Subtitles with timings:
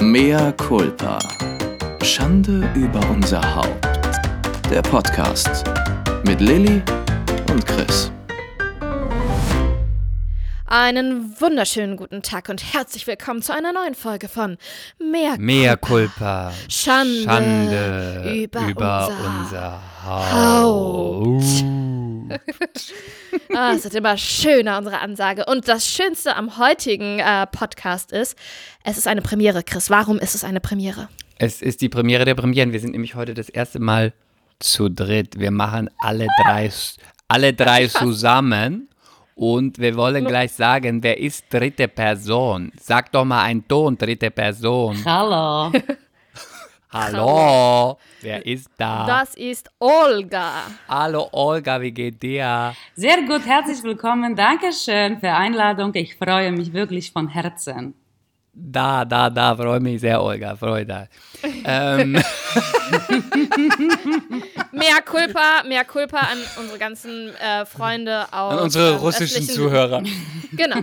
[0.00, 1.18] Mea culpa.
[2.04, 3.84] Schande über unser Haupt.
[4.70, 5.64] Der Podcast
[6.24, 6.80] mit Lilly
[7.50, 8.12] und Chris.
[10.66, 14.56] Einen wunderschönen guten Tag und herzlich willkommen zu einer neuen Folge von
[15.00, 16.52] Mehr, Mea culpa.
[16.68, 20.32] Schande Schande über über, unser unser, Haupt.
[20.32, 21.97] Haut.
[23.54, 25.44] Ah, es wird immer schöner, unsere Ansage.
[25.46, 28.36] Und das Schönste am heutigen äh, Podcast ist,
[28.84, 29.90] es ist eine Premiere, Chris.
[29.90, 31.08] Warum ist es eine Premiere?
[31.38, 32.72] Es ist die Premiere der Premieren.
[32.72, 34.12] Wir sind nämlich heute das erste Mal
[34.58, 35.38] zu dritt.
[35.38, 36.70] Wir machen alle drei,
[37.28, 38.88] alle drei zusammen.
[39.34, 42.72] Und wir wollen gleich sagen, wer ist dritte Person?
[42.80, 44.98] Sag doch mal einen Ton, dritte Person.
[45.04, 45.72] Hallo.
[46.90, 49.04] Hallo, wer ist da?
[49.06, 50.62] Das ist Olga.
[50.88, 52.74] Hallo Olga, wie geht dir?
[52.96, 54.34] Sehr gut, herzlich willkommen.
[54.34, 55.94] Dankeschön für die Einladung.
[55.94, 57.92] Ich freue mich wirklich von Herzen.
[58.54, 61.10] Da, da, da, freue mich sehr, Olga, Freude.
[61.64, 62.12] ähm,
[64.72, 70.02] Mehr Culpa, mehr Culpa an unsere ganzen äh, Freunde aus an unsere ähm, russischen Zuhörer.
[70.52, 70.78] Genau.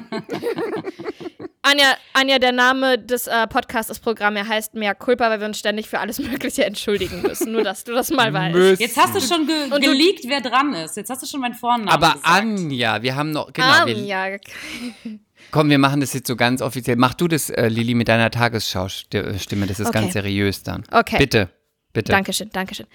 [1.67, 5.47] Anja, Anja, der Name des äh, Podcasts, das Programm, er heißt Mehr Culpa, weil wir
[5.47, 7.51] uns ständig für alles Mögliche entschuldigen müssen.
[7.53, 8.55] Nur, dass du das mal weißt.
[8.55, 8.81] Müssen.
[8.81, 10.95] Jetzt hast du schon ge Und du- geleakt, wer dran ist.
[10.95, 12.25] Jetzt hast du schon meinen Vornamen Aber gesagt.
[12.25, 14.37] Anja, wir haben noch, genau, wir, Anja,
[15.49, 16.97] komm, wir machen das jetzt so ganz offiziell.
[16.97, 20.01] Mach du das, äh, Lili, mit deiner Tagesschau-Stimme, das ist Okay.
[20.01, 20.83] ganz seriös dann.
[20.91, 21.17] Okay.
[21.17, 21.49] Bitte,
[21.93, 22.11] bitte.
[22.11, 22.85] Dankeschön, Dankeschön.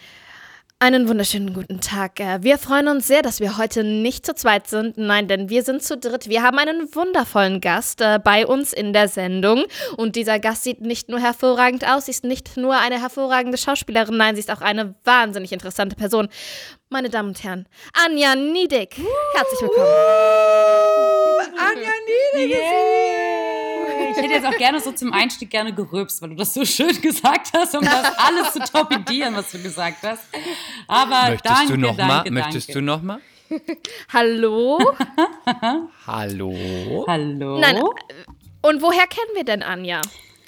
[0.83, 2.21] Einen wunderschönen guten Tag.
[2.21, 4.97] Äh, Wir freuen uns sehr, dass wir heute nicht zu zweit sind.
[4.97, 6.31] Nein, denn wir sind zu dritt.
[6.31, 9.67] Wir haben einen wundervollen Gast äh, bei uns in der Sendung.
[9.99, 14.17] Und dieser Gast sieht nicht nur hervorragend aus, sie ist nicht nur eine hervorragende Schauspielerin,
[14.17, 16.29] nein, sie ist auch eine wahnsinnig interessante Person.
[16.89, 18.97] Meine Damen und Herren, Anja Niedek.
[19.35, 19.87] Herzlich willkommen.
[21.59, 21.91] Anja
[22.39, 23.30] Niedek Ich
[24.23, 27.51] hätte jetzt auch gerne so zum Einstieg gerne gerülpst, weil du das so schön gesagt
[27.55, 30.23] hast, um das alles zu torpedieren, was du gesagt hast.
[30.87, 32.17] Aber Möchtest danke, du noch danke, mal?
[32.25, 32.31] danke.
[32.33, 33.21] Möchtest du noch mal?
[34.13, 34.79] Hallo.
[36.07, 37.05] Hallo.
[37.09, 37.59] Hallo?
[37.59, 37.81] Nein, äh,
[38.63, 40.01] Und woher kennen wir denn Anja,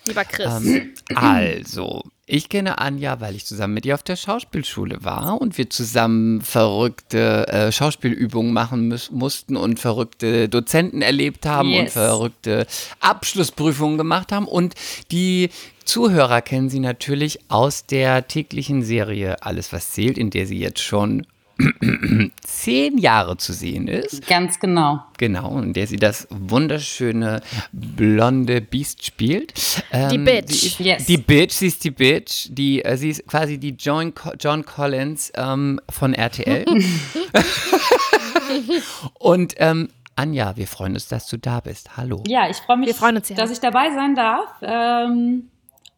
[0.06, 0.46] lieber Chris?
[0.46, 2.02] Ähm, also,
[2.34, 6.40] ich kenne Anja, weil ich zusammen mit ihr auf der Schauspielschule war und wir zusammen
[6.40, 11.92] verrückte äh, Schauspielübungen machen mussten und verrückte Dozenten erlebt haben und Yes.
[11.92, 12.66] verrückte
[13.00, 14.48] Abschlussprüfungen gemacht haben.
[14.48, 14.74] Und
[15.10, 15.50] die
[15.84, 20.80] Zuhörer kennen sie natürlich aus der täglichen Serie Alles, was zählt, in der sie jetzt
[20.80, 21.26] schon
[22.42, 24.26] zehn Jahre zu sehen ist.
[24.26, 25.04] Ganz genau.
[25.18, 27.40] Genau, in der sie das wunderschöne
[27.72, 29.52] blonde Biest spielt.
[29.92, 30.50] Ähm, Die Bitch.
[30.66, 31.04] Ist, Yes.
[31.06, 32.48] Die Bitch, sie ist die Bitch.
[32.50, 36.64] Die, äh, sie ist quasi die John, John Collins ähm, von RTL.
[39.18, 41.96] Und ähm, Anja, wir freuen uns, dass du da bist.
[41.96, 42.22] Hallo.
[42.26, 43.36] Ja, ich freue mich, Wir freuen uns sehr.
[43.36, 44.48] dass ich dabei sein darf.
[44.62, 45.48] Ähm,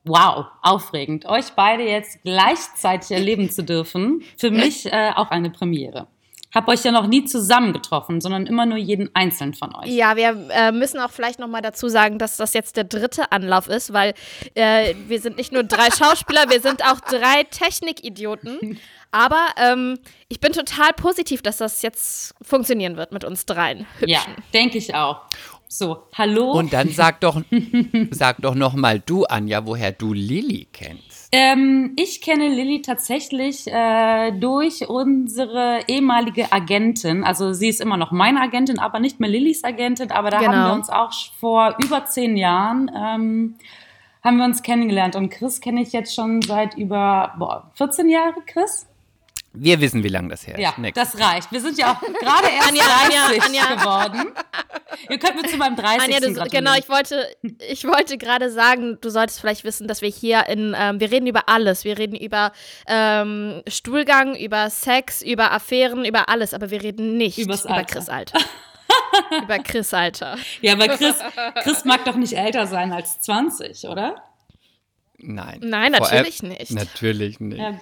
[0.04, 1.26] wow, aufregend.
[1.26, 4.22] Euch beide jetzt gleichzeitig erleben zu dürfen.
[4.36, 6.06] Für mich äh, auch eine Premiere.
[6.54, 9.88] Hab euch ja noch nie zusammen getroffen, sondern immer nur jeden einzeln von euch.
[9.88, 13.32] Ja, wir äh, müssen auch vielleicht noch mal dazu sagen, dass das jetzt der dritte
[13.32, 14.14] Anlauf ist, weil
[14.54, 18.78] äh, wir sind nicht nur drei Schauspieler, wir sind auch drei Technikidioten.
[19.10, 19.98] Aber ähm,
[20.28, 23.86] ich bin total positiv, dass das jetzt funktionieren wird mit uns dreien.
[23.98, 24.08] Hübschen.
[24.08, 24.20] Ja,
[24.52, 25.22] denke ich auch.
[25.76, 26.52] So, hallo.
[26.52, 27.42] Und dann sag doch,
[28.12, 31.30] sag doch noch mal du, Anja, woher du Lilly kennst.
[31.32, 37.24] Ähm, ich kenne Lilly tatsächlich äh, durch unsere ehemalige Agentin.
[37.24, 40.12] Also sie ist immer noch meine Agentin, aber nicht mehr Lillys Agentin.
[40.12, 40.52] Aber da Genau.
[40.52, 43.56] haben wir uns auch vor über zehn Jahren ähm,
[44.22, 45.16] haben wir uns kennengelernt.
[45.16, 48.86] Und Chris kenne ich jetzt schon seit über boah, 14 Jahre, Chris?
[49.56, 50.60] Wir wissen, wie lange das her ist.
[50.60, 50.96] Ja, Next.
[50.96, 51.52] das reicht.
[51.52, 53.74] Wir sind ja auch gerade erst Anja, 30 Anja, Anja.
[53.76, 54.32] geworden.
[55.08, 56.02] Ihr könnt mir zu meinem 30.
[56.02, 57.28] Anja, du, genau, ich wollte,
[57.68, 61.28] ich wollte gerade sagen, du solltest vielleicht wissen, dass wir hier in, ähm, wir reden
[61.28, 61.84] über alles.
[61.84, 62.50] Wir reden über
[62.88, 67.94] ähm, Stuhlgang, über Sex, über Affären, über alles, aber wir reden nicht Übers über Alter.
[67.94, 68.38] Chris Alter.
[69.42, 70.36] über Chris Alter.
[70.62, 71.14] Ja, aber Chris,
[71.62, 74.16] Chris mag doch nicht älter sein als 20, oder?
[75.26, 75.60] Nein.
[75.62, 76.70] Nein, Vor natürlich allem- nicht.
[76.72, 77.58] Natürlich nicht.
[77.58, 77.78] Ja.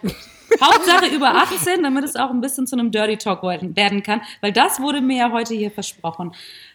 [0.61, 4.21] Hauptsache über 18, damit es auch ein bisschen zu einem Dirty Talk werden werden kann,
[4.41, 6.33] weil das wurde mir ja heute hier versprochen.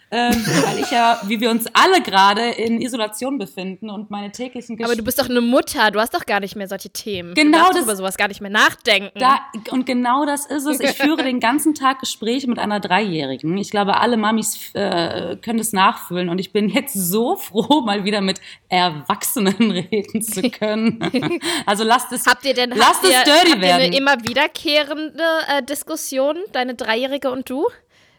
[0.10, 0.34] Ähm,
[0.66, 4.96] weil ich ja, wie wir uns alle gerade in Isolation befinden und meine täglichen Aber
[4.96, 7.34] du bist doch eine Mutter, du hast doch gar nicht mehr solche Themen.
[7.34, 9.12] Genau du das- über sowas gar nicht mehr nachdenken.
[9.20, 9.40] da,
[9.72, 10.80] und genau das ist es.
[10.80, 13.58] Ich führe den ganzen Tag Gespräche mit einer Dreijährigen.
[13.58, 16.30] Ich glaube, alle Mamis äh, können das nachfühlen.
[16.30, 18.40] Und ich bin jetzt so froh, mal wieder mit
[18.70, 21.00] Erwachsenen reden zu können.
[21.66, 23.82] Also lasst es, habt ihr denn lasst habt ihr, es dirty habt ihr werden.
[23.84, 27.66] eine immer wiederkehrende äh, Diskussion, deine Dreijährige und du?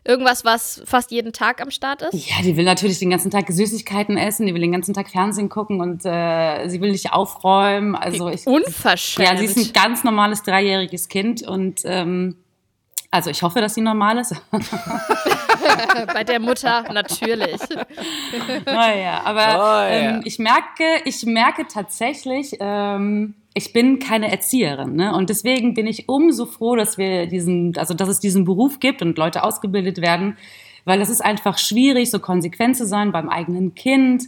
[0.08, 2.14] Irgendwas, was fast jeden Tag am Start ist?
[2.14, 5.50] Ja, die will natürlich den ganzen Tag Süßigkeiten essen, die will den ganzen Tag Fernsehen
[5.50, 7.94] gucken und äh, sie will nicht aufräumen.
[7.94, 9.28] Also ich, Unverschämt.
[9.28, 12.36] ja, sie ist ein ganz normales dreijähriges Kind und ähm,
[13.10, 14.34] also ich hoffe, dass sie normal ist.
[16.14, 17.60] Bei der Mutter natürlich.
[18.64, 19.88] naja, aber Oh, ja.
[19.90, 25.14] ähm, ich merke, ich merke tatsächlich, ähm, ich bin keine Erzieherin, ne?
[25.14, 29.02] Und deswegen bin ich umso froh, dass wir diesen, also dass es diesen Beruf gibt
[29.02, 30.36] und Leute ausgebildet werden,
[30.84, 34.24] weil es ist einfach schwierig, so konsequent zu sein beim eigenen Kind,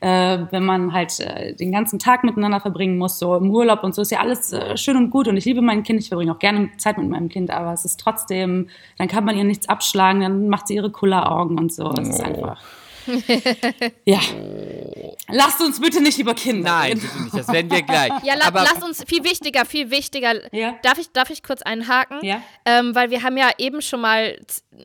[0.00, 3.94] äh, wenn man halt äh, den ganzen Tag miteinander verbringen muss, so im Urlaub und
[3.94, 6.32] so ist ja alles äh, schön und gut und ich liebe mein Kind, ich verbringe
[6.32, 8.68] auch gerne Zeit mit meinem Kind, aber es ist trotzdem,
[8.98, 11.92] dann kann man ihr nichts abschlagen, dann macht sie ihre Kulleraugen und so.
[11.92, 12.60] Es ist einfach.
[14.04, 14.20] ja.
[15.28, 17.00] Lasst uns bitte nicht über Kinder Nein, reden.
[17.00, 17.34] bitte nicht.
[17.34, 18.12] Das werden wir gleich.
[18.24, 20.54] Ja, la Aber lass uns, viel wichtiger, viel wichtiger.
[20.54, 20.74] Ja.
[20.82, 22.18] Darf, ich, darf ich kurz einhaken?
[22.22, 22.42] Ja.
[22.64, 24.38] Ähm, weil wir haben ja eben schon mal,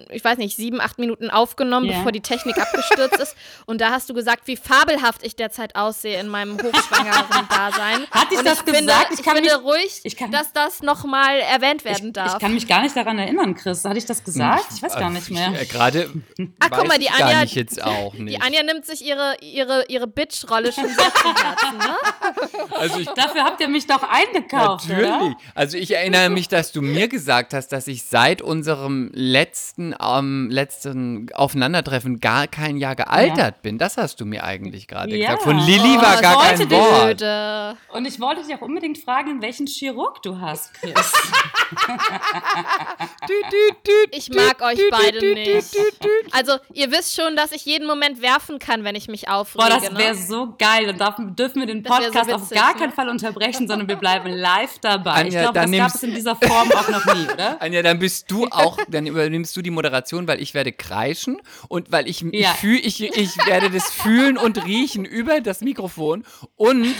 [0.10, 1.98] ich weiß nicht, sieben, acht Minuten aufgenommen, Ja.
[1.98, 3.36] bevor die Technik abgestürzt ist.
[3.66, 8.06] Und da hast du gesagt, wie fabelhaft ich derzeit aussehe in meinem hochschwangeren Dasein.
[8.12, 9.08] Hat ich Und das ich finde, gesagt?
[9.14, 12.34] Ich Ich, kann finde mich- ruhig, ich kann- dass das nochmal erwähnt werden Ich, darf.
[12.36, 13.84] ich kann mich gar nicht daran erinnern, Chris.
[13.86, 14.66] Hatte ich das gesagt?
[14.76, 15.54] Ich weiß gar nicht mehr.
[15.62, 16.10] Äh, Gerade.
[16.60, 18.38] Ach, guck mal, die ich Anja- nicht jetzt auch nicht.
[18.38, 21.98] die Anja nimmt sich ihre, ihre, ihre Bitch-Rolle schon sehr zu Herzen, ne?
[22.78, 25.10] also ich Dafür habt ihr mich doch eingekauft, Natürlich.
[25.10, 25.36] oder?
[25.56, 30.50] Also ich erinnere mich, dass du mir gesagt hast, dass ich seit unserem letzten, ähm,
[30.52, 33.78] letzten Aufeinandertreffen gar kein Jahr gealtert bin.
[33.78, 35.28] Das hast du mir eigentlich gerade Ja.
[35.36, 35.44] gesagt.
[35.44, 37.18] Von Lilly Oh, war gar kein Wort.
[37.18, 37.78] Blöde.
[37.94, 40.94] Und ich wollte dich auch unbedingt fragen, welchen Chirurg du hast, Chris.
[44.12, 45.76] Ich mag euch beide nicht.
[46.32, 49.66] Also, ihr wisst schon, dass ich jeden Moment werfen kann, wenn ich mich aufrege.
[49.66, 50.19] Boah, das wäre ne?
[50.28, 50.90] So geil.
[50.90, 52.80] Und darf, dürfen wir den wär so Podcast auf gar ne?
[52.80, 55.12] keinen Fall unterbrechen, sondern wir bleiben live dabei.
[55.12, 57.58] Anja, ich glaube, dann das gab es in dieser Form auch noch nie, oder?
[57.62, 61.92] Anja, dann bist du auch, dann übernimmst du die Moderation, weil ich werde kreischen und
[61.92, 62.54] weil ich, ich Ja.
[62.54, 66.24] fühl, ich, ich werde das fühlen und riechen über das Mikrofon
[66.56, 66.86] und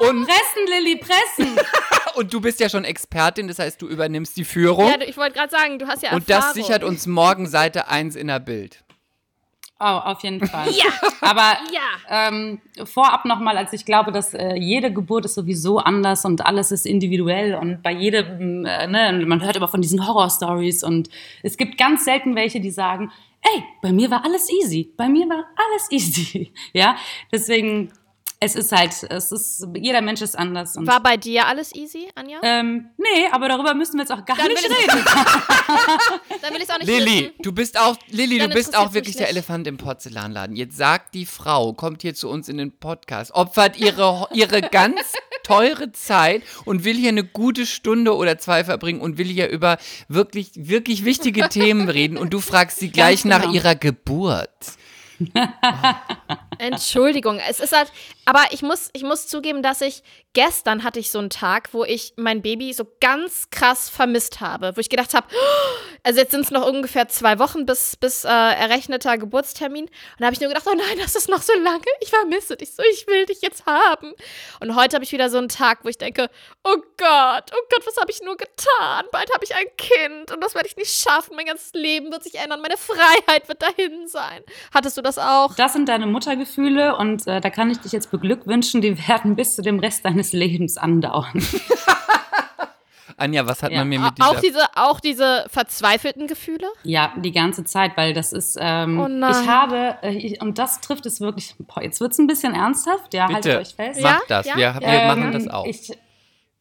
[0.00, 1.58] und, Pressen, Lilly, pressen!
[2.14, 5.34] und du bist ja schon Expertin, das heißt, du übernimmst die Führung Ja, ich wollte
[5.34, 6.54] gerade sagen, du hast ja und Erfahrung.
[6.56, 8.82] das sichert uns morgen Seite 1 in der Bild.
[9.82, 10.68] Oh, auf jeden Fall.
[10.70, 10.84] Ja.
[11.22, 12.28] Aber Ja.
[12.28, 16.70] ähm, vorab nochmal, als ich glaube, dass äh, jede Geburt ist sowieso anders und alles
[16.70, 21.08] ist individuell und bei jedem, äh, ne, man hört immer von diesen Horror-Stories und
[21.42, 23.10] es gibt ganz selten welche, die sagen,
[23.42, 26.96] ey, bei mir war alles easy, bei mir war alles easy, ja,
[27.32, 27.90] deswegen,
[28.42, 32.08] es ist halt, es ist, jeder Mensch ist anders und, War bei dir alles easy,
[32.14, 32.38] Anja?
[32.42, 35.04] ähm, nee, aber darüber müssen wir jetzt auch gar Dann nicht reden.
[36.42, 37.32] Dann will ich es auch nicht Lilly, wissen.
[37.42, 39.28] du bist auch, Lilly, du bist auch wirklich der.
[39.28, 40.56] Elefant im Porzellanladen.
[40.56, 45.12] Jetzt sagt die Frau, kommt hier zu uns in den Podcast, opfert ihre, ihre ganz
[45.42, 49.76] teure Zeit und will hier eine gute Stunde oder zwei verbringen und will hier über
[50.08, 53.38] wirklich, wirklich wichtige Themen reden und du fragst sie gleich genau.
[53.38, 54.48] nach ihrer Geburt.
[56.60, 57.90] Entschuldigung, es ist halt,
[58.26, 60.02] aber ich muss, ich muss zugeben, dass ich
[60.34, 64.76] gestern hatte ich so einen Tag, wo ich mein Baby so ganz krass vermisst habe,
[64.76, 65.26] wo ich gedacht habe,
[66.04, 70.26] also jetzt sind es noch ungefähr zwei Wochen bis, bis äh, errechneter Geburtstermin und da
[70.26, 72.82] habe ich nur gedacht, oh nein, das ist noch so lange, ich vermisse dich so,
[72.92, 74.12] ich will dich jetzt haben.
[74.60, 76.28] Und heute habe ich wieder so einen Tag, wo ich denke,
[76.62, 79.06] oh Gott, oh Gott, was habe ich nur getan?
[79.12, 82.22] Bald habe ich ein Kind und das werde ich nicht schaffen, mein ganzes Leben wird
[82.22, 84.44] sich ändern, meine Freiheit wird dahin sein.
[84.74, 85.54] Hattest du das auch?
[85.54, 89.56] Das sind deine Muttergefühle und äh, da kann ich dich jetzt beglückwünschen, die werden bis
[89.56, 91.42] zu dem Rest deines Lebens andauern.
[93.16, 93.78] Anja, was hat Ja.
[93.78, 94.30] man mir mit dieser...
[94.30, 96.66] Auch diese, auch diese verzweifelten Gefühle?
[96.84, 99.32] Ja, die ganze Zeit, weil das ist, ähm, Oh nein.
[99.42, 102.54] ich habe, äh, ich, und das trifft es wirklich, boah, jetzt wird es ein bisschen
[102.54, 104.00] ernsthaft, ja, haltet Bitte, euch fest.
[104.00, 104.12] Ja?
[104.20, 105.66] mach das, wir, wir Ähm, machen das auch.
[105.66, 105.92] Ich,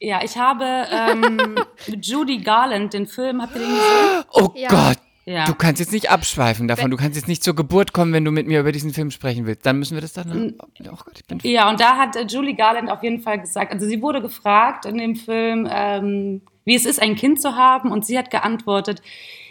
[0.01, 1.55] ja, ich habe ähm,
[1.87, 4.23] mit Judy Garland den Film, habt ihr den gesehen?
[4.33, 4.67] oh Ja.
[4.69, 4.97] Gott,
[5.29, 5.45] Ja.
[5.45, 8.31] du kannst jetzt nicht abschweifen davon, du kannst jetzt nicht zur Geburt kommen, wenn du
[8.31, 9.63] mit mir über diesen Film sprechen willst.
[9.63, 10.55] Dann müssen wir das dann...
[10.59, 11.39] Oh Gott, ich bin...
[11.43, 14.85] Ja, und da hat äh, Julie Garland auf jeden Fall gesagt, also sie wurde gefragt
[14.85, 19.03] in dem Film, ähm, wie es ist, ein Kind zu haben, und sie hat geantwortet,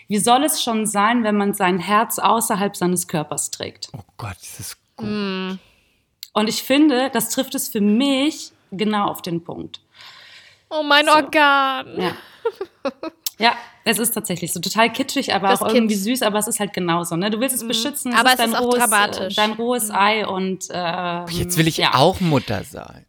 [0.09, 3.89] wie soll es schon sein, wenn man sein Herz außerhalb seines Körpers trägt?
[3.97, 4.77] Oh Gott, das ist...
[4.97, 9.81] Und ich finde, das trifft es für mich genau auf den Punkt.
[10.71, 11.87] Oh, mein Organ.
[12.01, 12.17] Ja.
[13.39, 13.55] Ja,
[13.85, 16.05] es ist tatsächlich so total kitschig, aber Das auch irgendwie Kind.
[16.05, 17.17] süß, aber es ist halt genauso.
[17.17, 17.31] Ne?
[17.31, 19.35] Du willst es beschützen, Aber ist es ist dein auch rohes, dramatisch.
[19.37, 21.95] dein rohes Ei und ähm, Jetzt will ich ja.
[21.95, 23.07] auch Mutter sein.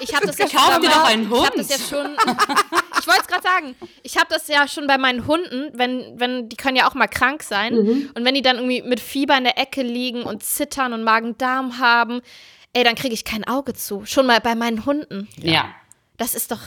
[0.00, 2.06] Ich habe das jetzt Kauf schon dir bei- doch einen Ich habe das jetzt schon.
[3.00, 3.76] ich wollte es gerade sagen.
[4.02, 7.06] Ich habe das ja schon bei meinen Hunden, wenn, wenn die können ja auch mal
[7.08, 8.10] krank sein Mhm.
[8.14, 11.78] und wenn die dann irgendwie mit Fieber in der Ecke liegen und zittern und Magen-Darm
[11.78, 12.20] haben,
[12.72, 14.04] ey, dann kriege ich kein Auge zu.
[14.04, 15.28] Schon mal bei meinen Hunden.
[15.36, 15.66] Ja.
[16.16, 16.60] Das ist doch.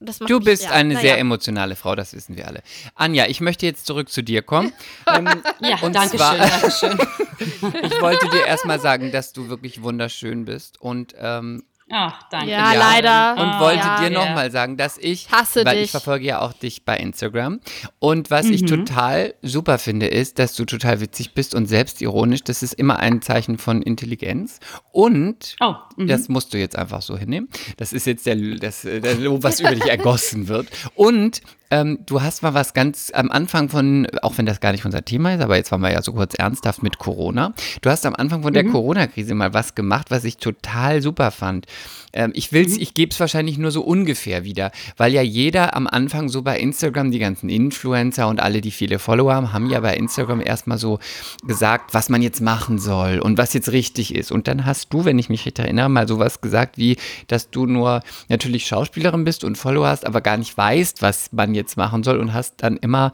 [0.00, 2.62] Du mich- bist ja, eine na sehr emotionale Frau, das wissen wir alle.
[2.94, 4.72] Anja, ich möchte jetzt zurück zu dir kommen.
[5.06, 5.28] ähm,
[5.60, 7.72] Ja, und danke zwar- schön, danke schön.
[7.82, 12.50] ich wollte dir erstmal sagen, dass du wirklich wunderschön bist und ähm, Ach, danke.
[12.50, 13.32] Ja, leider.
[13.32, 13.98] Und Ah, wollte ja.
[14.00, 14.24] dir Ja.
[14.26, 15.84] nochmal sagen, dass ich, Hasse weil dich.
[15.86, 17.60] ich verfolge ja auch dich bei Instagram.
[17.98, 22.44] Und was ich total super finde, ist, dass du total witzig bist und selbstironisch.
[22.44, 24.60] Das ist immer ein Zeichen von Intelligenz.
[24.92, 26.06] Und Oh, mhm.
[26.06, 27.48] das musst du jetzt einfach so hinnehmen.
[27.76, 30.68] Das ist jetzt der, das, der Lob, was über dich ergossen wird.
[30.94, 31.40] Und
[31.70, 35.04] ähm, du hast mal was ganz am Anfang von, auch wenn das gar nicht unser
[35.04, 37.52] Thema ist, aber jetzt waren wir ja so kurz ernsthaft mit Corona.
[37.80, 41.66] Du hast am Anfang von der Corona-Krise mal was gemacht, was ich total super fand.
[42.12, 45.86] Ähm, ich will's, ich gebe es wahrscheinlich nur so ungefähr wieder, weil ja jeder am
[45.86, 49.80] Anfang so bei Instagram, die ganzen Influencer und alle, die viele Follower haben, haben ja
[49.80, 50.98] bei Instagram erstmal so
[51.46, 54.32] gesagt, was man jetzt machen soll und was jetzt richtig ist.
[54.32, 56.96] Und dann hast du, wenn ich mich richtig erinnere, mal sowas gesagt wie,
[57.28, 61.54] dass du nur natürlich Schauspielerin bist und Follower hast, aber gar nicht weißt, was man
[61.54, 63.12] jetzt machen soll und hast dann immer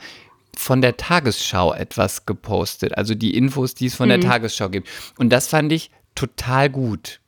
[0.57, 4.89] von der Tagesschau etwas gepostet, also die Infos, die es von der Tagesschau gibt.
[5.19, 7.21] Und das fand ich total gut.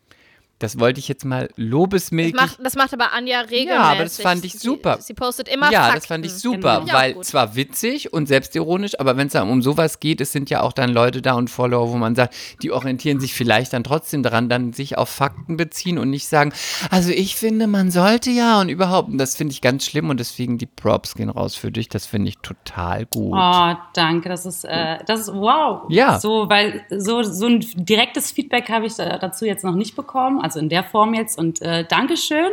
[0.60, 2.34] Das wollte ich jetzt mal Das lobesmäßig.
[2.34, 3.68] macht, das macht aber Anja regelmäßig.
[3.70, 4.98] Ja, aber das fand ich Sie- super.
[5.00, 5.94] Sie, postet immer ja, Fakten.
[5.96, 6.86] das fand ich super, Genau.
[6.86, 7.24] Ja, weil gut.
[7.24, 10.72] zwar witzig und selbstironisch, aber wenn es dann um sowas geht, es sind ja auch
[10.72, 14.48] dann Leute da und Follower, wo man sagt, die orientieren sich vielleicht dann trotzdem daran,
[14.48, 16.52] dann sich auf Fakten beziehen und nicht sagen,
[16.90, 19.08] also ich finde, man sollte ja und überhaupt.
[19.10, 21.88] Und das finde ich ganz schlimm und deswegen die Props gehen raus für dich.
[21.88, 23.34] Das finde ich total gut.
[23.36, 24.28] Oh, danke.
[24.28, 25.82] Das ist, äh, das ist wow.
[25.88, 26.18] Ja.
[26.18, 30.60] So, weil so, so ein direktes Feedback habe ich dazu jetzt noch nicht bekommen, also
[30.60, 31.38] in der Form jetzt.
[31.38, 32.50] Und äh, Dankeschön.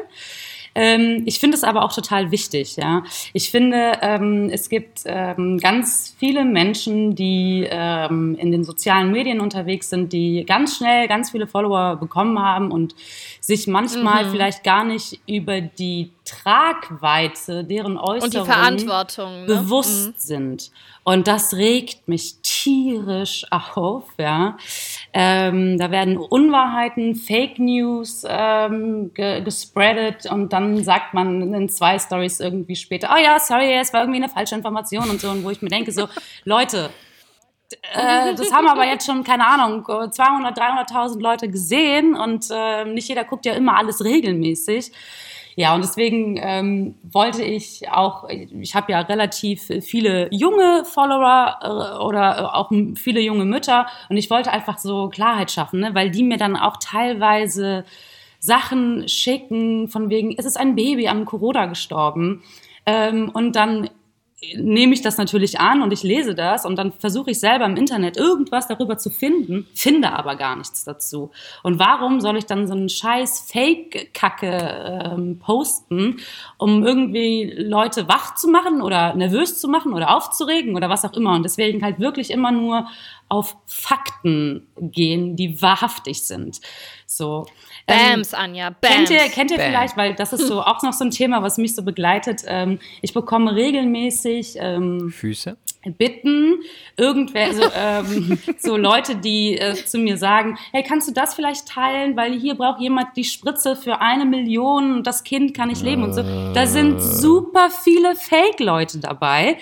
[0.77, 3.03] Ähm, ich finde es aber auch total wichtig, ja.
[3.31, 9.39] Ich finde, ähm, es gibt ähm, ganz viele Menschen, die ähm, in den sozialen Medien
[9.39, 12.93] unterwegs sind, die ganz schnell ganz viele Follower bekommen haben und
[13.39, 18.31] sich manchmal vielleicht gar nicht über die Tragweite deren Äußerungen.
[19.45, 19.45] Ne?
[19.45, 20.71] bewusst sind.
[21.03, 24.57] Und das regt mich tierisch auf, ja.
[25.13, 31.99] Ähm, da werden Unwahrheiten, Fake News ähm, ge gespreadet und dann sagt man in zwei
[31.99, 35.43] Stories irgendwie später, oh ja, sorry, es war irgendwie eine falsche Information und so, und
[35.43, 36.07] wo ich mir denke, so,
[36.43, 36.89] Leute,
[37.93, 43.07] äh, das haben aber jetzt schon, keine Ahnung, 200, 300.000 Leute gesehen und äh, nicht
[43.07, 44.91] jeder guckt ja immer alles regelmäßig.
[45.57, 52.03] Ja, und deswegen ähm, wollte ich auch, ich habe ja relativ viele junge Follower äh,
[52.03, 55.95] oder auch viele junge Mütter und ich wollte einfach so Klarheit schaffen, ne?
[55.95, 57.85] weil die mir dann auch teilweise
[58.39, 62.43] Sachen schicken, von wegen, es ist ein Baby an Corona gestorben.
[62.85, 63.89] Ähm, und dann
[64.57, 67.77] nehme ich das natürlich an und ich lese das und dann versuche ich selber im
[67.77, 71.31] Internet irgendwas darüber zu finden, finde aber gar nichts dazu.
[71.63, 76.17] Und warum soll ich dann so einen scheiß Fake-Kacke ähm, posten,
[76.57, 81.13] um irgendwie Leute wach zu machen oder nervös zu machen oder aufzuregen oder was auch
[81.13, 81.33] immer.
[81.33, 82.87] Und deswegen halt wirklich immer nur
[83.29, 86.59] auf Fakten gehen, die wahrhaftig sind.
[87.05, 87.45] So.
[87.87, 88.95] Ähm, Bams, Anja, Bams.
[88.95, 89.67] Kennt ihr, kennt ihr Bam.
[89.67, 92.41] vielleicht, weil das ist so auch noch so ein Thema, was mich so begleitet.
[92.47, 95.57] Ähm, ich bekomme regelmäßig ähm, Füße?
[95.99, 96.55] Bitten,
[96.97, 101.67] irgendwer, so, ähm, so Leute, die äh, zu mir sagen, hey, kannst du das vielleicht
[101.67, 105.83] teilen, weil hier braucht jemand die Spritze für eine Million und das Kind kann nicht
[105.83, 106.23] leben und so.
[106.53, 109.57] Da sind super viele Fake-Leute dabei,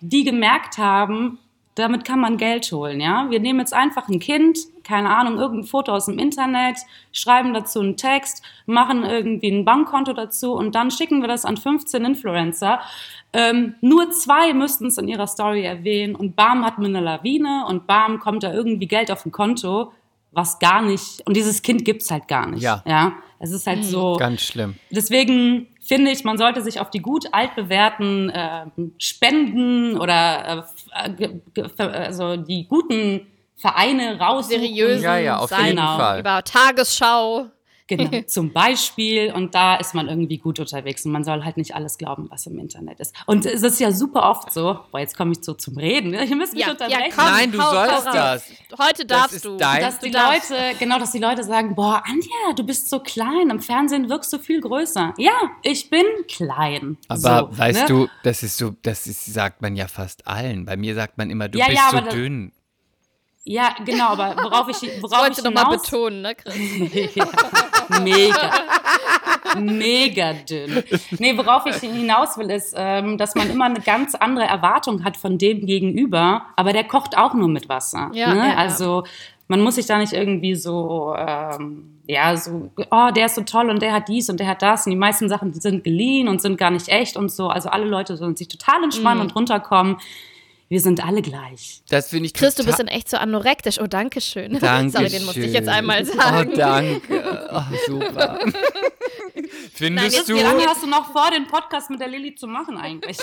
[0.00, 1.38] die gemerkt haben,
[1.74, 3.30] damit kann man Geld holen, ja.
[3.30, 6.76] Wir nehmen jetzt einfach ein Kind, keine Ahnung, irgendein Foto aus dem Internet,
[7.12, 11.56] schreiben dazu einen Text, machen irgendwie ein Bankkonto dazu und dann schicken wir das an
[11.56, 12.80] 15 Influencer.
[13.32, 17.64] Ähm, nur zwei müssten es in ihrer Story erwähnen und bam hat man eine Lawine
[17.66, 19.92] und bam kommt da irgendwie Geld auf ein Konto,
[20.32, 22.62] was gar nicht, und dieses Kind gibt's halt gar nicht.
[22.62, 22.82] Ja.
[22.86, 23.14] ja?
[23.38, 24.16] Es ist halt so.
[24.18, 24.76] Ganz schlimm.
[24.90, 28.66] Deswegen finde ich, man sollte sich auf die gut altbewährten äh,
[28.98, 30.66] Spenden oder
[31.04, 31.40] äh, ge-
[31.78, 34.60] also die guten Vereine raussuchen.
[34.60, 35.96] seriösen Ja, ja, auf jeden Genau.
[35.96, 36.20] Fall.
[36.20, 37.46] über Tagesschau.
[37.96, 39.32] Genau, zum Beispiel.
[39.32, 41.04] Und da ist man irgendwie gut unterwegs.
[41.04, 43.14] Und man soll halt nicht alles glauben, was im Internet ist.
[43.26, 46.10] Und es ist ja super oft so, boah, jetzt komme ich so zum Reden.
[46.10, 46.24] ne?
[46.24, 47.12] Ihr müsst mich Ja, ja, unterbrechen.
[47.14, 48.44] komm, Nein, du hau, sollst hau das.
[48.78, 49.56] Heute darfst ist du.
[49.56, 50.50] dein- dass du die darfst.
[50.50, 54.32] Leute, genau, dass die Leute sagen, boah, Anja, du bist so klein, im Fernsehen wirkst
[54.32, 55.14] du viel größer.
[55.18, 55.32] Ja,
[55.62, 56.96] ich bin klein.
[57.08, 57.86] Aber so, weißt ne?
[57.86, 60.64] du, das ist so, das ist, sagt man ja fast allen.
[60.64, 62.52] Bei mir sagt man immer, du Ja, bist ja, so das- dünn.
[63.44, 66.54] Ja, genau, aber worauf ich, worauf ich du nochmal betonen, ne, Chris?
[67.14, 67.26] ja,
[68.02, 68.50] mega.
[69.58, 70.82] Mega dünn.
[71.18, 75.16] Nee, worauf ich hinaus will, ist, ähm, dass man immer eine ganz andere Erwartung hat
[75.16, 78.10] von dem Gegenüber, aber der kocht auch nur mit Wasser.
[78.14, 78.48] Ja, ne?
[78.50, 78.54] ja.
[78.56, 79.04] Also
[79.48, 83.68] man muss sich da nicht irgendwie so, ähm, ja, so, oh, der ist so toll
[83.68, 84.86] und der hat dies und der hat das.
[84.86, 87.48] Und die meisten Sachen sind geliehen und sind gar nicht echt und so.
[87.48, 89.24] Also alle Leute sollen sich total entspannen Mhm.
[89.26, 89.96] und runterkommen.
[90.72, 91.82] Wir sind alle gleich.
[91.90, 93.78] Das finde ich Chris, du bist in echt so anorektisch.
[93.78, 94.58] Oh, danke schön.
[94.58, 95.74] Danke Sorry, den musste ich jetzt schön.
[95.74, 96.50] einmal sagen.
[96.50, 97.48] Oh, danke.
[97.52, 98.38] Oh, super.
[99.74, 100.34] Findest jetzt du?
[100.34, 103.18] Wie lange hast du noch vor, den Podcast mit der Lilly zu machen eigentlich?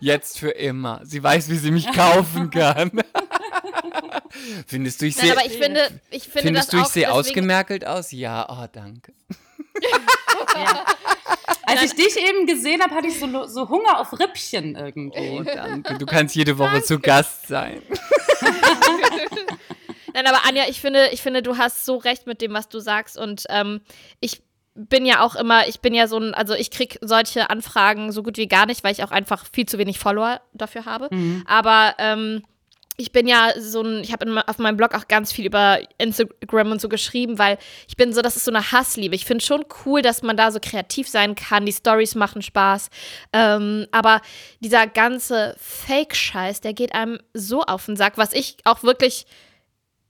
[0.00, 1.02] Jetzt für immer.
[1.04, 2.90] Sie weiß, wie sie mich kaufen kann.
[4.66, 7.86] Findest du, ich Nein, sehe aber ich finde, ich finde findest du, ich sehe ausgemerkelt
[7.86, 8.10] aus?
[8.10, 9.12] Ja, oh, danke.
[11.64, 15.38] Als ich dich eben gesehen habe, hatte ich so, so Hunger auf Rippchen irgendwie.
[15.40, 15.98] Oh, danke.
[15.98, 17.82] Du kannst jede Woche zu Gast sein.
[20.14, 22.80] Nein, aber Anja, ich finde, ich finde, du hast so recht mit dem, was du
[22.80, 23.16] sagst.
[23.16, 23.80] Und ähm,
[24.20, 24.42] ich
[24.74, 28.22] bin ja auch immer, ich bin ja so ein, also ich kriege solche Anfragen so
[28.22, 31.08] gut wie gar nicht, weil ich auch einfach viel zu wenig Follower dafür habe.
[31.46, 32.42] Aber ähm,
[32.98, 36.72] ich bin ja so ein, ich habe auf meinem Blog auch ganz viel über Instagram
[36.72, 37.58] und so geschrieben, weil
[37.88, 39.14] ich bin so, das ist so eine Hassliebe.
[39.14, 41.64] Ich finde schon cool, dass man da so kreativ sein kann.
[41.66, 42.90] Die Stories machen Spaß.
[43.32, 44.20] Ähm, aber
[44.60, 49.26] dieser ganze Fake-Scheiß, der geht einem so auf den Sack, was ich auch wirklich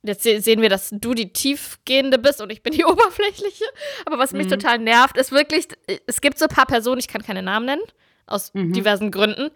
[0.04, 3.64] Jetzt se- sehen wir, dass du die tiefgehende bist und ich bin die oberflächliche.
[4.04, 4.38] Aber was Mhm.
[4.38, 5.68] mich total nervt, ist wirklich,
[6.08, 7.82] es gibt so ein paar Personen, ich kann keine Namen nennen,
[8.26, 9.50] aus diversen Gründen.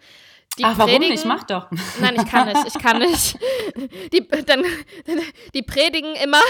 [0.57, 0.69] Die Mhm.
[0.71, 1.25] Ach, warum predigen- nicht?
[1.25, 1.67] Mach doch.
[1.99, 3.37] Nein, ich kann nicht, ich kann nicht.
[4.13, 4.63] Die, dann,
[5.53, 6.41] die predigen immer,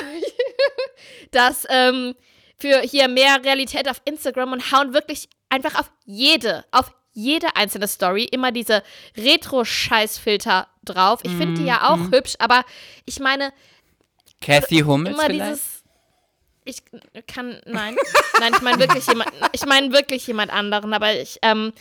[1.32, 2.16] dass ähm,
[2.58, 7.88] für hier mehr Realität auf Instagram und hauen wirklich einfach auf jede, auf jede einzelne
[7.88, 8.84] Story immer diese
[9.18, 11.20] Retro-Scheißfilter drauf.
[11.24, 11.68] Ich finde die Mhm.
[11.68, 12.64] ja auch hübsch, aber
[13.06, 13.52] ich meine,
[14.42, 15.52] Kathy Hummels immer vielleicht?
[15.52, 15.84] dieses.
[16.66, 16.84] Ich
[17.28, 17.96] kann, nein.
[18.40, 21.72] Nein, ich meine wirklich jemand, ich meine wirklich jemand anderen, aber ich, ähm,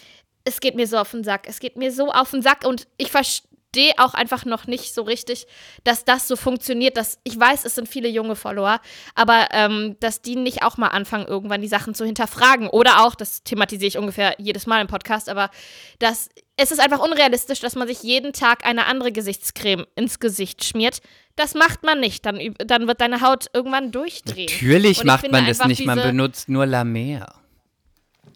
[0.47, 1.47] es geht mir so auf den Sack.
[1.49, 5.03] Es geht mir so auf den Sack und ich verstehe auch einfach noch nicht so
[5.03, 5.47] richtig,
[5.83, 6.97] dass das so funktioniert.
[6.97, 8.81] Dass, ich weiß, es sind viele junge Follower,
[9.17, 12.69] aber ähm, dass die nicht auch mal anfangen, irgendwann die Sachen zu hinterfragen.
[12.69, 15.51] Oder auch, das thematisiere ich ungefähr jedes Mal im Podcast, aber
[15.99, 20.65] dass es ist einfach unrealistisch, dass man sich jeden Tag eine andere Gesichtscreme ins Gesicht
[20.65, 21.01] schmiert.
[21.35, 22.25] Das macht man nicht.
[22.25, 24.49] Dann, dann wird deine Haut irgendwann durchdrehen.
[24.51, 27.35] Natürlich macht man das nicht, man benutzt nur La Mer.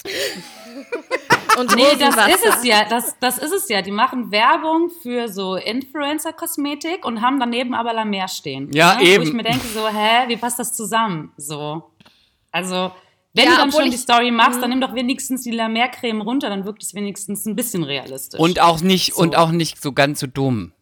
[1.61, 2.85] Und Nee, das ist es ja.
[2.89, 3.83] Das, das ist es ja.
[3.83, 8.71] Die machen Werbung für so Influencer-Kosmetik und haben daneben aber La Mer stehen.
[8.73, 9.01] Ja, ne?
[9.01, 9.23] Wo eben.
[9.25, 11.33] ich mir denke, so, hä, wie passt das zusammen?
[11.37, 11.83] So.
[12.51, 12.91] Also,
[13.35, 15.69] wenn Ja, du dann schon die ich- Story machst, dann nimm doch wenigstens die La
[15.69, 18.41] Mer-Creme runter, dann wirkt es wenigstens ein bisschen realistisch.
[18.41, 19.23] Und auch nicht, So.
[19.23, 20.73] und auch nicht so ganz so dumm.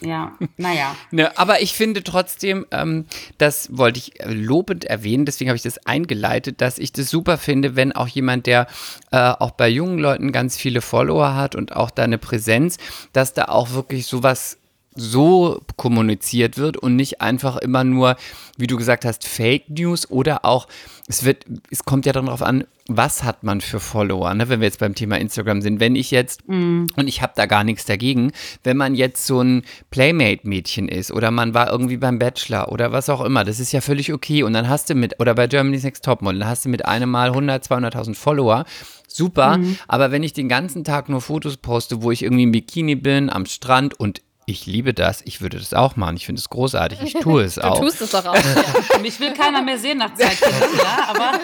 [0.00, 0.94] Ja, naja.
[1.10, 3.06] Ne, aber ich finde trotzdem, ähm,
[3.38, 7.38] das wollte ich äh, lobend erwähnen, deswegen habe ich das eingeleitet, dass ich das super
[7.38, 8.66] finde, wenn auch jemand, der
[9.12, 12.78] äh, auch bei jungen Leuten ganz viele Follower hat und auch da eine Präsenz,
[13.12, 14.58] dass da auch wirklich sowas
[14.96, 18.16] so kommuniziert wird und nicht einfach immer nur,
[18.56, 20.66] wie du gesagt hast, Fake News oder auch,
[21.08, 24.48] es wird, es kommt ja dann darauf an, was hat man für Follower, ne?
[24.48, 25.80] wenn wir jetzt beim Thema Instagram sind.
[25.80, 26.44] Wenn ich jetzt,
[26.96, 28.32] und ich habe da gar nichts dagegen,
[28.62, 33.08] wenn man jetzt so ein Playmate-Mädchen ist oder man war irgendwie beim Bachelor oder was
[33.08, 34.42] auch immer, das ist ja völlig okay.
[34.42, 37.10] Und dann hast du mit, oder bei Germany's Next Topmodel, dann hast du mit einem
[37.10, 38.64] Mal 100, 200.000 Follower.
[39.08, 42.96] Super, aber wenn ich den ganzen Tag nur Fotos poste, wo ich irgendwie im Bikini
[42.96, 46.48] bin, am Strand und ich liebe das, ich würde das auch machen, ich finde es
[46.48, 47.80] großartig, ich tue es Du auch.
[47.80, 48.34] tust es doch auch.
[48.36, 48.98] Ja.
[49.02, 50.38] Mich will keiner mehr sehen nach Zeit,
[50.78, 51.40] ja, aber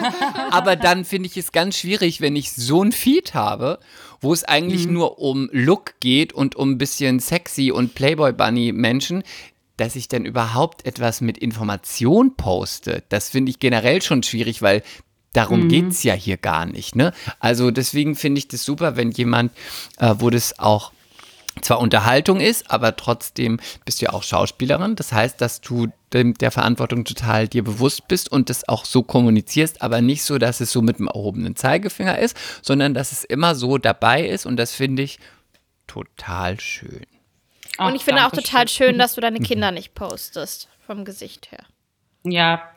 [0.51, 3.79] Aber dann finde ich es ganz schwierig, wenn ich so ein Feed habe,
[4.21, 8.71] wo es eigentlich nur um Look geht und um ein bisschen sexy und Playboy Bunny
[8.71, 9.23] Menschen,
[9.75, 13.03] dass ich dann überhaupt etwas mit Information poste.
[13.09, 14.81] Das finde ich generell schon schwierig, weil
[15.33, 16.95] darum geht's ja hier gar nicht.
[16.95, 17.11] Ne?
[17.39, 19.51] Also deswegen finde ich das super, wenn jemand,
[19.97, 20.92] äh, wo das auch
[21.61, 24.95] zwar Unterhaltung ist, aber trotzdem bist du ja auch Schauspielerin.
[24.95, 29.03] Das heißt, dass du dem, der Verantwortung total dir bewusst bist und das auch so
[29.03, 33.23] kommunizierst, aber nicht so, dass es so mit dem erhobenen Zeigefinger ist, sondern dass es
[33.23, 35.19] immer so dabei ist und das finde ich
[35.87, 37.05] total schön.
[37.77, 41.63] Und ich finde auch total schön, dass du deine Kinder nicht postest, vom Gesicht her.
[42.23, 42.69] Ja,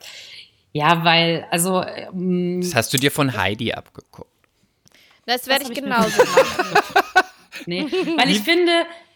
[0.71, 4.29] ja, weil, also, ähm, Das hast du dir von Heidi abgeguckt.
[5.25, 6.79] Das werde ich genauso machen.
[7.67, 7.85] nee,
[8.17, 8.71] weil ich finde,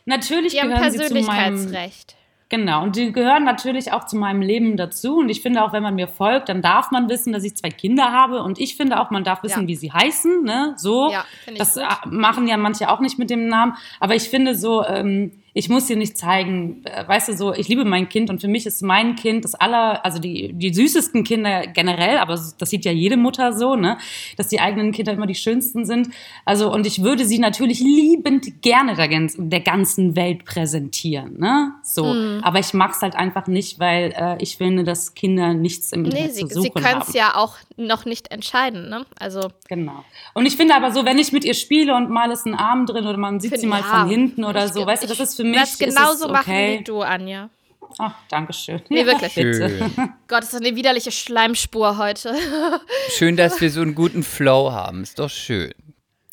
[0.05, 2.15] natürlich Die gehören sie zu meinem, Persönlichkeitsrecht.
[2.49, 5.19] Genau, und die gehören natürlich auch zu meinem Leben dazu.
[5.19, 7.69] Und ich finde auch, wenn man mir folgt, dann darf man wissen, dass ich zwei
[7.69, 8.43] Kinder habe.
[8.43, 9.67] Und ich finde auch, man darf wissen, Ja.
[9.69, 10.43] wie sie heißen.
[10.43, 10.73] Ne?
[10.75, 11.09] So.
[11.09, 11.23] Ja,
[11.57, 11.83] das gut.
[11.83, 13.77] äh, machen ja manche auch nicht mit dem Namen.
[14.01, 17.67] Aber ich finde so, ähm, ich muss dir nicht zeigen, äh, weißt du so, ich
[17.67, 21.23] liebe mein Kind und für mich ist mein Kind das aller, also die, die süßesten
[21.23, 23.97] Kinder generell, aber das sieht ja jede Mutter so, ne,
[24.37, 26.09] dass die eigenen Kinder immer die schönsten sind.
[26.45, 32.05] Also und ich würde sie natürlich liebend gerne der, der ganzen Welt präsentieren, ne, so.
[32.05, 32.39] Mhm.
[32.43, 36.27] Aber ich mag's halt einfach nicht, weil äh, ich finde, dass Kinder nichts im Internet
[36.27, 37.55] nee, sie, zu suchen sie können es ja auch
[37.87, 39.51] noch nicht entscheiden, ne, also.
[39.67, 40.03] Genau.
[40.33, 42.85] Und ich finde aber so, wenn ich mit ihr spiele und mal ist ein Arm
[42.85, 45.35] drin oder man sieht sie mal ja, von hinten oder so, weißt du, das ist
[45.35, 45.59] für mich.
[45.59, 46.33] Das genauso okay.
[46.33, 47.49] machen wie du, Anja.
[47.97, 48.81] Ach, danke schön.
[48.89, 49.33] Nee, wirklich.
[49.33, 49.91] Schön.
[50.27, 52.35] Gott, ist das eine widerliche Schleimspur heute.
[53.09, 55.03] schön, dass wir so einen guten Flow haben.
[55.03, 55.73] Ist doch schön.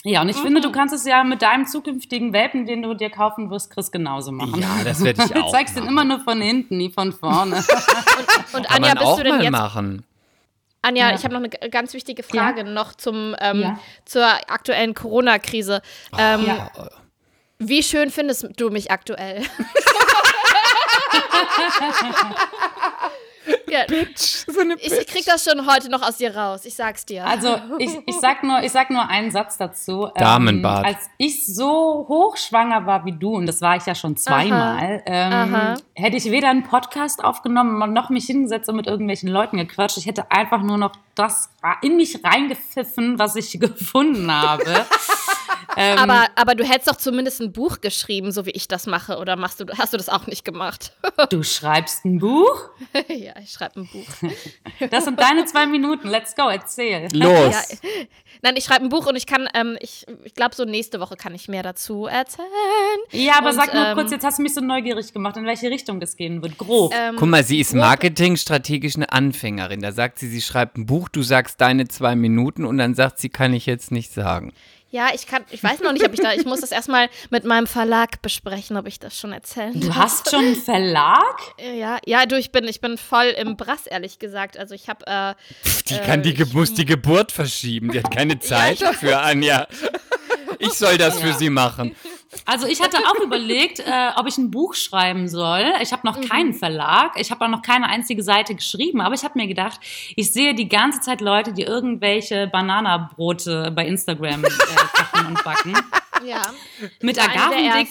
[0.04, 0.42] Ja, und ich mhm.
[0.42, 3.90] finde, du kannst es ja mit deinem zukünftigen Welpen, den du dir kaufen wirst, Chris,
[3.90, 4.60] genauso machen.
[4.60, 5.46] Ja, das werde ich auch.
[5.46, 5.86] Du zeigst machen.
[5.86, 7.56] den immer nur von hinten, nie von vorne.
[7.56, 10.04] und, und Anja, bist du denn jetzt machen?
[10.82, 11.14] Anja, ja.
[11.14, 12.66] ich habe noch eine ganz wichtige Frage ja.
[12.66, 13.78] noch zum, ähm, ja.
[14.04, 15.82] zur aktuellen Corona-Krise.
[16.16, 16.46] Ähm.
[17.60, 19.42] Wie schön findest du mich aktuell?
[23.68, 24.92] ja, Bitch, so eine Bitch.
[24.92, 27.24] Ich krieg das schon heute noch aus dir raus, ich sag's dir.
[27.24, 30.10] Also, ich, ich, sag, nur, ich sag nur einen Satz dazu.
[30.14, 30.86] Damenbad.
[30.86, 35.02] Ähm, als ich so hochschwanger war wie du, und das war ich ja schon zweimal,
[35.06, 39.98] ähm, hätte ich weder einen Podcast aufgenommen noch mich hingesetzt und mit irgendwelchen Leuten gequatscht.
[39.98, 41.50] Ich hätte einfach nur noch das
[41.82, 44.86] in mich reingepfiffen, was ich gefunden habe.
[45.76, 49.18] Ähm, aber, aber du hättest doch zumindest ein Buch geschrieben, so wie ich das mache,
[49.18, 50.92] oder machst du, hast du das auch nicht gemacht?
[51.30, 52.70] du schreibst ein Buch?
[53.08, 54.30] ja, ich schreibe ein Buch.
[54.90, 56.08] das sind deine zwei Minuten.
[56.08, 57.08] Let's go, erzähl.
[57.12, 57.54] Los.
[57.54, 57.88] Ja,
[58.42, 61.16] nein, ich schreibe ein Buch und ich kann, ähm, ich, ich glaube, so nächste Woche
[61.16, 62.48] kann ich mehr dazu erzählen.
[63.10, 65.44] Ja, aber und, sag nur ähm, kurz, jetzt hast du mich so neugierig gemacht, in
[65.44, 66.56] welche Richtung das gehen wird.
[66.56, 66.94] Grob.
[66.96, 69.80] Ähm, Guck mal, sie ist marketingstrategisch eine Anfängerin.
[69.80, 73.18] Da sagt sie, sie schreibt ein Buch, du sagst deine zwei Minuten und dann sagt
[73.18, 74.52] sie, kann ich jetzt nicht sagen.
[74.90, 77.44] Ja, ich kann, ich weiß noch nicht, ob ich da, ich muss das erstmal mit
[77.44, 81.36] meinem Verlag besprechen, ob ich das schon erzählen Du hast schon einen Verlag?
[81.58, 84.56] Ja, ja, du, ich bin, ich bin voll im Brass, ehrlich gesagt.
[84.56, 85.34] Also ich habe, äh,
[85.88, 89.20] Die äh, kann die, ich, muss die Geburt verschieben, die hat keine Zeit ja, dafür,
[89.20, 89.66] Anja.
[90.58, 91.26] Ich soll das ja.
[91.26, 91.94] für sie machen.
[92.44, 95.64] Also ich hatte auch überlegt, äh, ob ich ein Buch schreiben soll.
[95.80, 96.28] Ich habe noch mhm.
[96.28, 97.12] keinen Verlag.
[97.16, 99.00] Ich habe auch noch keine einzige Seite geschrieben.
[99.00, 99.80] Aber ich habe mir gedacht,
[100.14, 105.74] ich sehe die ganze Zeit Leute, die irgendwelche Bananabrote bei Instagram äh, kochen und backen.
[106.24, 106.42] Ja.
[107.00, 107.88] Mit Agavendick,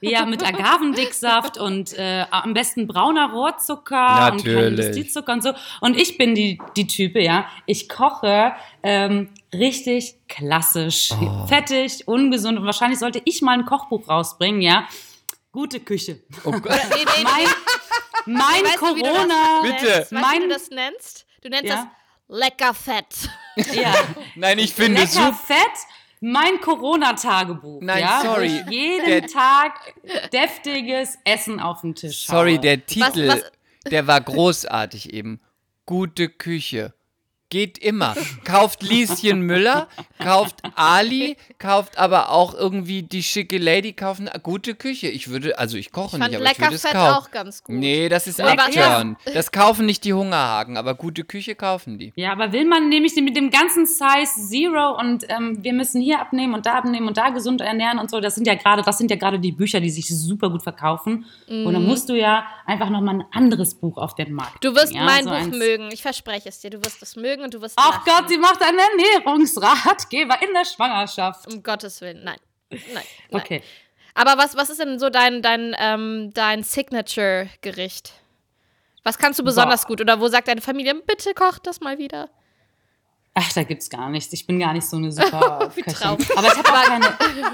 [0.00, 4.46] ja, mit Agavendicksaft und äh, am besten brauner Rohrzucker Natürlich.
[4.46, 5.52] und kein Industriezucker und so.
[5.80, 7.46] Und ich bin die, die Type, ja.
[7.66, 11.46] Ich koche ähm, richtig klassisch, oh.
[11.46, 14.86] fettig, ungesund und wahrscheinlich sollte ich mal ein Kochbuch rausbringen, ja.
[15.52, 16.20] Gute Küche.
[16.44, 16.64] Oh Gott.
[17.22, 17.48] mein
[18.28, 19.62] mein weißt Corona.
[19.62, 19.98] Du, Bitte.
[20.00, 21.26] Weißt, mein, wie du das nennst?
[21.42, 21.90] Du nennst ja?
[22.28, 23.30] das lecker fett.
[23.72, 23.94] Ja.
[24.36, 25.34] Nein, ich finde lecker super.
[25.34, 25.86] fett
[26.20, 27.80] mein Corona-Tagebuch.
[27.82, 28.48] Nein, ja, sorry.
[28.48, 29.94] Wo ich jeden der, Tag
[30.32, 32.60] deftiges Essen auf dem Tisch Sorry, habe.
[32.60, 33.90] der Titel, was, was?
[33.90, 35.40] der war großartig eben.
[35.86, 36.94] Gute Küche.
[37.50, 38.14] Geht immer.
[38.44, 44.74] Kauft Lieschen Müller, kauft Ali, kauft aber auch irgendwie die schicke Lady, kaufen eine gute
[44.74, 45.08] Küche.
[45.08, 46.98] Ich würde, also ich koche ich nicht, aber ich würde es kaufen.
[46.98, 47.76] auch ganz gut.
[47.76, 49.16] Nee, das ist Abturn.
[49.24, 49.32] Ja.
[49.32, 52.12] Das kaufen nicht die Hungerhaken, aber gute Küche kaufen die.
[52.16, 56.20] Ja, aber will man nämlich mit dem ganzen Size Zero und ähm, wir müssen hier
[56.20, 58.98] abnehmen und da abnehmen und da gesund ernähren und so, das sind ja gerade, das
[58.98, 61.24] sind ja gerade die Bücher, die sich super gut verkaufen.
[61.48, 61.66] Mhm.
[61.66, 61.88] Und dann mhm.
[61.88, 65.24] musst du ja einfach nochmal ein anderes Buch auf den Markt Du wirst ja, mein
[65.24, 67.74] so Buch mögen, ich verspreche es dir, du wirst es mögen mögen und du wirst.
[67.78, 68.02] Ach lachen.
[68.04, 71.46] Gott, sie macht einen Ernährungsratgeber in der Schwangerschaft.
[71.52, 72.38] Um Gottes Willen, nein.
[72.70, 72.80] Nein.
[72.92, 73.04] nein.
[73.30, 73.62] Okay.
[74.14, 78.12] Aber was, was ist denn so dein, dein, ähm, dein Signature-Gericht?
[79.04, 79.88] Was kannst du besonders Boah.
[79.88, 80.00] gut?
[80.00, 82.28] Oder wo sagt deine Familie, bitte koch das mal wieder?
[83.40, 84.32] Ach, da gibt's gar nichts.
[84.32, 86.16] Ich bin gar nicht so eine super Köchin.
[86.36, 87.06] Aber ich habe auch keine,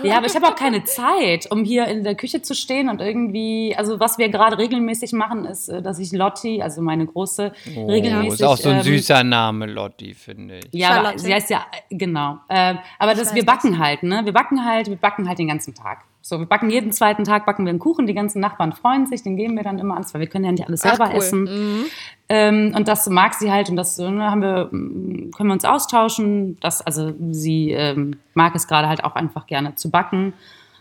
[0.03, 3.03] ja, aber ich habe auch keine Zeit, um hier in der Küche zu stehen und
[3.03, 7.53] irgendwie, also was wir gerade regelmäßig machen, ist, äh, dass ich Lotti, also meine große,
[7.77, 8.41] oh, regelmäßig.
[8.41, 10.73] Ist auch so ein ähm, süßer Name, Lotti, finde ich.
[10.73, 12.39] Ja, aber sie heißt ja, genau.
[12.49, 14.23] Äh, aber das, wir backen halt, ne?
[14.25, 16.05] Wir backen halt, wir backen halt den ganzen Tag.
[16.27, 19.23] So, wir backen jeden zweiten Tag backen wir einen Kuchen, die ganzen Nachbarn freuen sich,
[19.23, 21.19] den geben wir dann immer an, weil wir können ja nicht alles selber Ach, cool.
[21.19, 21.43] essen.
[21.43, 21.85] Mhm.
[22.31, 26.57] Ähm, und das mag sie halt und das ne, haben wir, können wir uns austauschen.
[26.61, 30.33] Das, also sie ähm, mag es gerade halt auch einfach gerne zu backen.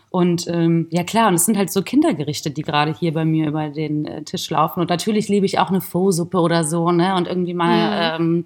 [0.08, 3.48] Und ähm, ja klar, und es sind halt so Kindergerichte, die gerade hier bei mir
[3.48, 4.80] über den äh, Tisch laufen.
[4.80, 7.16] Und natürlich liebe ich auch eine Faux-Suppe oder so, ne?
[7.16, 8.24] Und irgendwie mal mhm.
[8.24, 8.44] ähm,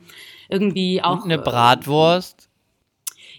[0.48, 1.22] irgendwie auch.
[1.22, 2.47] Und eine Bratwurst.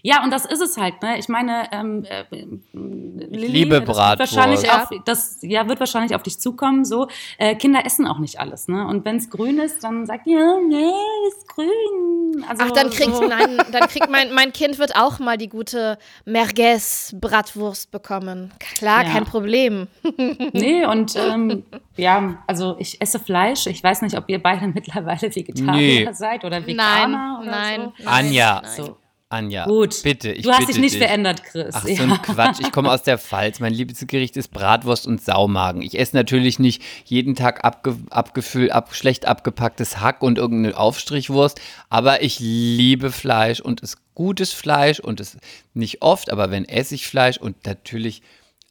[0.02, 1.18] Ja, und das ist es halt, ne?
[1.18, 2.24] Ich meine, ähm, äh,
[2.72, 4.18] Lilly, liebe Bratwurst.
[4.36, 4.82] wahrscheinlich Ja.
[4.84, 6.84] auf, das ja, wird wahrscheinlich auf dich zukommen.
[6.84, 7.08] So,
[7.38, 8.86] äh, Kinder essen auch nicht alles, ne?
[8.86, 10.90] Und wenn es grün ist, dann sagt ja, nee,
[11.28, 12.44] ist grün.
[12.48, 15.48] Also, Ach, dann kriegt, so, nein, dann kriegt mein, mein Kind wird auch mal die
[15.48, 18.52] gute Merguez-Bratwurst bekommen.
[18.76, 19.10] Klar, Ja.
[19.12, 19.88] kein Problem.
[20.52, 21.64] Nee, und ähm,
[21.96, 23.66] ja, also ich esse Fleisch.
[23.66, 26.12] Ich weiß nicht, ob ihr beide mittlerweile Vegetarier Nee.
[26.12, 28.04] seid oder Nein, Veganer oder nein, so.
[28.04, 28.06] nein.
[28.26, 28.60] Anja.
[28.62, 28.70] nein.
[28.76, 28.96] So.
[29.32, 30.02] Anja, Gut.
[30.02, 31.02] bitte, ich du hast bitte dich nicht dich.
[31.02, 31.72] verändert, Chris.
[31.72, 31.94] Ach, ja.
[31.94, 32.58] so ein Quatsch.
[32.60, 33.60] Ich komme aus der Pfalz.
[33.60, 35.82] Mein Lieblingsgericht ist Bratwurst und Saumagen.
[35.82, 41.60] Ich esse natürlich nicht jeden Tag abge abgefüllt, ab, schlecht abgepacktes Hack und irgendeine Aufstrichwurst,
[41.88, 45.36] aber ich liebe Fleisch und es gutes Fleisch und es
[45.74, 48.22] nicht oft, aber wenn esse ich Fleisch und natürlich,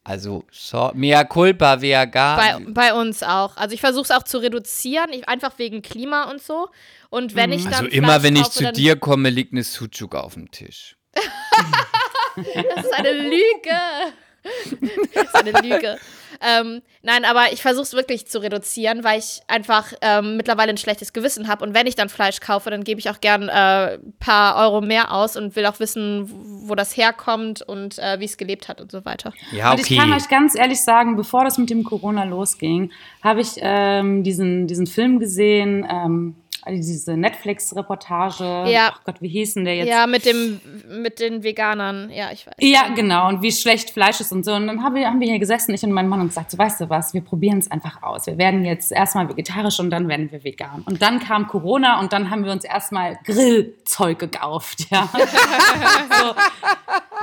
[0.04, 2.38] also so, mea culpa, wer gar.
[2.38, 3.58] Bei, bei uns auch.
[3.58, 6.70] Also ich versuche es auch zu reduzieren, ich, einfach wegen Klima und so.
[7.10, 9.64] Und wenn ich dann also immer, Fleisch wenn ich kaufe, zu dir komme, liegt eine
[9.64, 10.96] Sucuk auf dem Tisch.
[12.36, 13.76] Das ist eine Lüge.
[15.13, 15.97] Das ist eine Lüge.
[16.41, 20.78] Ähm, nein, aber ich versuche es wirklich zu reduzieren, weil ich einfach ähm, mittlerweile ein
[20.78, 21.65] schlechtes Gewissen habe.
[21.65, 24.82] Und wenn ich dann Fleisch kaufe, dann gebe ich auch gern ein äh, paar Euro
[24.82, 26.30] mehr aus und will auch wissen,
[26.67, 29.34] wo das herkommt und äh, wie es gelebt hat und so weiter.
[29.52, 29.93] Ja, Und okay.
[29.93, 34.23] ich kann euch ganz ehrlich sagen, bevor das mit dem Corona losging, habe ich ähm,
[34.23, 36.36] diesen, diesen Film gesehen, ähm,
[36.67, 38.69] diese Netflix-Reportage.
[38.69, 38.93] Ja.
[38.93, 39.89] Ach Gott, wie hieß denn der jetzt?
[39.89, 42.10] Ja, mit dem, mit den Veganern.
[42.12, 42.56] Ja, ich weiß.
[42.60, 43.30] Ja, genau.
[43.30, 44.54] Und wie schlecht Fleisch ist und so.
[44.54, 46.58] Und dann haben wir, haben wir hier gesessen, ich und mein Mann, und gesagt, so
[46.58, 48.28] weißt du was, wir probieren es einfach aus.
[48.28, 50.84] Wir werden jetzt erstmal vegetarisch und dann werden wir vegan.
[50.86, 54.88] Und dann kam Corona und dann haben wir uns erstmal Grillzeug gekauft.
[54.89, 55.10] Ja.
[55.13, 56.36] so,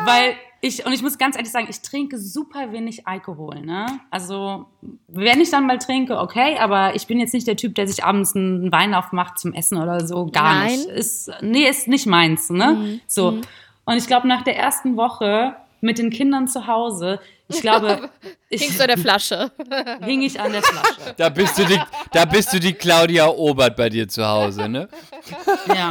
[0.05, 0.35] weil
[0.67, 3.61] ich, und ich muss ganz ehrlich sagen, ich trinke super wenig Alkohol.
[3.61, 3.87] Ne?
[4.11, 4.67] Also,
[5.09, 8.05] wenn ich dann mal trinke, okay, aber ich bin jetzt nicht der Typ, der sich
[8.05, 10.27] abends einen Wein aufmacht zum Essen oder so.
[10.27, 10.73] Gar Nein.
[10.73, 10.87] nicht.
[10.87, 12.51] Ist, nee, ist nicht meins.
[12.51, 13.01] Ne?
[13.07, 13.41] So.
[13.85, 18.11] Und ich glaube, nach der ersten Woche mit den Kindern zu Hause, ich glaube,
[18.49, 19.53] ich Hingst du an der Flasche?
[20.05, 21.15] hing ich an der Flasche.
[21.17, 21.81] Da bist, du die,
[22.13, 24.89] da bist du die Claudia Obert bei dir zu Hause, ne?
[25.69, 25.91] Ja.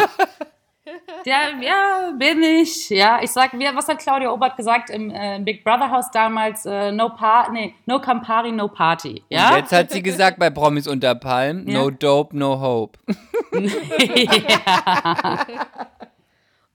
[1.26, 2.90] Ja, ja, bin ich.
[2.90, 6.66] Ja, ich sag, wie- was hat Claudia Obert gesagt im äh, Big Brother Haus damals?
[6.66, 9.24] Äh, no pa nee, no Campari, no Party.
[9.30, 9.58] Ja?
[9.58, 11.80] Jetzt hat sie gesagt bei Promis unter Palmen, Ja.
[11.80, 13.00] no dope, no hope.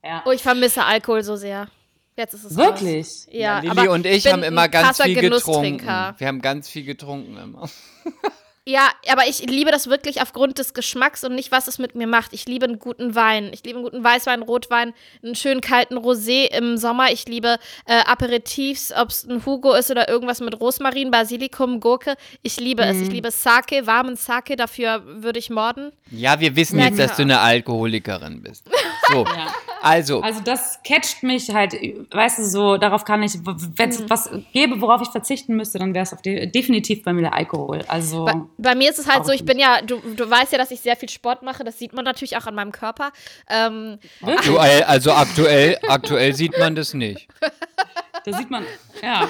[0.03, 0.23] ja.
[0.25, 1.67] Oh, ich vermisse Alkohol so sehr.
[2.17, 3.05] Jetzt ist es Wirklich?
[3.07, 3.27] Raus.
[3.31, 5.85] Ja, Lilly aber und ich haben immer ganz viel getrunken.
[6.17, 7.69] Wir haben ganz viel getrunken immer.
[8.67, 12.05] Ja, aber ich liebe das wirklich aufgrund des Geschmacks und nicht, was es mit mir
[12.05, 12.31] macht.
[12.31, 13.49] Ich liebe einen guten Wein.
[13.53, 14.93] Ich liebe einen guten Weißwein, Rotwein,
[15.23, 17.11] einen schönen kalten Rosé im Sommer.
[17.11, 22.13] Ich liebe äh, Aperitifs, ob es ein Hugo ist oder irgendwas mit Rosmarin, Basilikum, Gurke.
[22.43, 22.97] Ich liebe es.
[23.01, 23.13] Ich Mhm.
[23.15, 24.55] liebe Sake, warmen Sake.
[24.55, 25.91] Dafür würde ich morden.
[26.11, 27.39] Ja, wir wissen Ja, jetzt, dass du klar.
[27.39, 28.69] eine Alkoholikerin bist.
[29.11, 29.47] So, Ja.
[29.81, 31.73] also, Also das catcht mich halt,
[32.11, 35.93] weißt du, so, darauf kann ich, wenn es was gäbe, worauf ich verzichten müsste, dann
[35.93, 37.83] wäre es auf de definitiv bei mir der Alkohol.
[37.87, 40.57] Also, Bei, bei mir ist es halt so, ich bin ja, du, du weißt ja,
[40.57, 41.63] dass ich sehr viel Sport mache.
[41.63, 43.11] Das sieht man natürlich auch an meinem Körper.
[43.49, 47.27] Ähm, aktuell, also aktuell, aktuell sieht man das nicht.
[48.25, 48.65] da sieht man,
[49.01, 49.27] ja.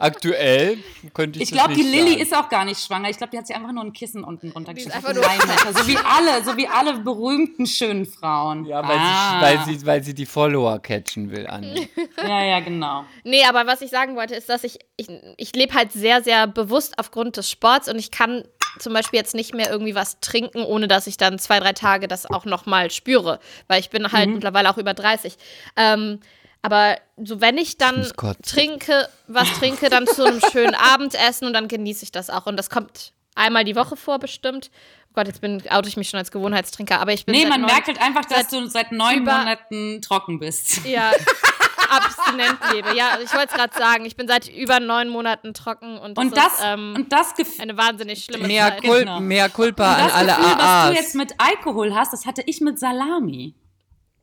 [0.00, 0.78] Aktuell
[1.14, 3.10] könnte ich Ich glaube, die Lilly ist auch gar nicht schwanger.
[3.10, 4.94] Ich glaube, die hat sich einfach nur ein Kissen unten drunter ist geschickt.
[4.96, 5.22] einfach nur-
[5.82, 8.64] So wie alle, so wie alle berühmten schönen Frauen.
[8.64, 9.38] Ja, weil, ah.
[9.38, 11.88] sie, weil, sie, weil sie die Follower catchen will, Andi.
[12.26, 13.04] Ja, ja, genau.
[13.24, 16.46] Nee, aber was ich sagen wollte, ist, dass ich, ich, ich lebe halt sehr, sehr
[16.46, 18.44] bewusst aufgrund des Sports und ich kann
[18.78, 22.06] zum Beispiel jetzt nicht mehr irgendwie was trinken, ohne dass ich dann zwei, drei Tage
[22.08, 24.34] das auch nochmal spüre, weil ich bin halt Mhm.
[24.34, 25.36] mittlerweile auch über 30.
[25.76, 26.20] Ähm,
[26.62, 28.42] aber so, wenn ich dann kotzen.
[28.44, 32.46] trinke, was trinke, dann zu einem schönen Abendessen und dann genieße ich das auch.
[32.46, 34.70] Und das kommt einmal die Woche vor, bestimmt.
[35.08, 37.60] Oh Gott, jetzt bin, oute ich mich schon als Gewohnheitstrinker, aber ich bin Nee, man
[37.62, 40.84] neun- merkt halt einfach, dass du seit neun über- Monaten trocken bist.
[40.84, 41.10] Ja,
[41.90, 42.96] abstinent lebe.
[42.96, 44.04] Ja, ich wollte es gerade sagen.
[44.04, 47.34] Ich bin seit über neun Monaten trocken und das, Und das, ist ähm, und das
[47.58, 48.82] eine wahnsinnig schlimme Mehr, Zeit.
[48.82, 49.20] Kul Genau.
[49.20, 50.94] mehr Culpa an das alle Gefühl, was du AAs.
[50.94, 53.54] jetzt mit Alkohol hast, das hatte ich mit Salami.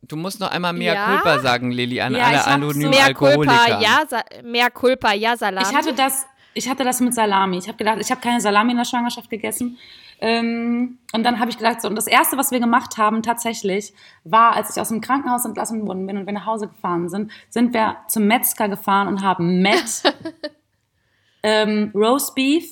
[0.02, 1.06] Du musst noch einmal mehr Ja?
[1.06, 3.54] Culpa sagen, Lilly, an Ja, alle anonymen so- Mehr Alkoholiker.
[3.56, 5.66] Culpa, ja, Sa mehr Culpa, ja, Salat.
[5.70, 7.58] Ich hatte das, ich hatte das mit Salami.
[7.58, 9.76] Ich habe gedacht, ich habe keine Salami in der Schwangerschaft gegessen.
[10.20, 13.92] Ähm, und dann habe ich gedacht, so, und das erste, was wir gemacht haben, tatsächlich,
[14.24, 17.30] war, als ich aus dem Krankenhaus entlassen worden bin und wir nach Hause gefahren sind,
[17.50, 20.02] sind wir zum Metzger gefahren und haben Met,
[21.42, 22.64] ähm, Roast Beef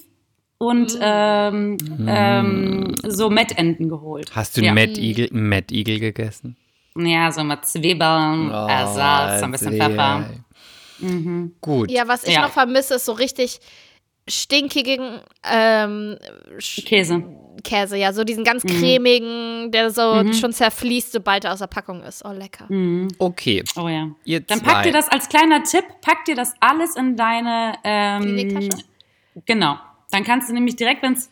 [0.59, 4.35] und ähm, ähm, so Mettenten geholt.
[4.35, 4.73] Hast du ja.
[4.73, 6.57] Mad Eagle gegessen?
[6.97, 9.73] Ja, so mit Zwiebeln, Oh, äh, Salz, ein bisschen.
[9.77, 10.31] Pfeffer.
[11.61, 11.91] Gut.
[11.91, 12.43] ja, was ich Ja.
[12.43, 13.61] noch vermisse, ist so richtig
[14.29, 16.17] stinkigen ähm,
[16.59, 17.23] Sch- Käse.
[17.63, 18.69] Käse, ja, so diesen ganz Mhm.
[18.69, 22.25] cremigen, der so schon zerfließt, sobald er aus der Packung ist.
[22.25, 22.67] Oh, lecker.
[23.19, 24.09] Okay, Oh ja.
[24.25, 24.73] ihr Dann zwei.
[24.73, 28.83] pack dir das als kleiner Tipp, pack dir das alles in deine ähm, Kliniktasche?
[29.47, 29.77] Genau.
[30.11, 31.31] Dann kannst du nämlich direkt, wenn es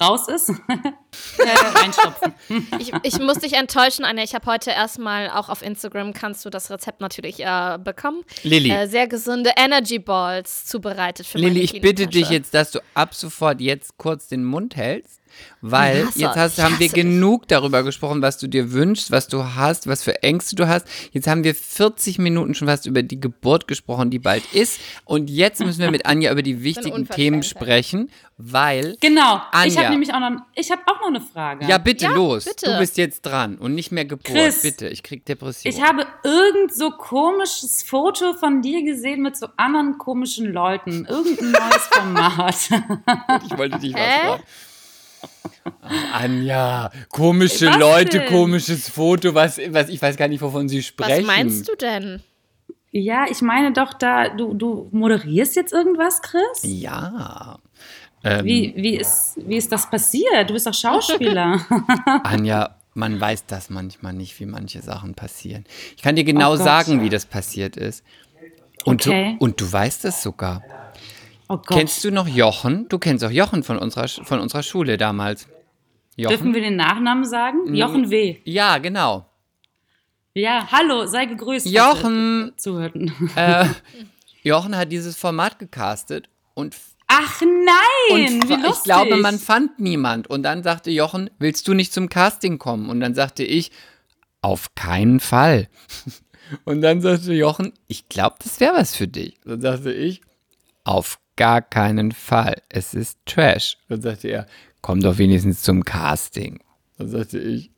[0.00, 0.50] raus ist,
[1.38, 2.34] reinstopfen.
[2.78, 4.22] Ich, ich muss dich enttäuschen, Anja.
[4.22, 8.22] Ich habe heute erstmal auch auf Instagram kannst du das Rezept natürlich äh, bekommen.
[8.42, 8.70] Lilly.
[8.70, 12.80] Äh, sehr gesunde Energy Balls zubereitet für Lilly, meine ich bitte dich jetzt, dass du
[12.94, 15.21] ab sofort jetzt kurz den Mund hältst,
[15.60, 19.28] weil Ich jetzt hast, haben wir ich genug darüber gesprochen, was du dir wünschst, was
[19.28, 20.86] du hast, was für Ängste du hast.
[21.12, 24.80] Jetzt haben wir 40 Minuten schon fast über die Geburt gesprochen, die bald ist.
[25.04, 27.08] Und jetzt müssen wir mit Anja über die wichtigen.
[27.08, 28.96] Themen sprechen, weil.
[29.00, 29.36] Genau.
[29.36, 29.80] Ich Anja.
[29.82, 31.66] habe nämlich auch noch, ich habe auch noch eine Frage.
[31.66, 32.44] Ja, bitte Ja, los.
[32.44, 32.72] bitte.
[32.72, 34.24] Du bist jetzt dran und nicht mehr Geburt.
[34.24, 35.72] Chris, bitte, ich krieg Depression.
[35.72, 41.06] Ich habe irgend so komisches Foto von dir gesehen mit so anderen komischen Leuten.
[41.08, 42.56] Irgendein neues Format.
[43.46, 44.38] Ich wollte dich was Hä?
[45.42, 46.12] Fragen.
[46.12, 48.28] Anja, komische Was Leute, denn?
[48.28, 51.26] komisches Foto, was, was, ich weiß gar nicht, wovon Sie sprechen.
[51.26, 52.22] Was meinst du denn?
[52.90, 56.60] ja, ich meine doch da, du, du moderierst jetzt irgendwas, Chris?
[56.62, 57.58] Ja.
[58.24, 60.48] Ähm, Wie, wie, ist, wie ist das passiert?
[60.48, 61.58] Du bist doch Schauspieler.
[62.24, 65.64] Anja, man weiß das manchmal nicht, wie manche Sachen passieren.
[65.96, 66.64] Ich kann dir genau Oh Gott.
[66.64, 68.04] sagen, wie das passiert ist.
[68.84, 69.36] Und, Okay.
[69.38, 70.62] du, und du weißt es sogar.
[71.52, 71.58] Oh.
[71.58, 72.88] Kennst du noch Jochen?
[72.88, 75.46] Du kennst auch Jochen von unserer, von unserer Schule damals.
[76.16, 76.30] Jochen?
[76.36, 77.74] Dürfen wir den Nachnamen sagen?
[77.74, 78.38] Jochen W.
[78.44, 79.26] ja, genau.
[80.34, 81.66] Ja, hallo, sei gegrüßt.
[81.66, 82.52] Jochen.
[82.56, 83.12] Zuhörten.
[83.36, 83.66] Äh,
[84.42, 86.74] Jochen hat dieses Format gecastet und
[87.06, 88.84] Ach nein, Und wie ich lustig.
[88.84, 90.28] glaube, man fand niemand.
[90.30, 92.88] Und dann sagte Jochen, willst du nicht zum Casting kommen?
[92.88, 93.70] Und dann sagte ich,
[94.40, 95.68] auf keinen Fall.
[96.64, 99.36] Und dann sagte Jochen, ich glaube, das wäre was für dich.
[99.44, 100.22] Und dann sagte ich,
[100.84, 102.62] auf gar keinen Fall.
[102.68, 103.76] Es ist Trash.
[103.88, 104.46] Und dann sagte er,
[104.80, 106.60] komm doch wenigstens zum Casting.
[106.98, 107.72] Und dann sagte ich,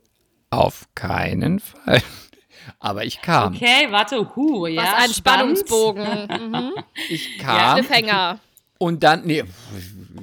[0.51, 2.03] auf keinen Fall.
[2.79, 3.55] Aber ich kam.
[3.55, 5.15] Okay, warte, huh, ja, Was ein.
[5.15, 6.05] Spannungsbogen.
[6.29, 6.73] Mhm.
[7.09, 7.77] Ich kam.
[7.77, 8.39] Cliffhanger.
[8.85, 9.43] Und dann, nee,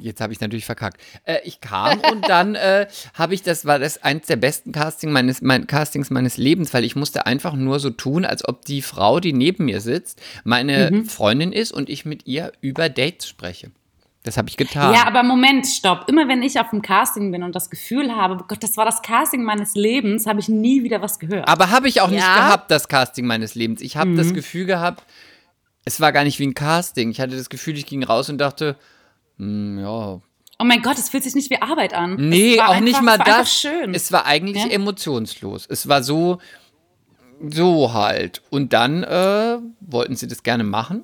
[0.02, 1.02] jetzt habe ich natürlich verkackt.
[1.24, 5.12] Äh, ich kam und dann äh, habe ich, das war das eins der besten Casting
[5.12, 8.84] meines, mein, Castings meines Lebens, weil ich musste einfach nur so tun, als ob die
[8.84, 13.71] Frau, die neben mir sitzt, meine Freundin ist und ich mit ihr über Dates spreche.
[14.21, 14.93] Das habe ich getan.
[14.93, 16.08] Ja, aber Moment, stopp.
[16.08, 18.86] Immer wenn ich auf dem Casting bin und das Gefühl habe, oh Gott, das war
[18.86, 21.47] das Casting meines Lebens, habe ich nie wieder was gehört.
[21.47, 22.36] Aber habe ich auch nicht Ja.
[22.36, 23.82] gehabt, das Casting meines Lebens.
[23.82, 25.04] Ich habe das Gefühl gehabt,
[25.86, 27.12] es war gar nicht wie ein Casting.
[27.12, 28.76] Ich hatte das Gefühl, ich ging raus und dachte,
[29.38, 29.88] hm, ja,
[30.60, 32.15] oh mein Gott, es fühlt sich nicht wie Arbeit an.
[32.17, 33.54] Nee, auch einfach, nicht mal es war einfach das.
[33.54, 33.94] schön.
[33.96, 34.70] Es war eigentlich Ja?
[34.70, 35.65] emotionslos.
[35.67, 36.38] Es war so,
[37.50, 38.41] so halt.
[38.50, 41.04] Und dann äh, wollten sie das gerne machen.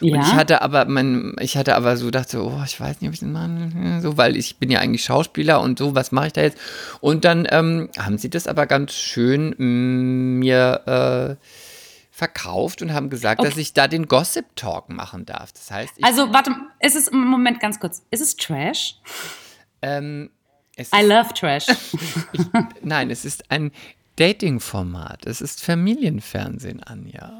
[0.00, 0.14] ja?
[0.16, 3.14] Und ich hatte aber, mein, ich hatte aber so dachte, oh, ich weiß nicht, ob
[3.14, 6.32] ich das machen, so, weil ich bin ja eigentlich Schauspieler und so, was mache ich
[6.34, 6.58] da jetzt?
[7.00, 11.46] Und dann ähm, haben sie das aber ganz schön mm, mir äh,
[12.16, 15.52] verkauft und haben gesagt, dass ich da den Gossip Talk machen darf.
[15.52, 16.50] Das heißt, ich, also, warte,
[16.80, 18.06] ist es, Moment, ganz kurz.
[18.10, 18.94] Ist es Trash?
[19.82, 20.30] ähm,
[20.76, 21.66] es I ist, love Trash.
[22.82, 23.70] nein, es ist ein
[24.16, 25.26] Dating-Format.
[25.26, 27.38] Es ist Familienfernsehen, Anja.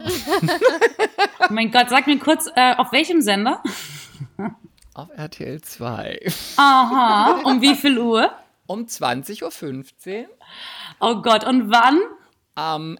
[1.39, 3.63] oh mein Gott, sag mir kurz, äh, auf welchem Sender?
[4.93, 6.21] Auf RTL 2.
[6.57, 8.31] Aha, um wie viel Uhr?
[8.67, 9.43] Um 20.15
[10.23, 10.29] Uhr
[11.01, 11.99] Oh Gott, und wann?
[12.57, 12.99] am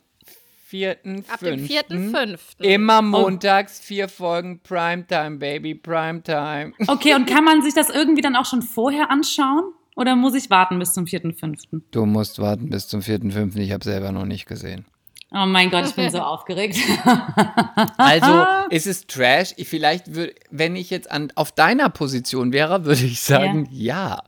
[0.71, 1.31] 4.5.
[1.31, 2.39] Ab dem 4.5.
[2.61, 6.73] Immer montags vier Folgen Primetime, Baby, Primetime.
[6.89, 9.73] Okay, und kann man sich das irgendwie dann auch schon vorher anschauen?
[9.95, 11.81] Oder muss ich warten bis zum 4.5.?
[11.91, 13.57] Du musst warten bis zum 4.5.
[13.57, 14.85] Ich habe selber noch nicht gesehen.
[15.33, 16.77] Oh mein Gott, ich bin so aufgeregt.
[17.99, 19.53] Also, es ist Trash.
[19.57, 24.23] Ich, vielleicht würde, wenn ich jetzt an, auf deiner Position wäre, würde ich sagen, ja.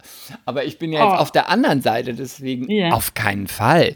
[0.44, 1.22] Aber ich bin ja jetzt Oh.
[1.22, 2.90] auf der anderen Seite, deswegen Ja.
[2.90, 3.94] auf keinen Fall.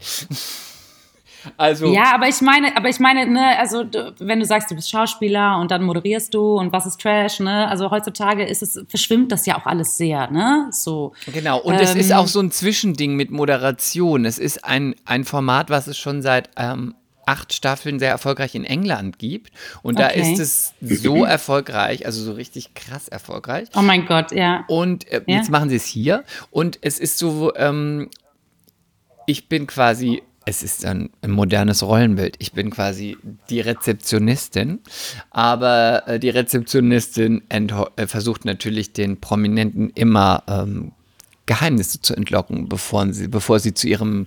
[1.56, 4.74] Also, Ja, aber ich meine, aber ich meine, ne, also du, wenn du sagst, du
[4.74, 7.68] bist Schauspieler und dann moderierst du und was ist Trash, ne?
[7.68, 10.68] Also heutzutage ist es, verschwimmt das ja auch alles sehr, ne?
[10.70, 11.12] So.
[11.26, 14.24] Genau, und es ist Ähm, auch so ein Zwischending mit Moderation.
[14.24, 16.94] Es ist ein, ein Format, was es schon seit ähm,
[17.26, 19.52] acht Staffeln sehr erfolgreich in England gibt.
[19.82, 20.20] Und da Okay.
[20.32, 23.68] ist es so erfolgreich, also so richtig krass erfolgreich.
[23.76, 24.64] Oh mein Gott, ja.
[24.68, 25.36] Und äh, Ja.
[25.36, 26.24] jetzt machen sie es hier.
[26.50, 28.10] Und es ist so, ähm,
[29.26, 32.36] ich bin quasi, es ist ein, ein modernes Rollenbild.
[32.38, 33.16] Ich bin quasi
[33.48, 34.80] die Rezeptionistin.
[35.30, 40.92] Aber äh, die Rezeptionistin äh, versucht natürlich den Prominenten immer ähm,
[41.46, 44.26] Geheimnisse zu entlocken, bevor sie, bevor sie zu ihrem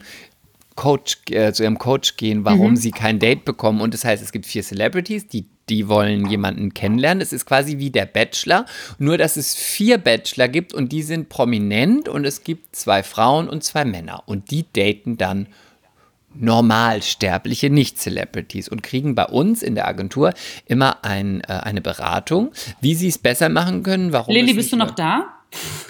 [0.76, 3.82] Coach, äh, zu ihrem Coach gehen, warum sie kein Date bekommen.
[3.82, 7.22] Und das heißt, es gibt vier Celebrities, die die wollen jemanden kennenlernen.
[7.22, 8.66] Es ist quasi wie der Bachelor,
[9.00, 13.50] nur dass es vier Bachelor gibt und die sind prominent und es gibt zwei Frauen
[13.50, 15.48] und zwei Männer und die daten dann
[16.40, 20.34] Normalsterbliche, Nicht-Celebrities und kriegen bei uns in der Agentur
[20.66, 24.12] immer ein, äh, eine Beratung, wie sie es besser machen können.
[24.14, 25.28] Warum Lilly, es bist du nicht noch da?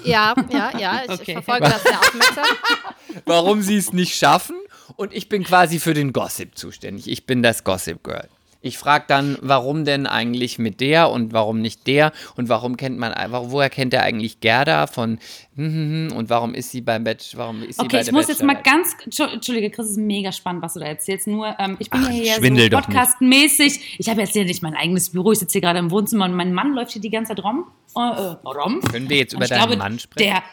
[0.03, 1.33] Ja, ja, ja, ich Okay.
[1.33, 2.45] verfolge das sehr aufmerksam.
[3.25, 4.55] warum sie es nicht schaffen.
[4.97, 7.09] Und ich bin quasi für den Gossip zuständig.
[7.09, 8.27] Ich bin das Gossip Girl.
[8.65, 12.97] Ich frage dann, warum denn eigentlich mit der und warum nicht der und warum kennt
[12.97, 15.19] man, warum- woher kennt er eigentlich Gerda von
[15.55, 18.05] hm, hm, hm, und warum ist sie beim Bachelor, warum ist sie bei Okay, ich
[18.05, 20.87] der muss jetzt mal ganz, Entschu- Entschuldige, Chris, es ist mega spannend, was du da
[20.87, 21.27] erzählst.
[21.27, 23.97] Nur, ähm, ich bin Ach, ja hier so podcastmäßig.
[23.99, 25.31] Ich habe jetzt hier nicht mein eigenes Büro.
[25.31, 27.65] Ich sitze hier gerade im Wohnzimmer und mein Mann läuft hier die ganze Zeit rum.
[27.95, 28.81] Äh, äh, rum.
[28.81, 30.27] Können wir jetzt Und über ich deinen glaube, Mann sprechen?
[30.29, 30.43] Der,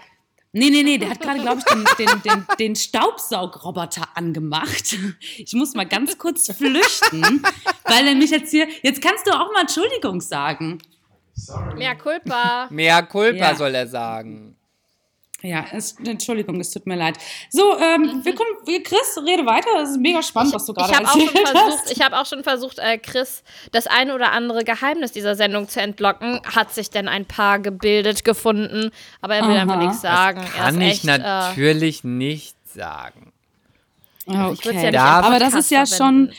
[0.52, 4.96] nee, nee, nee, der hat gerade, glaube ich, den, den, den, den Staubsaugroboter angemacht.
[5.38, 7.42] Ich muss mal ganz kurz flüchten,
[7.84, 8.68] weil er mich jetzt hier.
[8.82, 10.78] Jetzt kannst du auch mal Entschuldigung sagen.
[11.76, 12.68] Mehr Culpa.
[12.70, 13.54] Mehr Culpa Ja.
[13.54, 14.56] soll er sagen.
[15.44, 17.18] Ja, es, Entschuldigung, es tut mir leid.
[17.50, 19.66] So, ähm, wir können, wir- Chris, rede weiter.
[19.82, 21.90] Es ist mega spannend, was du gerade Ich habe auch schon erzählt versucht, hast.
[21.92, 25.80] ich habe auch schon versucht, äh, Chris das ein oder andere Geheimnis dieser Sendung zu
[25.80, 26.40] entlocken.
[26.44, 28.90] Hat sich denn ein Paar gebildet gefunden,
[29.20, 29.62] aber er will Aha.
[29.62, 30.40] einfach nichts sagen.
[30.40, 33.32] er Kann ist ich echt, äh, natürlich nicht sagen.
[34.26, 34.52] Okay.
[34.52, 36.32] ich würd's ja nicht aber das ist ja verwenden.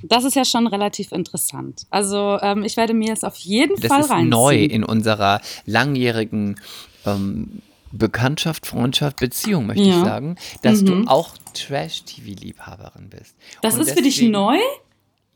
[0.00, 1.82] schon, das ist ja schon relativ interessant.
[1.90, 4.30] Also ähm, ich werde mir jetzt auf jeden Das Fall ist reinziehen.
[4.30, 6.58] neu in unserer langjährigen
[7.04, 7.60] ähm,
[7.92, 10.04] Bekanntschaft, Freundschaft, Beziehung, möchte ich Ja.
[10.04, 10.86] sagen, dass Mhm.
[10.86, 13.34] du auch Trash-TV-Liebhaberin bist.
[13.62, 14.58] Das Und ist für dich deswegen- neu?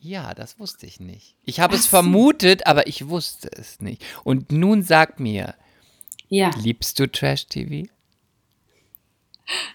[0.00, 1.36] Ja, das wusste ich nicht.
[1.44, 4.02] Ich habe es vermutet, aber ich wusste es nicht.
[4.24, 5.54] Und nun sag mir,
[6.28, 6.50] Ja.
[6.60, 7.88] liebst du Trash-TV?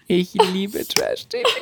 [0.06, 1.48] Ich liebe Trash-TV.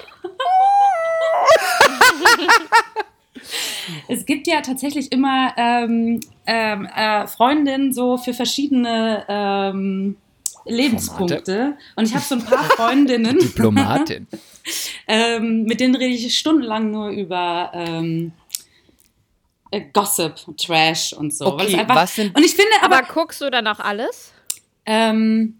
[4.08, 10.16] Es gibt ja tatsächlich immer ähm, ähm, äh, Freundinnen so für verschiedene ähm,
[10.66, 11.76] Lebenspunkte.
[11.94, 14.26] Und ich habe so ein paar Freundinnen, Diplomatin.
[15.08, 18.32] ähm, mit denen rede ich stundenlang nur über ähm,
[19.70, 21.46] äh, Gossip, Trash und so.
[21.46, 24.32] Okay, einfach, was sind- und ich finde Aber aber, guckst du dann auch alles?
[24.86, 25.58] ähm,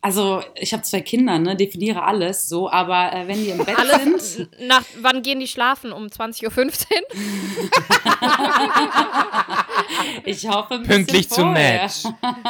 [0.00, 3.76] also ich habe zwei Kinder, ne, definiere alles so, aber äh, wenn die im Bett
[3.76, 4.38] sind, Alles?
[4.60, 5.92] Nach, wann gehen die schlafen?
[5.92, 6.52] Um 20.15 Uhr?
[10.24, 11.52] Ich hoffe, ein Pünktlich zum.
[11.52, 12.02] Match.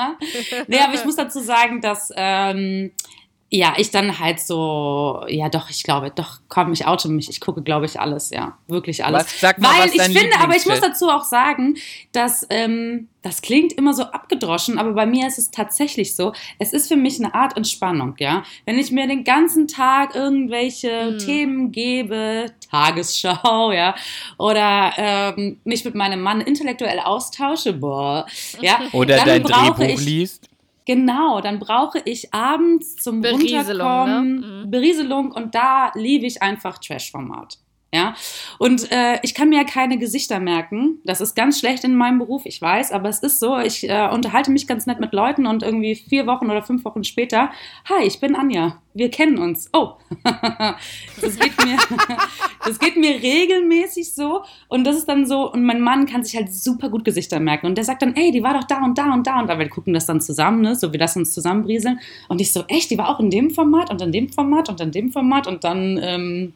[0.67, 2.93] nee, aber ich muss dazu sagen, dass ähm,
[3.51, 7.41] ja, ich dann halt so, ja doch, ich glaube, doch, komm, ich oute mich, ich
[7.41, 9.25] gucke, glaube ich, alles, ja, wirklich alles.
[9.25, 11.77] Was- sag mal, Weil was ich finde, aber ich muss dazu auch sagen,
[12.13, 16.75] dass ähm, das klingt immer so abgedroschen, aber bei mir ist es tatsächlich so, es
[16.75, 18.43] ist für mich eine Art Entspannung, ja.
[18.67, 23.95] Wenn ich mir den ganzen Tag irgendwelche Themen gebe, Tagesschau, ja,
[24.37, 28.27] oder ähm, mich mit meinem Mann intellektuell austausche, boah,
[28.61, 30.49] ja, Oder dann dein Drehbuch ich, liest.
[30.89, 34.47] Genau, dann brauche ich abends zum Berieselung, Runterkommen ne?
[34.65, 34.71] Mhm.
[34.71, 37.59] Berieselung und da liebe ich einfach Trash-Format.
[37.91, 38.15] Ja,
[38.59, 40.99] und äh, ich kann mir ja keine Gesichter merken.
[41.05, 43.59] Das ist ganz schlecht in meinem Beruf, ich weiß, aber es ist so.
[43.59, 47.03] Ich äh, unterhalte mich ganz nett mit Leuten und irgendwie vier Wochen oder fünf Wochen
[47.03, 47.51] später,
[47.89, 49.71] hi, ich bin Anja, wir kennen uns.
[49.73, 49.95] Oh,
[51.23, 51.79] das geht mir,
[52.67, 54.43] das geht mir regelmäßig so.
[54.69, 57.69] Und das ist dann so und mein Mann kann sich halt super gut Gesichter merken.
[57.69, 59.41] Und der sagt dann, ey, die war doch da und da und da.
[59.41, 62.01] Und da, wir gucken das dann zusammen, ne, so wie das uns zusammenbrieseln.
[62.29, 64.79] Und ich so, echt, die war auch in dem Format und in dem Format und
[64.83, 65.47] in dem Format?
[65.47, 66.53] Und dann ähm,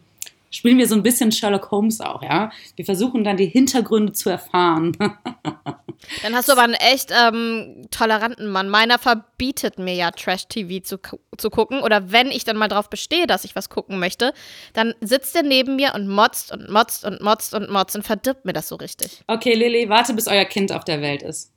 [0.52, 2.52] spielen wir so ein bisschen Sherlock Holmes auch, ja.
[2.76, 4.96] Wir versuchen dann die Hintergründe zu erfahren.
[6.22, 8.68] Dann hast du aber einen echt ähm, toleranten Mann.
[8.68, 10.98] Meiner verbietet mir ja Trash-TV zu,
[11.38, 11.80] zu gucken.
[11.80, 14.32] Oder wenn ich dann mal drauf bestehe, dass ich was gucken möchte,
[14.72, 18.44] dann sitzt er neben mir und motzt und motzt und motzt und motzt und verdirbt
[18.44, 19.22] mir das so richtig.
[19.28, 21.52] Okay, Lili, warte, bis euer Kind auf der Welt ist.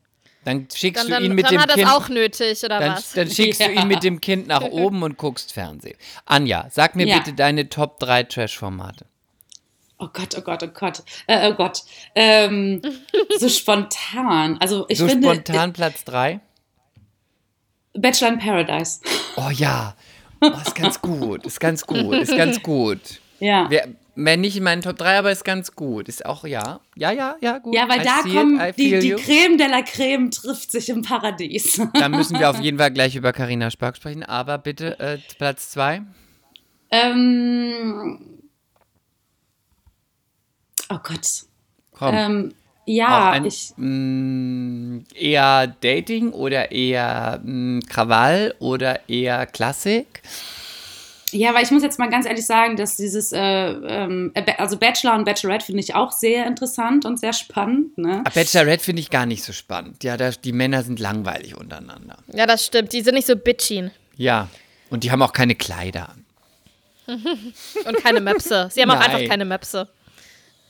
[0.46, 1.86] Dann schickst Dann, du dann, ihn mit dann dem hat Kind.
[1.88, 3.12] das auch nötig, oder dann, was?
[3.14, 3.82] dann schickst du Ja.
[3.82, 5.98] ihn mit dem Kind nach oben und guckst Fernsehen.
[6.26, 7.18] Anja, sag mir Ja.
[7.18, 9.06] bitte deine Top 3 Trash-Formate.
[9.98, 11.04] Oh Gott, oh Gott, oh Gott.
[11.26, 11.82] Äh, oh Gott.
[12.14, 12.82] Ähm,
[13.40, 14.58] so spontan.
[14.60, 16.34] Also ich So finde spontan Platz 3?
[17.94, 19.00] äh, Bachelor in Paradise.
[19.38, 19.96] Oh ja.
[20.42, 21.46] Oh, ist ganz gut.
[21.46, 22.14] Ist ganz gut.
[22.18, 23.00] Ist ganz gut.
[23.40, 23.66] Ja.
[23.70, 26.08] Wer, mehr nicht in meinen Top 3, aber ist ganz gut.
[26.08, 26.80] Ist auch, ja.
[26.96, 27.76] Ja, ja, ja, gut.
[27.76, 29.16] Ja, weil I da see kommen it, I die, die.
[29.16, 31.82] Creme de la Creme trifft sich im Paradies.
[31.94, 34.24] Da müssen wir auf jeden Fall gleich über Karina Spark sprechen.
[34.24, 36.02] Aber bitte äh, Platz 2.
[36.92, 38.20] ähm,
[40.90, 41.44] oh Gott.
[41.92, 42.16] Komm.
[42.16, 42.54] Ähm,
[42.88, 43.74] ja, ein, ich.
[43.78, 50.22] mh, eher Dating oder eher mh, Krawall oder eher Klassik?
[51.36, 55.16] Ja, weil ich muss jetzt mal ganz ehrlich sagen, dass dieses, äh, ähm, also Bachelor
[55.16, 57.98] und Bachelorette finde ich auch sehr interessant und sehr spannend.
[57.98, 58.22] Ne?
[58.22, 60.04] Aber Bachelorette finde ich gar nicht so spannend.
[60.06, 62.18] Ja, da, die Männer sind langweilig untereinander.
[62.34, 62.94] Ja, das stimmt.
[62.94, 63.92] Die sind nicht so bitchy.
[64.16, 64.48] Ja,
[64.90, 66.26] und die haben auch keine Kleider an.
[67.86, 68.70] Und keine Möpse.
[68.72, 69.12] Sie haben auch Nein.
[69.12, 69.88] einfach keine Möpse.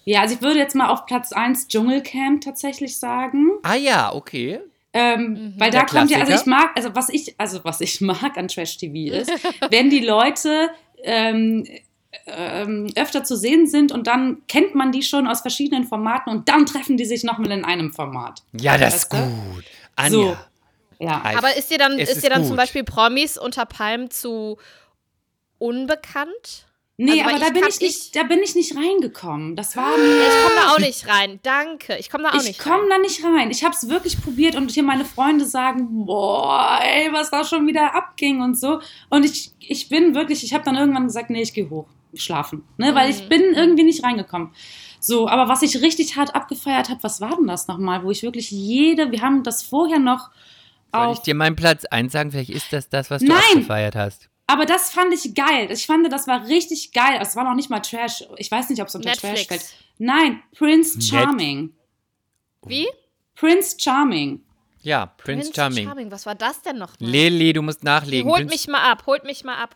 [0.03, 3.51] Ja, also ich würde jetzt mal auf Platz 1 Dschungelcamp tatsächlich sagen.
[3.63, 4.59] Ah ja, okay.
[4.97, 7.99] Ähm, Weil da Der kommt ja, also ich mag, also was ich, also was ich
[8.01, 9.29] mag an Trash TV ist,
[9.69, 10.69] wenn die Leute
[11.03, 11.67] ähm,
[12.27, 16.47] ähm, öfter zu sehen sind und dann kennt man die schon aus verschiedenen Formaten und
[16.47, 18.41] dann treffen die sich nochmal in einem Format.
[18.57, 19.19] Ja, das ist gut.
[19.97, 20.09] Anja.
[20.09, 20.37] So.
[20.99, 21.21] Ja.
[21.37, 22.47] Aber ist dir dann, Es ist ist dir dann gut.
[22.47, 24.57] zum Beispiel Promis unter Palmen zu
[25.57, 26.67] unbekannt?
[26.97, 29.55] Nee, Also, aber da ich bin ich nicht, da bin ich nicht reingekommen.
[29.57, 30.43] Das war Ich mir.
[30.43, 31.39] komme da auch nicht rein.
[31.43, 31.97] Danke.
[31.97, 32.89] Ich komme da auch Ich nicht komme rein.
[32.89, 33.51] da nicht rein.
[33.51, 37.67] Ich habe es wirklich probiert und hier meine Freunde sagen, boah, ey, was da schon
[37.67, 38.79] wieder abging und so.
[39.09, 42.63] Und ich, ich bin wirklich, ich habe dann irgendwann gesagt, nee, ich gehe hoch, schlafen,
[42.77, 43.15] ne, weil Mhm.
[43.15, 44.51] ich bin irgendwie nicht reingekommen.
[45.01, 48.23] So, aber was ich richtig hart abgefeiert habe, was war denn das nochmal, wo ich
[48.23, 50.29] wirklich jede, wir haben das vorher noch
[50.93, 52.31] Soll ich dir meinen Platz 1 sagen?
[52.31, 53.37] Vielleicht ist das das, was du Nein.
[53.51, 54.29] abgefeiert hast.
[54.47, 55.71] Aber das fand ich geil.
[55.71, 57.17] Ich fand, das war richtig geil.
[57.21, 58.23] Es war noch nicht mal Trash.
[58.37, 59.33] Ich weiß nicht, ob es unter Netflix.
[59.33, 59.65] Trash fällt.
[59.97, 61.73] Nein, Prince Net- Charming.
[62.65, 62.87] Wie?
[63.35, 64.41] Prince Charming.
[64.81, 66.11] Ja, Prince, Charming.
[66.11, 66.93] Was war das denn noch?
[66.99, 68.29] Lili, du musst nachlegen.
[68.29, 69.03] Holt Prince- mich mal ab.
[69.07, 69.75] Holt mich mal ab.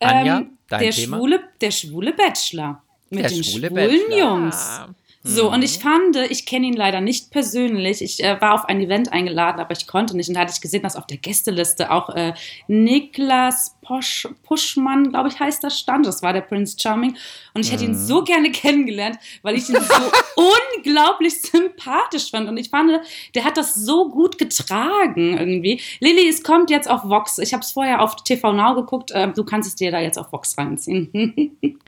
[0.00, 1.16] Anja, Ähm, dein der Thema?
[1.18, 2.82] Schwule, der schwule Bachelor.
[3.10, 3.74] Mit Der den schwule schwulen
[4.08, 4.18] Bachelor.
[4.18, 4.80] Jungs.
[5.24, 5.28] Ah.
[5.28, 5.62] So, und Mhm.
[5.62, 8.02] ich fand, ich kenne ihn leider nicht persönlich.
[8.02, 10.28] Ich äh, war auf ein Event eingeladen, aber ich konnte nicht.
[10.28, 12.34] Und da hatte ich gesehen, dass auf der Gästeliste auch äh,
[12.66, 16.06] Niklas Posch, Puschmann, glaube ich, heißt das, stand.
[16.06, 17.16] Das war der Prince Charming.
[17.54, 18.06] Und ich hätte ihn Mhm.
[18.06, 19.80] so gerne kennengelernt, weil ich ihn so
[20.76, 22.48] unglaublich sympathisch fand.
[22.48, 22.90] Und ich fand,
[23.36, 25.80] der hat das so gut getragen irgendwie.
[26.00, 27.38] Lilly, es kommt jetzt auf Vox.
[27.38, 29.12] Ich habe es vorher auf TV Now geguckt.
[29.12, 31.56] Äh, du kannst es dir da jetzt auf Vox reinziehen.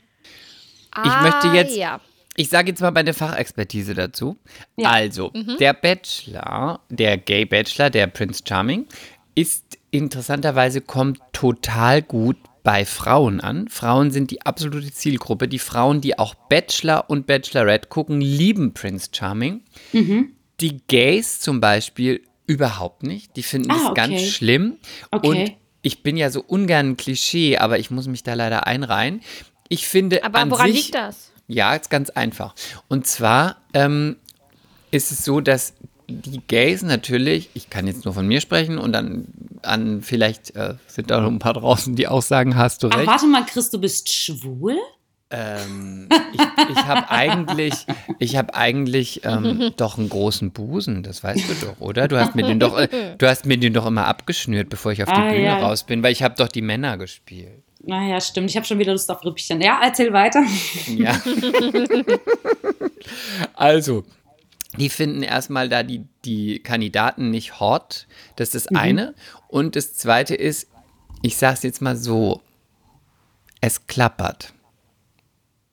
[0.96, 2.00] Ah, möchte jetzt- Ja.
[2.36, 4.36] Ich sage jetzt mal meine Fachexpertise dazu.
[4.76, 4.90] Ja.
[4.90, 5.56] Also, Mhm.
[5.58, 8.86] der Bachelor, der Gay Bachelor, der Prince Charming,
[9.34, 13.68] ist interessanterweise kommt total gut bei Frauen an.
[13.68, 15.46] Frauen sind die absolute Zielgruppe.
[15.48, 19.60] Die Frauen, die auch Bachelor und Bachelorette gucken, lieben Prince Charming.
[19.92, 20.32] Mhm.
[20.60, 23.36] Die Gays zum Beispiel überhaupt nicht.
[23.36, 23.94] Die finden Ah, das okay.
[23.94, 24.76] ganz schlimm.
[25.10, 25.28] Okay.
[25.28, 29.20] Und ich bin ja so ungern ein Klischee, aber ich muss mich da leider einreihen.
[29.68, 31.32] Ich finde Aber an woran sich, liegt das?
[31.46, 32.54] Ja, ist ganz einfach.
[32.88, 34.16] Und zwar ähm,
[34.90, 35.74] ist es so, dass
[36.08, 39.26] die Gays natürlich, ich kann jetzt nur von mir sprechen und dann
[39.62, 42.96] an, vielleicht äh, sind da noch ein paar draußen, die auch sagen, hast du Ach,
[42.98, 43.06] recht.
[43.06, 44.76] warte mal, Chris, du bist schwul?
[45.30, 46.40] Ähm, ich
[46.76, 47.86] ich habe eigentlich,
[48.18, 52.06] ich habe eigentlich ähm, doch einen großen Busen, das weißt du doch, oder?
[52.06, 55.02] Du hast mir den doch, äh, du hast mir den doch immer abgeschnürt, bevor ich
[55.02, 55.58] auf die Ah, Bühne ja.
[55.58, 57.63] raus bin, weil ich habe doch die Männer gespielt.
[57.86, 58.50] Naja, stimmt.
[58.50, 59.60] Ich habe schon wieder Lust auf Rüppchen.
[59.60, 60.42] Ja, erzähl weiter.
[60.88, 61.20] Ja.
[63.54, 64.04] also,
[64.78, 68.06] die finden erstmal da die, die Kandidaten nicht hot.
[68.36, 68.76] Das ist das Mhm.
[68.76, 69.14] eine.
[69.48, 70.68] Und das zweite ist,
[71.22, 72.40] ich sag's jetzt mal so,
[73.60, 74.52] es klappert.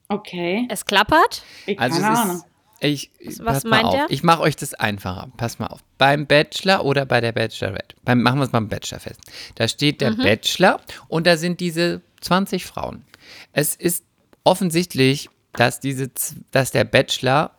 [0.08, 0.66] Okay.
[0.70, 1.42] Es klappert?
[1.66, 2.36] Ich, Also keine es Ahnung.
[2.36, 2.44] ist,
[2.88, 3.94] ich, Was pass mal meint auf.
[3.94, 4.06] er?
[4.10, 5.30] Ich mache euch das einfacher.
[5.36, 5.80] Pass mal auf.
[5.98, 7.94] Beim Bachelor oder bei der Bachelorette.
[8.04, 9.20] Beim, machen wir es beim Bachelor fest.
[9.54, 13.04] Da steht der Bachelor und da sind diese 20 Frauen.
[13.52, 14.04] Es ist
[14.44, 16.10] offensichtlich, dass, diese,
[16.50, 17.52] dass der Bachelor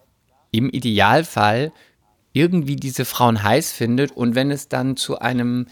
[0.52, 1.72] im Idealfall
[2.34, 5.68] irgendwie diese Frauen heiß findet und wenn es dann zu einem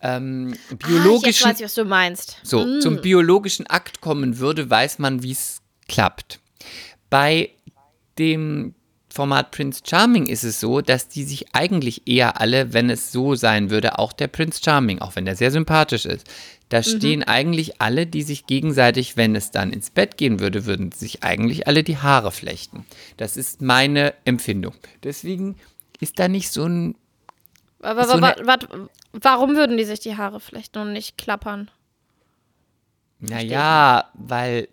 [0.00, 2.38] ähm, Ah, biologischen weiß ich, was du meinst.
[2.42, 6.40] so, zum biologischen Akt kommen würde, weiß man, wie es klappt.
[7.10, 7.50] Bei
[8.18, 8.74] dem
[9.18, 13.34] Format Prince Charming ist es so, dass die sich eigentlich eher alle, wenn es so
[13.34, 16.24] sein würde, auch der Prince Charming, auch wenn der sehr sympathisch ist,
[16.68, 20.92] da stehen eigentlich alle, die sich gegenseitig, wenn es dann ins Bett gehen würde, würden
[20.92, 22.86] sich eigentlich alle die Haare flechten.
[23.16, 24.74] Das ist meine Empfindung.
[25.02, 25.56] Deswegen
[25.98, 26.94] ist da nicht so ein
[27.80, 31.18] Aber, so wa- eine- wa- wa- warum würden die sich die Haare flechten und nicht
[31.18, 31.70] klappern?
[33.18, 34.68] Naja, weil.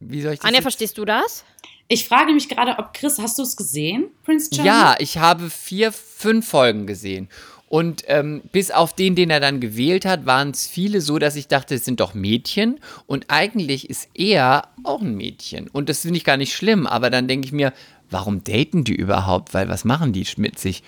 [0.00, 1.44] Wie soll ich das Anja, verstehst du das?
[1.92, 4.66] Ich frage mich gerade, ob Chris, hast du es gesehen, Prince Charming?
[4.66, 7.28] Ja, ich habe vier, fünf Folgen gesehen.
[7.68, 11.36] Und ähm, bis auf den, den er dann gewählt hat, waren es viele so, dass
[11.36, 12.80] ich dachte, es sind doch Mädchen.
[13.06, 15.68] Und eigentlich ist er auch ein Mädchen.
[15.68, 16.86] Und das finde ich gar nicht schlimm.
[16.86, 17.74] Aber dann denke ich mir,
[18.10, 19.52] warum daten die überhaupt?
[19.52, 20.82] Weil was machen die mit sich?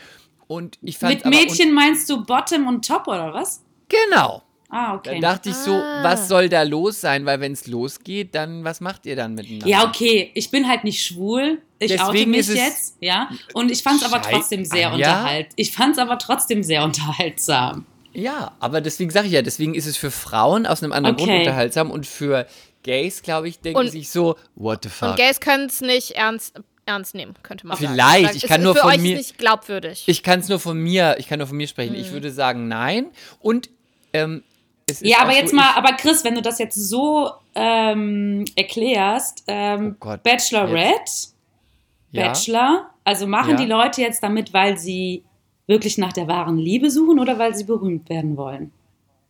[0.46, 3.62] Und ich fand Mit Mädchen meinst du Bottom und Top oder was?
[3.88, 4.42] Genau.
[4.74, 5.20] Ah, Da okay.
[5.20, 6.02] dachte ich so, Ah.
[6.02, 7.24] was soll da los sein?
[7.26, 9.66] Weil wenn es losgeht, dann was macht ihr dann miteinander?
[9.68, 11.58] Ja, okay, ich bin halt nicht schwul.
[11.78, 13.28] Ich oute Deswegen mich ist es- jetzt, ja.
[13.52, 15.20] Und ich fand es aber trotzdem sehr Anja?
[15.20, 15.52] unterhaltsam.
[15.56, 17.86] Ich fand es aber trotzdem sehr unterhaltsam.
[18.12, 21.24] Ja, aber deswegen sage ich ja, deswegen ist es für Frauen aus einem anderen Okay.
[21.26, 22.46] Grund unterhaltsam und für
[22.82, 25.10] Gays, glaube ich, denken Und- sich so, what the fuck.
[25.10, 26.54] Und Gays können es nicht ernst,
[26.86, 27.92] ernst nehmen, könnte man sagen.
[27.92, 30.04] Vielleicht, Sagen, ich es kann ist nur für von euch mir- nicht glaubwürdig.
[30.06, 31.94] Ich kann es nur von mir, ich kann nur von mir sprechen.
[31.94, 32.00] Mhm.
[32.00, 33.06] Ich würde sagen, nein.
[33.40, 33.68] Und
[34.12, 34.42] ähm,
[35.00, 39.44] Ja, aber so, jetzt mal, ich, aber Chris, wenn du das jetzt so ähm, erklärst,
[39.46, 41.28] ähm, Oh Gott, Bachelorette,
[42.12, 43.56] ja, Bachelor, also machen Ja.
[43.56, 45.24] die Leute jetzt damit, weil sie
[45.66, 48.72] wirklich nach der wahren Liebe suchen oder weil sie berühmt werden wollen?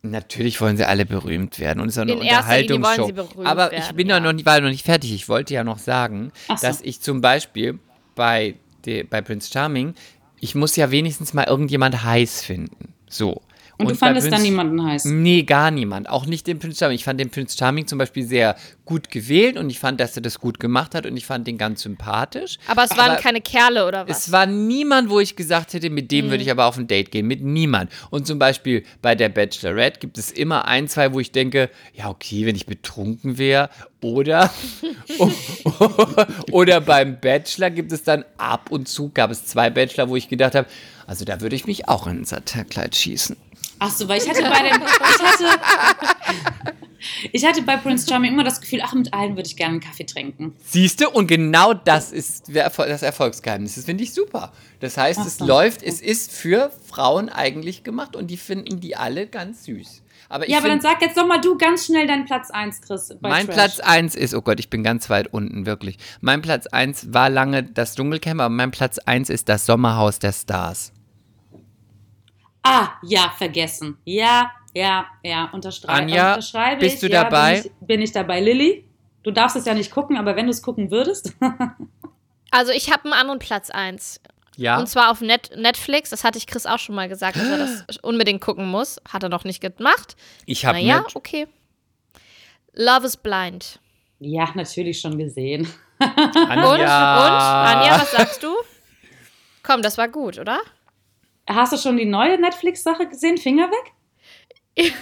[0.01, 3.11] Natürlich wollen sie alle berühmt werden und es ist auch eine In Unterhaltungsshow.
[3.43, 4.19] Aber ich werden, bin ja.
[4.19, 5.13] da noch nicht, war noch nicht fertig.
[5.13, 6.55] Ich wollte ja noch sagen, so.
[6.61, 7.79] dass ich zum Beispiel
[8.13, 9.95] bei, de, bei Prince Charming,
[10.39, 12.93] ich muss ja wenigstens mal irgendjemand heiß finden.
[13.09, 13.41] So.
[13.77, 15.05] Und, du bei fandest dann Prince- niemanden heiß.
[15.05, 16.09] Nee, gar niemand.
[16.09, 16.95] Auch nicht den Prince Charming.
[16.95, 18.55] Ich fand den Prince Charming zum Beispiel sehr
[18.85, 21.57] gut gewählt und ich fand, dass er das gut gemacht hat und ich fand den
[21.57, 22.57] ganz sympathisch.
[22.67, 24.27] aber es waren keine Kerle oder was?
[24.27, 27.11] Es war niemand, wo ich gesagt hätte, mit dem würde ich aber auf ein Date
[27.11, 27.25] gehen.
[27.27, 27.91] Mit niemand.
[28.11, 32.09] Und zum Beispiel bei der Bachelorette gibt es immer ein, zwei, wo ich denke, ja,
[32.09, 33.69] okay, wenn ich betrunken wäre.
[34.01, 34.51] Oder,
[36.51, 40.29] oder beim Bachelor gibt es dann ab und zu, gab es zwei Bachelor, wo ich
[40.29, 40.67] gedacht habe,
[41.07, 43.35] also da würde ich mich auch in ein Satin-Kleid schießen.
[43.85, 45.59] Ach so, weil ich hatte bei dem, ich hatte,
[47.31, 49.79] ich hatte bei Prince Charming immer das Gefühl, ach, mit allen würde ich gerne einen
[49.79, 50.55] Kaffee trinken.
[50.65, 51.09] Siehst du?
[51.09, 53.75] Und genau das ist das Erfolgsgeheimnis.
[53.75, 54.51] Das finde ich super.
[54.79, 55.45] Das heißt, es so.
[55.45, 60.01] läuft, es ist für Frauen eigentlich gemacht und die finden die alle ganz süß.
[60.29, 63.13] Aber Ja, aber dann sag jetzt doch mal du ganz schnell deinen Platz 1, Chris.
[63.21, 63.55] Mein Trash.
[63.55, 65.97] Platz 1 ist, oh Gott, ich bin ganz weit unten, wirklich.
[66.21, 70.33] Mein Platz 1 war lange das Dschungelcamp, aber mein Platz 1 ist das Sommerhaus der
[70.33, 70.91] Stars.
[72.67, 73.97] Ah, ja, vergessen.
[74.05, 77.01] Ja, ja, ja, unterstrei Anja, unterschreibe bist ich.
[77.01, 77.61] du ja, dabei?
[77.61, 78.85] Bin ich, bin ich dabei, Lilly?
[79.21, 81.33] Du darfst es ja nicht gucken, aber wenn du es gucken würdest.
[82.51, 84.19] also ich habe einen anderen Platz 1.
[84.57, 84.79] Ja?
[84.79, 86.09] Und zwar auf Net Netflix.
[86.09, 88.99] Das hatte ich Chris auch schon mal gesagt, dass er das unbedingt gucken muss.
[89.07, 90.15] Hat er noch nicht gemacht.
[90.45, 91.15] ich habe Naja, nicht.
[91.15, 91.47] okay.
[92.73, 93.79] Love is Blind.
[94.19, 95.67] ja, natürlich schon gesehen.
[95.99, 96.09] Und?
[96.09, 96.81] Und?
[96.81, 98.53] Anja, was sagst du?
[99.63, 100.59] Komm, das war gut, oder?
[101.47, 103.37] Hast du schon die neue Netflix-Sache gesehen?
[103.37, 103.94] Finger weg?
[104.77, 104.93] Ich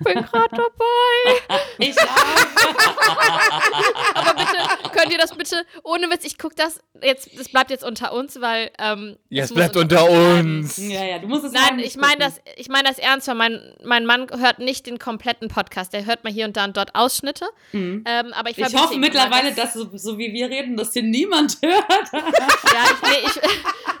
[0.00, 1.60] bin gerade dabei.
[1.78, 2.04] Ich auch.
[4.14, 4.56] Aber bitte,
[4.92, 8.40] könnt ihr das bitte, ohne Witz, ich gucke das jetzt, das bleibt jetzt unter uns,
[8.40, 8.70] weil.
[8.78, 10.76] Ähm, Ja, es bleibt unter uns.
[10.78, 13.34] ja, ja, du musst es Nein, ich nicht meine das, ich meine das ernst, weil
[13.36, 15.92] mein, mein Mann hört nicht den kompletten Podcast.
[15.92, 17.46] Der hört mal hier und da und dort Ausschnitte.
[17.72, 21.58] Ähm, aber ich Ich hoffe mittlerweile, dass so, so wie wir reden, dass hier niemand
[21.62, 21.86] hört.
[22.12, 23.40] Ja, ich, nee, ich,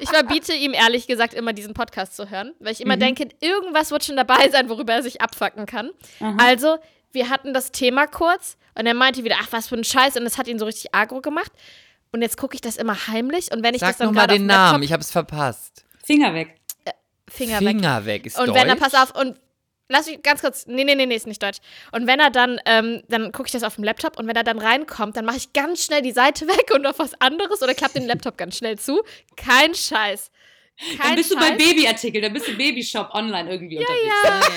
[0.00, 3.00] ich verbiete ihm ehrlich gesagt immer diesen Podcast zu hören, weil ich immer Mhm.
[3.00, 5.90] denke, irgendwas wird schon dabei sein, worüber er sich abfacken kann.
[6.38, 6.78] Also,
[7.12, 10.24] wir hatten das Thema kurz und er meinte wieder, ach, was für ein Scheiß und
[10.24, 11.52] es hat ihn so richtig agro gemacht.
[12.12, 14.32] Und jetzt gucke ich das immer heimlich und wenn ich das Sag dann nochmal gerade
[14.32, 15.84] auf den dem Laptop, Namen, ich habe es verpasst.
[16.04, 16.56] Finger weg.
[17.28, 17.68] Finger, weg.
[17.68, 18.56] Finger weg ist Und Deutsch.
[18.56, 19.38] wenn er, pass auf, und
[19.88, 21.58] lass mich ganz kurz, nee, nee, nee, nee, ist nicht Deutsch.
[21.92, 24.42] Und wenn er dann, ähm, dann gucke ich das auf dem Laptop und wenn er
[24.44, 27.74] dann reinkommt, dann mache ich ganz schnell die Seite weg und auf was anderes oder
[27.74, 29.02] klappe den Laptop ganz schnell zu.
[29.36, 30.30] Kein Scheiß.
[30.96, 31.50] Kein Dann bist du Scheiß.
[31.50, 34.14] bei Babyartikel, dann bist du Babyshop online irgendwie unterwegs.
[34.24, 34.40] Ja.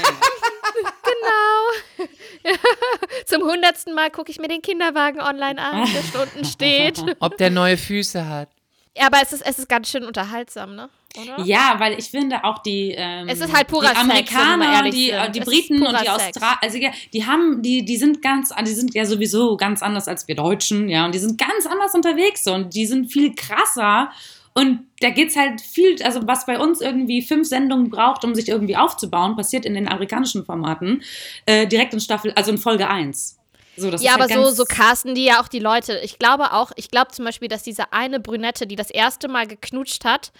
[2.43, 2.55] Genau.
[3.25, 7.03] Zum hundertsten Mal gucke ich mir den Kinderwagen online an, der Stunden steht.
[7.19, 8.49] Ob der neue Füße hat.
[8.95, 10.89] Ja, aber es ist, es ist ganz schön unterhaltsam, ne?
[11.15, 11.43] Oder?
[11.43, 14.93] Ja, weil ich finde auch die, ähm, Es ist halt purer die Sex, Amerikaner, ehrlich
[14.95, 16.37] die, äh, die Es ist Briten und die Sex.
[16.37, 20.07] Australier, also ja, die haben, die, die sind ganz, die sind ja sowieso ganz anders
[20.07, 24.11] als wir Deutschen, ja, und die sind ganz anders unterwegs und die sind viel krasser
[24.53, 28.47] und da geht's halt viel, also was bei uns irgendwie fünf Sendungen braucht, um sich
[28.49, 31.01] irgendwie aufzubauen, passiert in den amerikanischen Formaten
[31.45, 33.39] äh, direkt in Staffel, also in Folge 1.
[33.75, 35.99] So, das Ja, ist aber halt so, so casten die ja auch die Leute.
[36.03, 39.47] Ich glaube auch, ich glaube zum Beispiel, dass diese eine Brünette, die das erste Mal
[39.47, 40.31] geknutscht hat,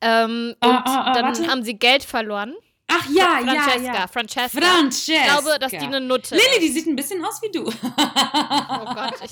[0.00, 1.46] ähm, Ah, und ah, ah, dann warte.
[1.46, 2.54] haben sie Geld verloren.
[2.92, 4.06] Ach ja, ja, Francesca, ja.
[4.08, 4.60] Francesca.
[4.60, 5.12] Francesca.
[5.12, 7.62] Ich glaube, dass die eine Nutte Lilly, die sieht ein bisschen aus wie du.
[7.64, 9.30] Oh Gott, ich.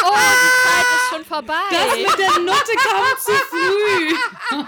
[0.00, 1.54] Oh, die Zeit ist schon vorbei.
[1.70, 4.14] Das mit der Nutte kam zu früh.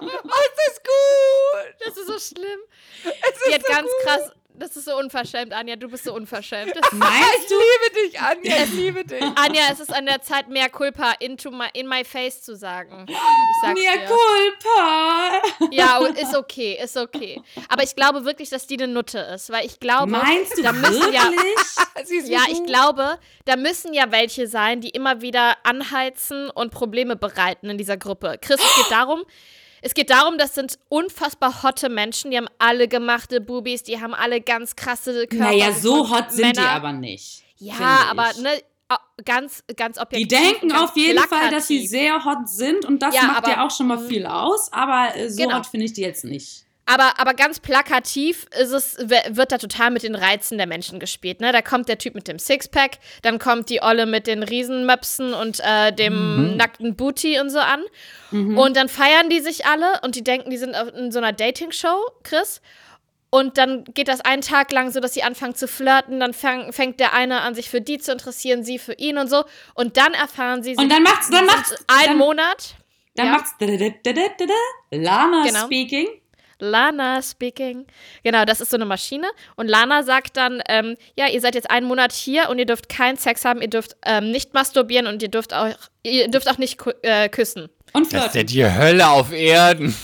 [0.00, 1.74] Das ist gut.
[1.80, 2.60] Das ist so schlimm.
[3.48, 4.30] Die hat ganz krass.
[4.58, 5.76] Das ist so unverschämt, Anja.
[5.76, 6.72] Du bist so unverschämt.
[6.74, 7.54] Das Meinst du?
[7.54, 9.22] liebe dich, Anja, ich liebe dich.
[9.22, 13.06] Anja, es ist an der Zeit, mehr Culpa into my, in my face zu sagen.
[13.08, 13.16] Ich
[13.62, 13.90] sag's dir.
[14.06, 15.42] culpa.
[15.70, 17.40] Ja, und ist okay, ist okay.
[17.68, 20.72] Aber ich glaube wirklich, dass die eine Nutte ist, weil ich glaube, Meinst du da
[20.72, 22.26] müssen ja, wirklich?
[22.28, 27.16] Ja, so ich glaube, da müssen ja welche sein, die immer wieder anheizen und Probleme
[27.16, 28.38] bereiten in dieser Gruppe.
[28.40, 29.24] Chris, es geht darum,
[29.82, 34.14] es geht darum, das sind unfassbar hotte Menschen, die haben alle gemachte Bubis, die haben
[34.14, 35.44] alle ganz krasse Körper.
[35.44, 36.72] Naja, so hot sind die Männer.
[36.72, 37.42] aber nicht.
[37.58, 38.50] Ja, aber ne,
[39.24, 40.28] ganz, ganz Die objektiv.
[40.28, 41.90] denken und ganz auf jeden Fall, dass sie plakativ.
[41.90, 45.16] sehr hot sind und das Ja, macht aber- ja auch schon mal viel aus, aber
[45.16, 45.56] äh, so Genau.
[45.56, 46.65] hot finde ich die jetzt nicht.
[46.88, 51.40] Aber, aber ganz plakativ ist es, wird da total mit den Reizen der Menschen gespielt.
[51.40, 51.50] Ne?
[51.50, 55.58] Da kommt der Typ mit dem Sixpack, dann kommt die Olle mit den Riesenmöpsen und
[55.64, 57.82] äh, dem nackten Booty und so an.
[58.56, 62.04] Und dann feiern die sich alle und die denken, die sind in so einer Dating-Show,
[62.22, 62.60] Chris.
[63.30, 66.20] Und dann geht das einen Tag lang so, dass sie anfangen zu flirten.
[66.20, 69.28] Dann fang, fängt der eine an, sich für die zu interessieren, sie für ihn und
[69.28, 69.44] so.
[69.74, 72.76] Und dann erfahren sie, Und dann macht's, dann macht's, einen dann, Monat.
[73.16, 73.32] dann ja.
[73.32, 73.54] macht's
[74.92, 75.66] Lana Genau.
[75.66, 76.06] speaking.
[76.58, 77.86] Lana speaking.
[78.22, 79.26] Genau, das ist so eine Maschine.
[79.56, 82.88] Und Lana sagt dann, ähm, ja, ihr seid jetzt einen Monat hier und ihr dürft
[82.88, 85.68] keinen Sex haben, ihr dürft ähm, nicht masturbieren und ihr dürft auch,
[86.02, 87.68] ihr dürft auch nicht äh, küssen.
[87.92, 88.46] Und Das ist ja flirten.
[88.48, 89.94] die Hölle auf Erden.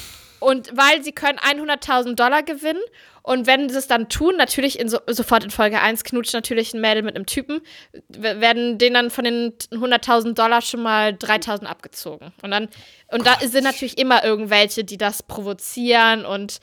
[0.43, 2.83] Und weil sie können 100.000 Dollar gewinnen
[3.23, 6.75] und wenn sie es dann tun, natürlich in so, sofort in Folge 1 knutscht natürlich
[6.75, 7.61] ein Mädel mit einem Typen,
[8.09, 12.33] werden denen dann von den 100.000 Dollar schon mal 3.000 abgezogen.
[12.43, 12.69] Und dann,
[13.13, 16.59] und da sind natürlich immer irgendwelche, die das provozieren und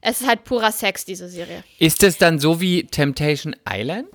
[0.00, 1.64] es ist halt purer Sex, diese Serie.
[1.78, 4.08] Ist es dann so wie Temptation Island?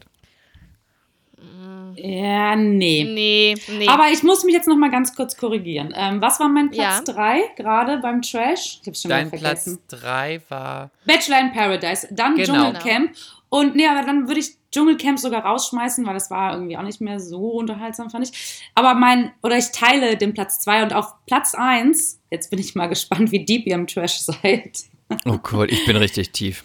[1.96, 3.04] Ja, nee.
[3.04, 3.88] Nee, nee.
[3.88, 5.94] Aber ich muss mich jetzt noch mal ganz kurz korrigieren.
[5.96, 7.14] Ähm, was war mein Platz Ja.
[7.14, 8.80] 3 gerade beim Trash?
[8.82, 9.84] Ich hab's schon Dein wieder Platz vergessen.
[9.90, 10.92] 3 war.
[11.06, 12.54] Bachelor in Paradise, dann Genau.
[12.54, 13.12] Dschungelcamp.
[13.50, 17.02] Und nee, aber dann würde ich Dschungelcamp sogar rausschmeißen, weil das war irgendwie auch nicht
[17.02, 18.62] mehr so unterhaltsam, fand ich.
[18.76, 22.76] Aber mein, oder ich teile den Platz 2 und auf Platz 1, jetzt bin ich
[22.76, 24.82] mal gespannt, wie deep ihr im Trash seid.
[25.26, 26.64] Oh Gott, ich bin richtig tief.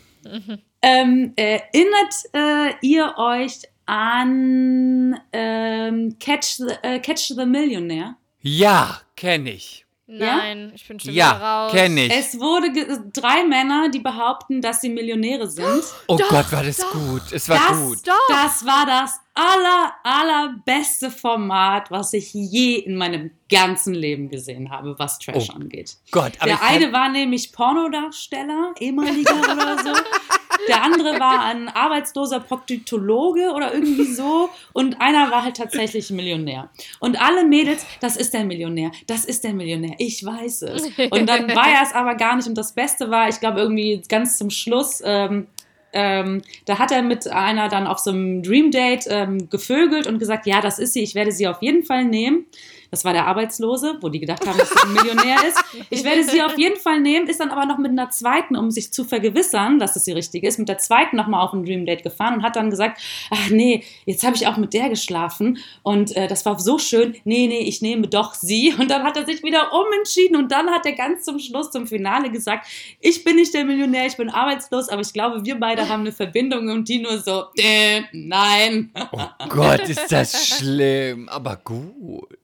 [0.83, 8.17] Ähm, erinnert äh, ihr euch an ähm, Catch, the, äh, Catch the Millionaire?
[8.41, 9.81] Ja, kenne ich.
[10.07, 11.73] Nein, ich bin schon wieder Ja, raus.
[11.73, 12.13] kenne ich.
[12.13, 12.71] Es wurde
[13.11, 15.83] drei Männer, die behaupten, dass sie Millionäre sind.
[16.09, 16.93] oh Doch, Gott, war das doch.
[16.93, 17.23] gut.
[17.33, 17.99] Es war das, gut.
[18.07, 18.29] Doch.
[18.29, 24.95] das war das aller, allerbeste Format, was ich je in meinem ganzen Leben gesehen habe,
[24.99, 25.97] was Trash Oh angeht.
[26.11, 29.93] Gott, aber Der eine war nämlich Pornodarsteller, ehemaliger oder so.
[30.69, 34.51] Der andere war ein arbeitsloser Proktologe oder irgendwie so.
[34.73, 36.71] Und einer war halt tatsächlich Millionär.
[37.01, 40.83] Und alle Mädels, das ist der Millionär, das ist der Millionär, ich weiß es.
[41.11, 42.49] Und dann war er es aber gar nicht.
[42.49, 45.47] Und das Beste war, ich glaube, irgendwie ganz zum Schluss, ähm,
[45.95, 50.19] ähm, da hat er mit einer dann auf so einem Dream Date ähm, gevögelt und
[50.19, 52.47] gesagt, ja, das ist sie, ich werde sie auf jeden Fall nehmen.
[52.95, 55.61] Das war der Arbeitslose, wo die gedacht haben, dass er ein Millionär ist.
[55.91, 58.71] Ich werde sie auf jeden Fall nehmen, ist dann aber noch mit einer zweiten, um
[58.71, 61.87] sich zu vergewissern, dass es die richtige ist, mit der zweiten nochmal auf ein Dream
[61.87, 65.59] Date gefahren und hat dann gesagt, ach nee, jetzt habe ich auch mit der geschlafen
[65.83, 68.73] und äh, das war so schön, nee, nee, ich nehme doch sie.
[68.79, 71.89] Und dann hat er sich wieder umentschieden und dann hat er ganz zum Schluss, zum
[71.89, 72.69] Finale gesagt,
[73.01, 76.13] ich bin nicht der Millionär, ich bin arbeitslos, aber ich glaube, wir beide haben eine
[76.13, 78.93] Verbindung und die nur so, äh, nein.
[79.11, 82.44] Oh Gott, ist das schlimm, aber gut.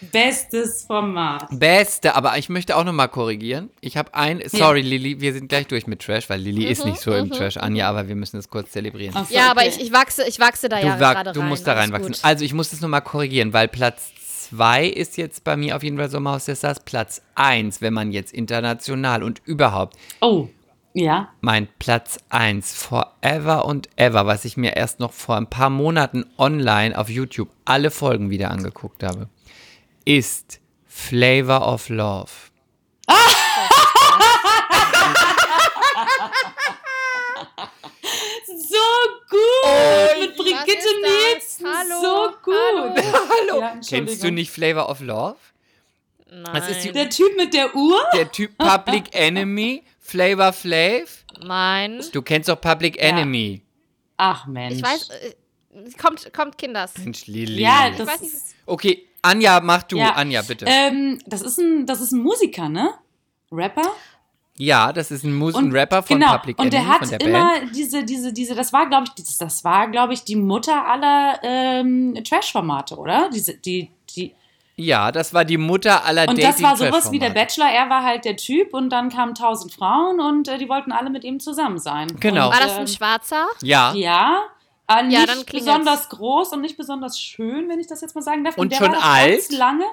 [0.00, 1.46] Bestes Format.
[1.50, 3.70] Beste, aber ich möchte auch nochmal korrigieren.
[3.80, 7.00] Ich habe ein, sorry Lilly, wir sind gleich durch mit Trash, weil Lilly ist nicht
[7.00, 9.14] so im Trash, Anja, aber wir müssen es kurz zelebrieren.
[9.28, 9.70] So, Ja, aber okay.
[9.70, 11.48] ich, ich wachse, ich wachse da Du, ja wach- gerade du rein.
[11.48, 12.12] musst da reinwachsen.
[12.12, 12.20] gut.
[12.22, 14.12] Also ich muss das nochmal korrigieren, weil Platz
[14.50, 16.80] 2 ist jetzt bei mir auf jeden Fall Sommerhaus der Stars.
[16.80, 20.48] Platz 1, wenn man jetzt international und überhaupt Oh,
[20.94, 21.28] ja.
[21.40, 26.24] mein Platz 1 forever und ever, was ich mir erst noch vor ein paar Monaten
[26.38, 29.28] online auf YouTube alle Folgen wieder angeguckt habe,
[30.18, 32.30] ist Flavor of Love.
[38.46, 38.76] So
[39.30, 40.20] gut!
[40.20, 41.66] Mit Brigitte was Nielsen.
[41.66, 42.54] Hallo, So gut.
[42.54, 43.60] hallo.
[43.60, 45.36] Ja, Kennst du nicht Flavor of Love?
[46.30, 46.44] Nein.
[46.54, 48.02] Das ist die- Der Typ mit der Uhr?
[48.14, 51.24] Der Typ Public Enemy, Flavor Flav.
[51.42, 52.02] Nein.
[52.12, 53.62] Du kennst doch Public Enemy.
[54.16, 54.76] Ach Mensch.
[54.76, 55.34] Ich weiß, äh,
[56.00, 56.96] kommt, kommt Kinders.
[56.98, 57.62] Mensch, Lilly.
[57.62, 59.98] Ja, Ich das weiß nicht, ist, okay, Anja, mach du.
[59.98, 60.12] Ja.
[60.12, 60.66] Anja, bitte.
[60.68, 62.94] ähm, das ist ein, das ist ein Musiker, ne?
[63.50, 63.92] Rapper?
[64.58, 66.36] ja, das ist ein, Mus ein Rapper von genau.
[66.36, 67.76] Public und Enemy, der hat von der immer Band.
[67.76, 71.38] diese, diese, diese, das war, glaube ich, das, das war, glaube ich, die Mutter aller
[71.42, 73.30] ähm, Trash-Formate, oder?
[73.32, 74.34] Diese, die, die,
[74.74, 77.30] Ja, das war die Mutter aller und das war sowas wie der.
[77.30, 80.90] Bachelor, er war halt der Typ und dann kamen tausend Frauen und äh, die wollten
[80.90, 82.08] alle mit ihm zusammen sein.
[82.18, 82.48] Genau.
[82.48, 83.46] Und, War das ein ähm, Schwarzer?
[83.62, 83.92] Ja.
[83.94, 84.42] Ja,
[84.88, 85.66] aber nicht Ja, dann klingelt's.
[85.66, 88.58] besonders groß und nicht besonders schön, wenn ich das jetzt mal sagen darf.
[88.58, 89.34] Und der schon war alt?
[89.48, 89.84] Ganz lange,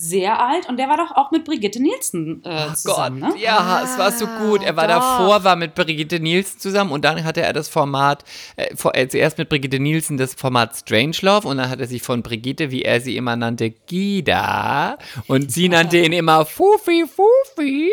[0.00, 3.34] sehr alt und der war doch auch mit Brigitte Nielsen äh, Gott, zusammen, ne?
[3.36, 4.62] ja, es war so gut.
[4.62, 4.94] Er war doch.
[4.94, 8.22] davor, war mit Brigitte Nielsen zusammen und dann hatte er das Format,
[8.54, 12.02] äh, vor, äh, zuerst mit Brigitte Nielsen das Format Strangelove und dann hat er sich
[12.02, 17.90] von Brigitte, wie er sie immer nannte, Gida und sie nannte ihn immer Fufi, Fufi,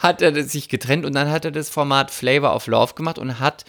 [0.00, 3.38] hat er sich getrennt und dann hat er das Format Flavor of Love gemacht und
[3.38, 3.64] hat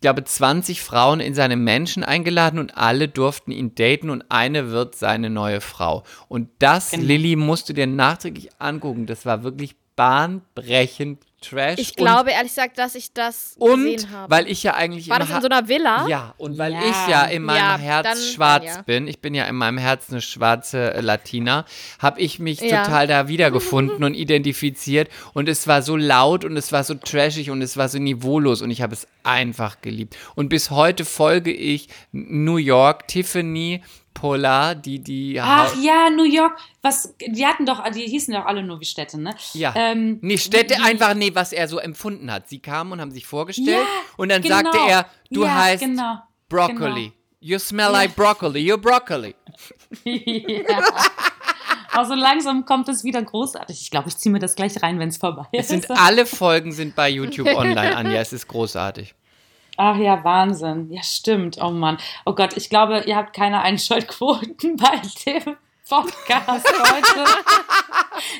[0.00, 4.94] glaube, 20 Frauen in seine Menschen eingeladen und alle durften ihn daten und eine wird
[4.94, 6.04] seine neue Frau.
[6.28, 7.04] Und das, Genau.
[7.04, 9.06] Lilly, musst du dir nachträglich angucken.
[9.06, 11.78] Das war wirklich bahnbrechend Trash.
[11.78, 14.30] Ich glaube ehrlich gesagt, dass ich das und, gesehen und habe.
[14.30, 16.06] weil ich ja eigentlich War das in so einer Villa?
[16.06, 16.80] Ja, und weil Ja.
[16.84, 18.82] ich ja in meinem Ja, Herz dann- schwarz ja.
[18.82, 21.64] bin, ich bin ja in meinem Herz eine schwarze äh, Latina,
[21.98, 25.08] habe ich mich total da wiedergefunden und identifiziert.
[25.32, 28.60] Und es war so laut und es war so trashig und es war so niveaulos
[28.62, 30.16] und ich habe es einfach geliebt.
[30.34, 33.82] Und bis heute folge ich New York, Tiffany,
[34.20, 36.58] Polar, die die Ach Hau- ja, New York.
[36.82, 39.34] Was, die hatten doch, die hießen doch alle nur wie Städte, ne?
[39.54, 39.72] Ja.
[39.74, 42.48] Ähm, nee, Städte die- einfach, nee, was er so empfunden hat.
[42.48, 44.56] Sie kamen und haben sich vorgestellt Ja, und dann genau.
[44.56, 46.18] sagte er, du Ja, heißt genau,
[46.48, 47.12] Broccoli.
[47.40, 48.60] You smell like broccoli.
[48.70, 49.34] You're broccoli.
[50.04, 50.78] ja.
[51.92, 53.80] Aber so langsam kommt es wieder großartig.
[53.80, 55.86] Ich glaube, ich ziehe mir das gleich rein, wenn es vorbei Es ist.
[55.86, 58.20] sind alle Folgen sind bei YouTube online, Anja.
[58.20, 59.14] Es ist großartig.
[59.82, 60.90] Ach ja, Wahnsinn.
[60.92, 61.56] Ja, stimmt.
[61.58, 61.96] Oh Mann.
[62.26, 65.56] Oh Gott, ich glaube, ihr habt keine Einschaltquoten bei dem
[65.88, 67.24] Podcast heute.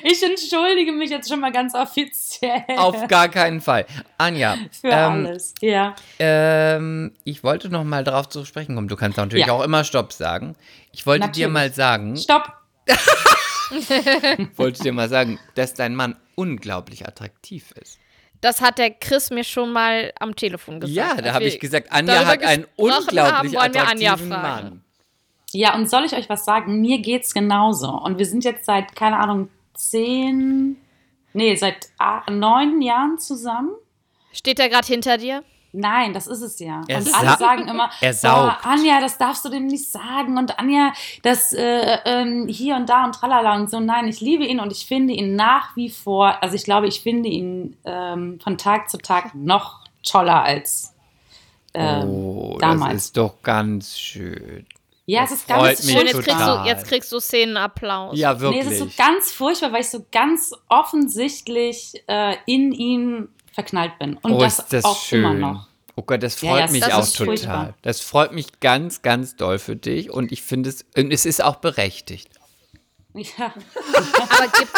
[0.05, 3.87] Ich entschuldige mich jetzt schon mal ganz offiziell Auf gar keinen Fall.
[4.19, 5.55] Anja, für ähm, alles.
[5.63, 5.95] Ja.
[6.19, 8.89] ähm, ich wollte noch mal darauf zu sprechen kommen.
[8.89, 9.55] Du kannst natürlich Ja.
[9.55, 10.57] auch immer Stopp sagen.
[10.93, 11.53] Ich wollte dir Natürlich.
[11.55, 12.53] mal sagen, Stopp.
[14.57, 17.99] wollte dir mal sagen, dass dein Mann unglaublich attraktiv ist.
[18.41, 20.97] Das hat der Chris mir schon mal am Telefon gesagt.
[20.97, 24.29] ja, da habe ich gesagt, Anja hat einen unglaublich haben, attraktiven.
[24.29, 24.85] Mann.
[25.53, 26.81] Ja, und soll ich euch was sagen?
[26.81, 27.91] Mir geht's genauso.
[27.91, 30.77] Und wir sind jetzt seit, keine Ahnung, zehn,
[31.33, 31.89] nee, seit
[32.31, 33.71] neun Jahren zusammen.
[34.33, 35.43] Steht der gerade hinter dir?
[35.73, 36.83] Nein, das ist es ja.
[36.89, 38.67] Er und alle sagen immer, er saugt.
[38.67, 40.37] Anja, das darfst du dem nicht sagen.
[40.37, 40.93] Und Anja,
[41.23, 43.79] das äh, ähm, hier und da und tralala und so.
[43.79, 47.01] Nein, ich liebe ihn und ich finde ihn nach wie vor, also ich glaube, ich
[47.03, 50.93] finde ihn ähm, von Tag zu Tag noch toller als
[51.75, 52.93] ähm, Oh, damals.
[52.95, 54.67] das ist doch ganz schön.
[55.07, 58.19] ja, das es ist ganz Und jetzt kriegst, du, jetzt kriegst du Szenenapplaus.
[58.19, 58.61] Ja, Nee, wirklich.
[58.67, 64.17] es ist so ganz furchtbar, weil ich so ganz offensichtlich äh, in ihn verknallt bin.
[64.19, 65.21] Und oh, das, ist das auch schön.
[65.21, 65.67] immer noch.
[65.97, 67.27] Oh Gott, das freut ja, mich das auch total.
[67.27, 67.75] furchtbar.
[67.83, 71.43] Das freut mich ganz, ganz doll für dich und ich finde es, und es ist
[71.43, 72.29] auch berechtigt.
[73.15, 73.27] Ja.
[74.31, 74.71] Aber, gibt,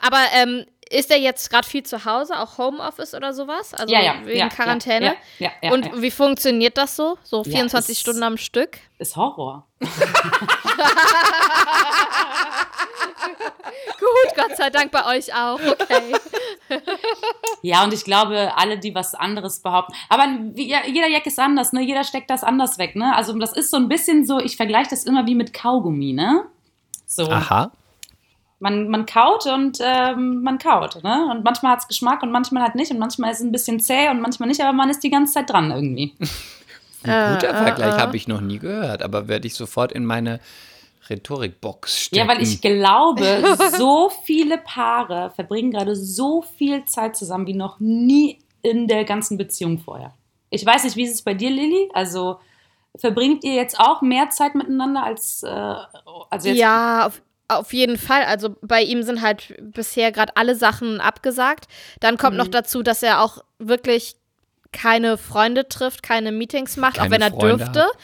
[0.00, 3.74] aber ähm, ist er jetzt gerade viel zu Hause, auch Homeoffice oder sowas?
[3.74, 5.06] Also Ja, ja, wegen ja, Quarantäne?
[5.06, 6.00] ja, ja, ja, Und ja.
[6.02, 7.18] wie funktioniert das so?
[7.24, 8.78] So Ja, 24 es- Stunden am Stück?
[8.98, 9.66] Ist Horror.
[13.98, 15.60] Gut, Gott sei Dank bei euch auch.
[15.60, 16.14] Okay.
[17.62, 19.94] Ja, und ich glaube, alle, die was anderes behaupten.
[20.08, 21.82] Aber jeder Jack ist anders, ne?
[21.82, 23.14] Jeder steckt das anders weg, ne?
[23.14, 26.44] Also das ist so ein bisschen so, ich vergleiche das immer wie mit Kaugummi, ne?
[27.06, 27.28] So.
[27.30, 27.70] Aha.
[28.58, 31.28] Man, man kaut und ähm, man kaut, ne?
[31.30, 32.90] Und manchmal hat es Geschmack und manchmal halt nicht.
[32.90, 35.34] Und manchmal ist es ein bisschen zäh und manchmal nicht, aber man ist die ganze
[35.34, 36.14] Zeit dran irgendwie.
[37.04, 38.00] Ein guter äh, Vergleich äh.
[38.00, 40.40] habe ich noch nie gehört, aber werde ich sofort in meine
[41.12, 42.16] Rhetorikbox stecken.
[42.28, 43.44] Ja, weil ich glaube,
[43.76, 49.36] so viele Paare verbringen gerade so viel Zeit zusammen wie noch nie in der ganzen
[49.38, 50.12] Beziehung vorher.
[50.50, 51.88] Ich weiß nicht, wie ist es bei dir, Lilly?
[51.94, 52.38] Also
[52.96, 55.48] verbringt ihr jetzt auch mehr Zeit miteinander als, äh,
[56.30, 58.24] also jetzt Ja, auf, auf jeden Fall.
[58.24, 61.68] Also bei ihm sind halt bisher gerade alle Sachen abgesagt.
[62.00, 62.38] Dann kommt Mhm.
[62.42, 64.16] noch dazu, dass er auch wirklich
[64.72, 67.80] keine Freunde trifft, keine Meetings macht, auch Keine wenn er Freunde dürfte.
[67.84, 67.98] hat.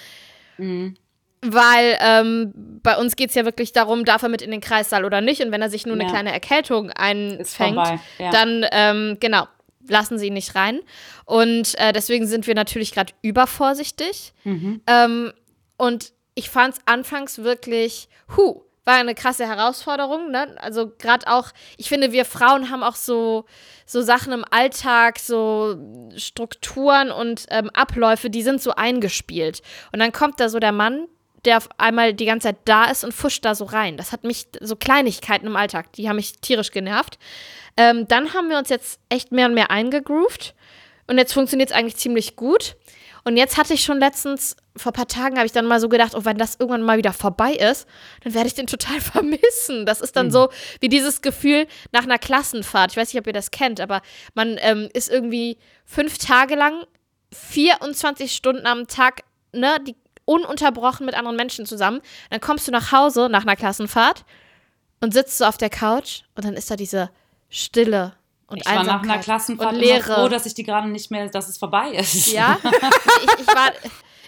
[0.59, 0.97] Mhm.
[1.41, 5.05] Weil ähm, bei uns geht es ja wirklich darum, darf er mit in den Kreissaal
[5.05, 5.41] oder nicht.
[5.43, 6.11] Und wenn er sich nur eine Ja.
[6.11, 7.76] kleine Erkältung einfängt.
[8.18, 8.30] Ja.
[8.30, 9.47] dann, ähm, genau,
[9.86, 10.80] lassen sie ihn nicht rein.
[11.24, 14.32] Und äh, deswegen sind wir natürlich gerade übervorsichtig.
[14.45, 14.80] Mhm.
[14.86, 15.32] Ähm,
[15.76, 20.30] und ich fand es anfangs wirklich, hu, war eine krasse Herausforderung.
[20.30, 20.57] Ne?
[20.61, 23.45] Also gerade auch, ich finde, wir Frauen haben auch so,
[23.86, 25.76] so Sachen im Alltag, so
[26.16, 29.62] Strukturen und ähm, Abläufe, die sind so eingespielt.
[29.93, 31.07] Und dann kommt da so der Mann,
[31.45, 33.97] der auf einmal die ganze Zeit da ist und fuscht da so rein.
[33.97, 37.18] Das hat mich, so Kleinigkeiten im Alltag, die haben mich tierisch genervt.
[37.76, 40.55] Ähm, dann haben wir uns jetzt echt mehr und mehr eingegroovt.
[41.07, 42.76] Und jetzt funktioniert es eigentlich ziemlich gut.
[43.24, 45.89] Und jetzt hatte ich schon letztens, vor ein paar Tagen habe ich dann mal so
[45.89, 47.86] gedacht, oh, wenn das irgendwann mal wieder vorbei ist,
[48.24, 49.86] dann werde ich den total vermissen.
[49.86, 50.49] Das ist dann so
[50.80, 52.93] wie dieses Gefühl nach einer Klassenfahrt.
[52.93, 54.03] Ich weiß nicht, ob ihr das kennt, aber
[54.34, 56.84] man ähm, ist irgendwie fünf Tage lang,
[57.32, 59.95] 24 Stunden am Tag, ne, die
[60.29, 62.01] ununterbrochen mit anderen Menschen zusammen.
[62.31, 64.24] Dann kommst du nach Hause nach einer Klassenfahrt
[65.01, 67.11] und sitzt so auf der Couch und dann ist da diese
[67.49, 68.12] Stille
[68.47, 70.14] und Ich war nach einer Einsamkeit Klassenfahrt und immer Leere.
[70.14, 72.26] froh, dass ich die gerade nicht mehr, dass es vorbei ist.
[72.33, 73.72] Ja, ich, ich war.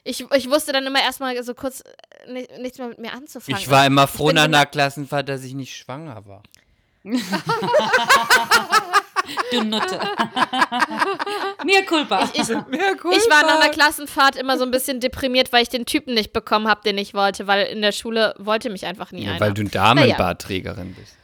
[0.02, 3.60] Ich, ich wusste dann immer erstmal so kurz äh, ni- nichts mehr mit mir anzufangen.
[3.60, 6.42] Ich war immer froh nach einer Klassenfahrt, dass ich nicht schwanger war.
[9.52, 9.98] Du Nutte.
[11.64, 12.28] Mir culpa.
[12.32, 16.14] ich, ich war nach einer Klassenfahrt immer so ein bisschen deprimiert, weil ich den Typen
[16.14, 19.32] nicht bekommen habe, den ich wollte, weil in der Schule wollte mich einfach nie Ja,
[19.32, 19.40] einer.
[19.40, 21.16] weil du Damenbarträgerin bist.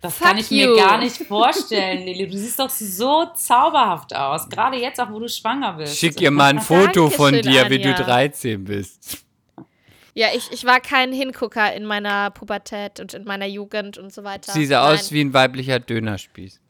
[0.00, 0.68] Das Fuck kann ich you.
[0.74, 2.28] mir gar nicht vorstellen, Lilly.
[2.28, 4.48] Du siehst doch so zauberhaft aus.
[4.50, 5.96] Gerade jetzt auch, wo du schwanger bist.
[5.98, 8.04] Schick ihr mal ein Foto von dir, wie du Anja.
[8.04, 9.24] 13 bist.
[10.12, 14.22] Ja, ich, ich war kein Hingucker in meiner Pubertät und in meiner Jugend und so
[14.24, 14.52] weiter.
[14.52, 14.94] Sie sah Nein.
[14.98, 16.60] aus wie ein weiblicher Dönerspieß.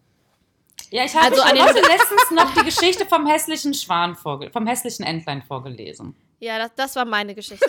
[0.95, 4.49] Ja, ich habe Also an den- heute letztens noch die Geschichte vom hässlichen Schwan vorge
[4.53, 6.15] vom hässlichen Entlein vorgelesen.
[6.39, 7.69] Ja, das, das war meine Geschichte.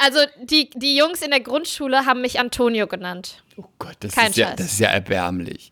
[0.00, 3.44] also die, die Jungs in der Grundschule haben mich Antonio genannt.
[3.56, 5.70] Oh Gott, das, Kein ist ja, das ist ja erbärmlich.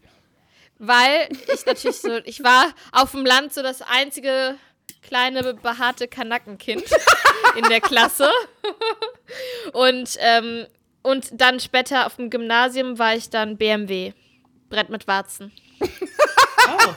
[0.79, 4.55] Weil ich natürlich so, ich war auf dem Land so das einzige
[5.03, 6.85] kleine behaarte Kanackenkind
[7.57, 8.31] in der Klasse.
[9.73, 10.69] Und, ähm,
[11.03, 14.13] und dann später auf dem Gymnasium war ich dann BMW.
[14.69, 15.53] Brett mit Warzen.
[15.81, 16.93] Oh.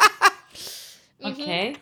[1.19, 1.75] Okay.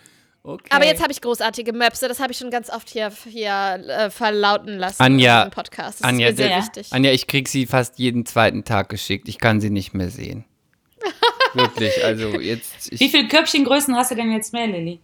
[0.45, 0.69] Okay.
[0.71, 4.09] Aber jetzt habe ich großartige Möpse, das habe ich schon ganz oft hier, hier äh,
[4.09, 6.01] verlauten lassen Anja, im Podcast.
[6.01, 6.88] Das Anja, ist mir sehr wichtig.
[6.91, 9.30] Anja, ich krieg sie fast jeden zweiten Tag geschickt.
[9.30, 10.43] Ich kann sie nicht mehr sehen.
[11.53, 12.91] Wirklich, also jetzt.
[12.91, 14.99] Wie viele Köpfchengrößen hast du denn jetzt mehr, Lilly?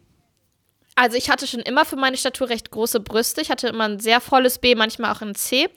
[0.95, 3.39] Also ich hatte schon immer für meine Statur recht große Brüste.
[3.39, 5.70] Ich hatte immer ein sehr volles B, manchmal auch ein C.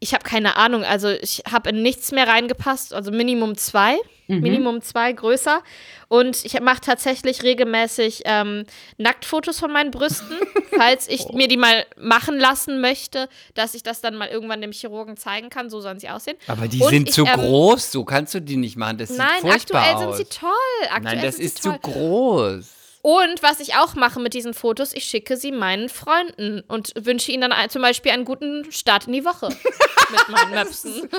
[0.00, 3.98] Ich habe keine Ahnung, also ich habe in nichts mehr reingepasst, also Minimum zwei,
[4.28, 5.62] Minimum zwei größer.
[6.08, 8.64] Und ich mache tatsächlich regelmäßig ähm,
[8.96, 10.36] Nacktfotos von meinen Brüsten,
[10.76, 14.72] falls ich mir die mal machen lassen möchte, dass ich das dann mal irgendwann dem
[14.72, 15.68] Chirurgen zeigen kann.
[15.70, 16.36] So sollen sie aussehen.
[16.46, 18.98] aber die Und sind ich, zu ähm, groß, so kannst du die nicht machen.
[18.98, 20.16] Das Nein, sieht furchtbar aktuell aus.
[20.16, 20.50] sind sie toll.
[20.90, 22.79] Aktuell Nein, das ist zu groß.
[23.02, 27.32] Und was ich auch mache mit diesen Fotos, ich schicke sie meinen Freunden und wünsche
[27.32, 29.48] ihnen dann zum Beispiel einen guten Start in die Woche
[30.10, 31.08] mit meinen Möpsen.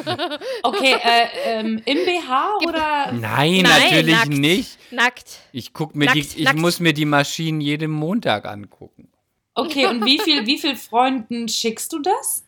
[0.64, 3.12] Okay, äh, ähm, im BH oder?
[3.12, 4.30] Nein, Nein, natürlich nackt.
[4.30, 4.78] nicht.
[4.92, 5.40] Nackt.
[5.52, 6.60] Ich guck mir Nackt, die, ich nackt.
[6.60, 9.12] muss mir die Maschinen jeden Montag angucken.
[9.56, 12.46] Okay, und wie viel, wie viel Freunden schickst du das?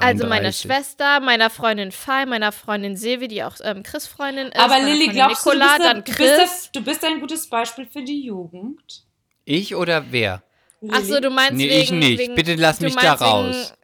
[0.00, 0.62] Also meiner 33.
[0.62, 4.58] Schwester, meiner Freundin Fei, meiner Freundin Silvi, die auch ähm, Chris Freundin ist.
[4.58, 6.30] Aber Lilly, glaubst du, du Nicola, bist, dann ein, du, Chris.
[6.40, 9.04] bist, ein- du bist ein gutes Beispiel für die Jugend?
[9.44, 10.42] Ich oder wer?
[10.90, 12.18] Achso, du meinst Nee, wegen, ich nicht.
[12.18, 13.74] wegen Bitte lass du mich da raus.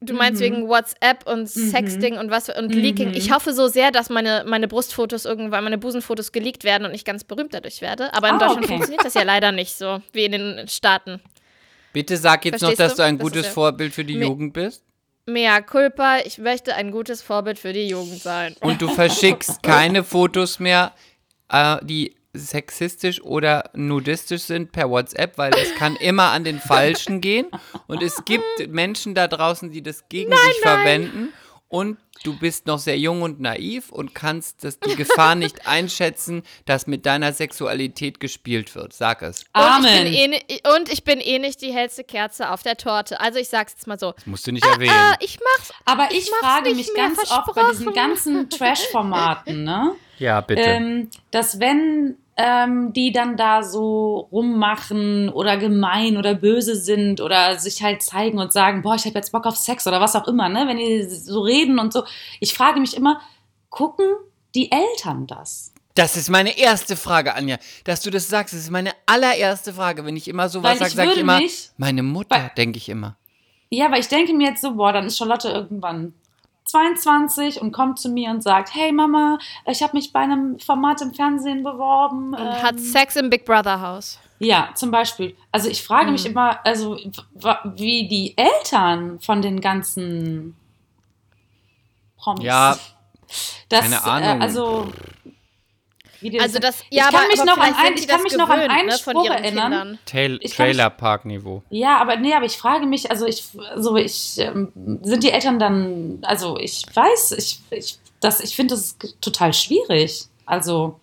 [0.00, 3.14] Wegen, du meinst wegen WhatsApp und Sexting und was und Leaking.
[3.14, 7.04] Ich hoffe so sehr, dass meine, meine Brustfotos irgendwann, meine Busenfotos geleakt werden und ich
[7.04, 8.12] ganz berühmt dadurch werde.
[8.12, 8.68] Aber in Ah, Deutschland okay.
[8.74, 11.20] funktioniert das ja leider nicht so, wie in den Staaten.
[11.94, 13.02] Bitte sag jetzt noch, Verstehst dass du?
[13.02, 14.82] du ein Das gutes ja- Vorbild für die Jugend bist.
[15.26, 18.56] Mea culpa, ich möchte ein gutes Vorbild für die Jugend sein.
[18.60, 20.92] Und du verschickst keine Fotos mehr,
[21.48, 27.20] äh, die sexistisch oder nudistisch sind per WhatsApp, weil das kann immer an den Falschen
[27.20, 27.46] gehen.
[27.86, 31.28] Und es gibt Menschen da draußen, die das gegen sich verwenden.
[31.72, 36.42] Und du bist noch sehr jung und naiv und kannst das, die Gefahr nicht einschätzen,
[36.66, 38.92] dass mit deiner Sexualität gespielt wird.
[38.92, 39.44] Sag es.
[39.54, 40.12] Und ich, Amen.
[40.12, 43.20] bin eh, und ich bin eh nicht die hellste Kerze auf der Torte.
[43.20, 44.12] Also ich sag's jetzt mal so.
[44.26, 44.92] Musst du nicht erwähnen.
[44.94, 45.72] Ah, ich mach's.
[45.86, 49.94] Aber ich, mach's frage mich ganz oft bei diesen ganzen Trash-Formaten, ne?
[50.18, 50.60] ja, bitte.
[50.60, 57.58] ähm, dass wenn ähm, die dann da so rummachen oder gemein oder böse sind oder
[57.58, 60.26] sich halt zeigen und sagen, boah, ich habe jetzt Bock auf Sex oder was auch
[60.28, 60.66] immer, ne?
[60.66, 62.04] Wenn die so reden und so.
[62.40, 63.20] Ich frage mich immer,
[63.68, 64.06] gucken
[64.54, 65.72] die Eltern das?
[65.94, 67.58] Das ist meine erste Frage, Anja.
[67.84, 70.06] Dass du das sagst, das ist meine allererste Frage.
[70.06, 72.78] Wenn ich immer sowas Weil sage, ich sage ich immer, mich- meine Mutter, Weil- denke
[72.78, 73.16] ich immer.
[73.68, 76.14] Ja, aber ich denke mir jetzt so, boah, dann ist Charlotte irgendwann
[76.64, 81.02] 22 und kommt zu mir und sagt, hey Mama, ich habe mich bei einem Format
[81.02, 82.34] im Fernsehen beworben.
[82.34, 84.18] Und ähm, hat Sex im Big Brother Haus.
[84.38, 85.36] Ja, zum Beispiel.
[85.52, 86.12] Also ich frage Hm.
[86.12, 86.96] mich immer, also
[87.76, 90.56] wie die Eltern von den ganzen
[92.16, 92.44] Promis.
[92.44, 92.76] Ja,
[93.68, 94.40] das, keine Ahnung.
[94.40, 94.92] Äh, also
[96.40, 98.36] Also das, ich ja, kann aber, mich aber noch an ein, sind ich kann mich
[98.36, 99.98] noch an gewöhnt, einen ne, von Spruch ihren erinnern.
[100.06, 101.62] Tail Ich kann mich- Trailer-Park-Niveau.
[101.70, 103.44] Ja, aber nee, aber ich frage mich, also ich,
[103.74, 108.74] also ich, ähm, sind die Eltern dann, also ich weiß, ich, ich, das, ich finde
[108.74, 110.26] das total schwierig.
[110.46, 110.98] Also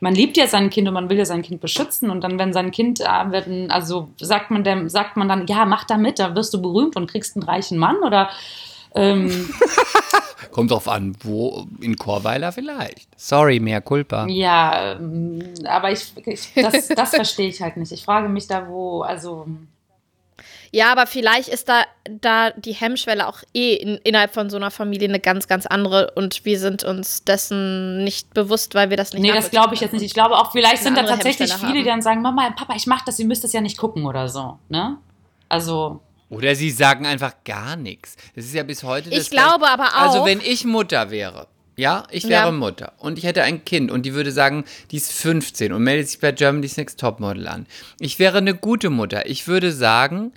[0.00, 2.52] man liebt ja sein Kind und man will ja sein Kind beschützen und dann, wenn
[2.52, 6.18] sein Kind, äh, werden, also sagt man dem, sagt man dann, ja, mach da mit,
[6.18, 8.30] da wirst du berühmt und kriegst einen reichen Mann oder
[8.94, 9.50] ähm,
[10.50, 13.08] Kommt drauf an, wo, in Chorweiler vielleicht.
[13.16, 14.26] Sorry, mehr Culpa.
[14.26, 17.92] ja, ähm, aber ich, ich das, das verstehe ich halt nicht.
[17.92, 19.46] Ich frage mich da, wo, also
[20.72, 21.84] Ja, aber vielleicht ist da,
[22.20, 26.12] da die Hemmschwelle auch eh in, innerhalb von so einer Familie eine ganz, ganz andere
[26.16, 29.80] und wir sind uns dessen nicht bewusst, weil wir das nicht Nee, das glaube ich
[29.80, 30.02] jetzt nicht.
[30.02, 33.04] Ich glaube auch, vielleicht sind da tatsächlich viele, die dann sagen, Mama, Papa, ich mach
[33.04, 34.58] das, ihr müsst das ja nicht gucken oder so.
[34.68, 34.98] Ne?
[35.48, 36.00] Also,
[36.30, 38.16] Oder sie sagen einfach gar nichts.
[38.36, 40.00] Das ist ja bis heute das Ich glaube aber auch.
[40.14, 42.50] Also wenn ich Mutter wäre, ja, ich wäre Ja.
[42.52, 46.08] Mutter und ich hätte ein Kind und die würde sagen, die ist 15 und meldet
[46.08, 47.66] sich bei Germany's Next Topmodel an.
[48.00, 49.26] Ich wäre eine gute Mutter.
[49.26, 50.32] Ich würde sagen,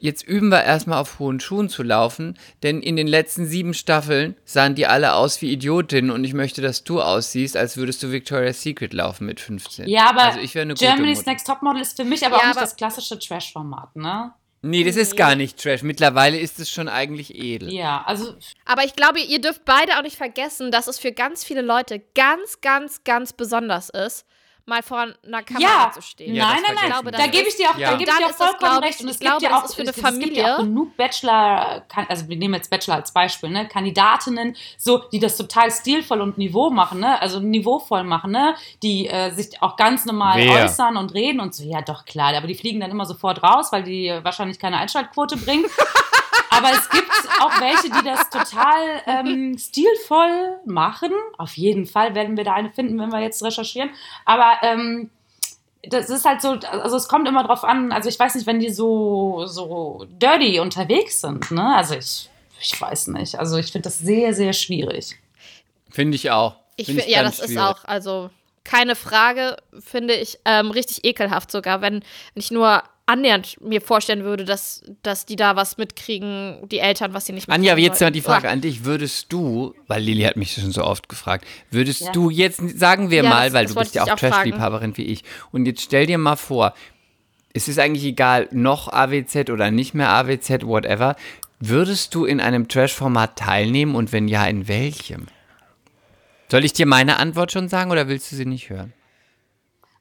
[0.00, 4.34] jetzt üben wir erstmal auf hohen Schuhen zu laufen, denn in den letzten sieben Staffeln
[4.44, 8.10] sahen die alle aus wie Idiotinnen und ich möchte, dass du aussiehst, als würdest du
[8.10, 9.88] Victoria's Secret laufen mit 15.
[9.88, 11.24] Ja, aber also ich wäre eine gute Germany's.
[11.24, 14.32] Next Topmodel ist für mich aber Ja, auch nicht aber- das klassische Trash-Format, ne?
[14.64, 15.82] Nee, das ist gar nicht Trash.
[15.82, 17.72] Mittlerweile ist es schon eigentlich edel.
[17.72, 18.34] Ja, also
[18.64, 22.00] Aber ich glaube, ihr dürft beide auch nicht vergessen, dass es für ganz viele Leute
[22.14, 24.24] ganz, ganz, ganz besonders ist,
[24.66, 26.34] mal vor einer Kamera ja, zu stehen.
[26.34, 27.12] Ja, das nein, nein, nein, wir.
[27.12, 27.90] da gebe ich dir auch, Ja.
[27.92, 29.00] da gebe ich dir auch das, vollkommen glaub ich, recht.
[29.00, 30.66] Und es gibt glaube, ja das auch, für eine es, es gibt ja auch Familie.
[30.68, 35.70] genug Bachelor, also wir nehmen jetzt Bachelor als Beispiel, ne, Kandidatinnen, so, die das total
[35.70, 40.38] stilvoll und niveau machen, ne, also niveauvoll machen, ne, die äh, sich auch ganz normal
[40.38, 40.64] Wer?
[40.64, 43.72] äußern und reden und so, ja doch, klar, aber die fliegen dann immer sofort raus,
[43.72, 45.64] weil die äh, wahrscheinlich keine Einschaltquote bringen.
[46.52, 51.10] Aber es gibt auch welche, die das total ähm, stilvoll machen.
[51.38, 53.90] Auf jeden Fall werden wir da eine finden, wenn wir jetzt recherchieren.
[54.24, 55.10] Aber ähm,
[55.82, 58.60] das ist halt so, also es kommt immer drauf an, also ich weiß nicht, wenn
[58.60, 61.74] die so, so dirty unterwegs sind, ne?
[61.74, 62.28] Also ich,
[62.60, 63.38] ich weiß nicht.
[63.38, 65.18] Also ich finde das sehr, sehr schwierig.
[65.90, 66.56] Finde ich auch.
[66.76, 67.62] Ich Find find, ja, das ist schwierig.
[67.62, 68.30] auch, also
[68.64, 72.02] keine Frage, finde ich ähm, richtig ekelhaft sogar, wenn, wenn
[72.36, 77.26] ich nur annähernd mir vorstellen würde, dass, dass die da was mitkriegen, die Eltern, was
[77.26, 78.52] sie nicht Anja, mitkriegen jetzt mal die Frage Uah.
[78.52, 78.84] an dich.
[78.84, 82.12] Würdest du, weil Lilly hat mich schon so oft gefragt, würdest Ja.
[82.12, 84.16] du jetzt, sagen wir Ja, mal, das- weil das du bist ja auch auch.
[84.16, 86.74] Trash-Liebhaberin wie ich, und jetzt stell dir mal vor,
[87.52, 91.16] es ist eigentlich egal, noch AWZ oder nicht mehr AWZ, whatever,
[91.60, 95.26] würdest du in einem Trash-Format teilnehmen und wenn ja, in welchem?
[96.50, 98.92] Soll ich dir meine Antwort schon sagen oder willst du sie nicht hören?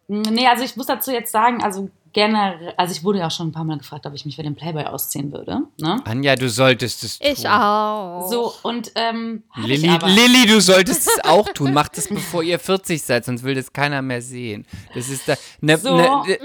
[0.08, 3.49] Nee, also ich muss dazu jetzt sagen, also generell, also ich wurde ja auch schon
[3.49, 5.62] ein paar Mal gefragt, ob ich mich für den Playboy ausziehen würde.
[5.80, 6.01] Ne?
[6.05, 7.28] Anja, du solltest es tun.
[7.32, 8.28] Ich auch.
[8.30, 9.43] So, und ähm.
[9.57, 11.74] Lilly, du solltest es auch tun.
[11.74, 14.66] Macht es, bevor ihr 40 seid, sonst will das keiner mehr sehen.
[14.93, 15.36] Das ist da.
[15.62, 15.95] Ne, So.
[15.95, 16.38] ne,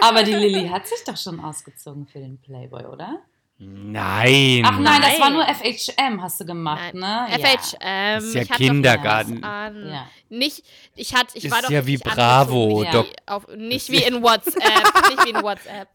[0.00, 3.20] Aber die Lilly hat sich doch schon ausgezogen für den Playboy, oder?
[3.66, 4.62] Nein.
[4.64, 5.32] Ach nein, das war Nein.
[5.34, 7.28] nur FHM, hast du gemacht, Nein.
[7.30, 7.38] ne?
[7.38, 7.78] FHM.
[7.80, 9.40] Das ist ja ich Kindergarten.
[9.40, 9.88] doch was An.
[9.88, 10.06] Ja.
[10.30, 10.64] Nicht,
[10.96, 12.82] ich hatte, ich Ist war doch ja wie Bravo.
[12.82, 14.54] Nicht, wie auf, nicht wie in WhatsApp.
[15.10, 15.88] nicht wie in WhatsApp.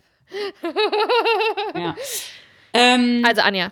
[1.74, 1.80] Ja.
[1.82, 1.96] ja.
[2.74, 3.72] Ähm, Also Anja.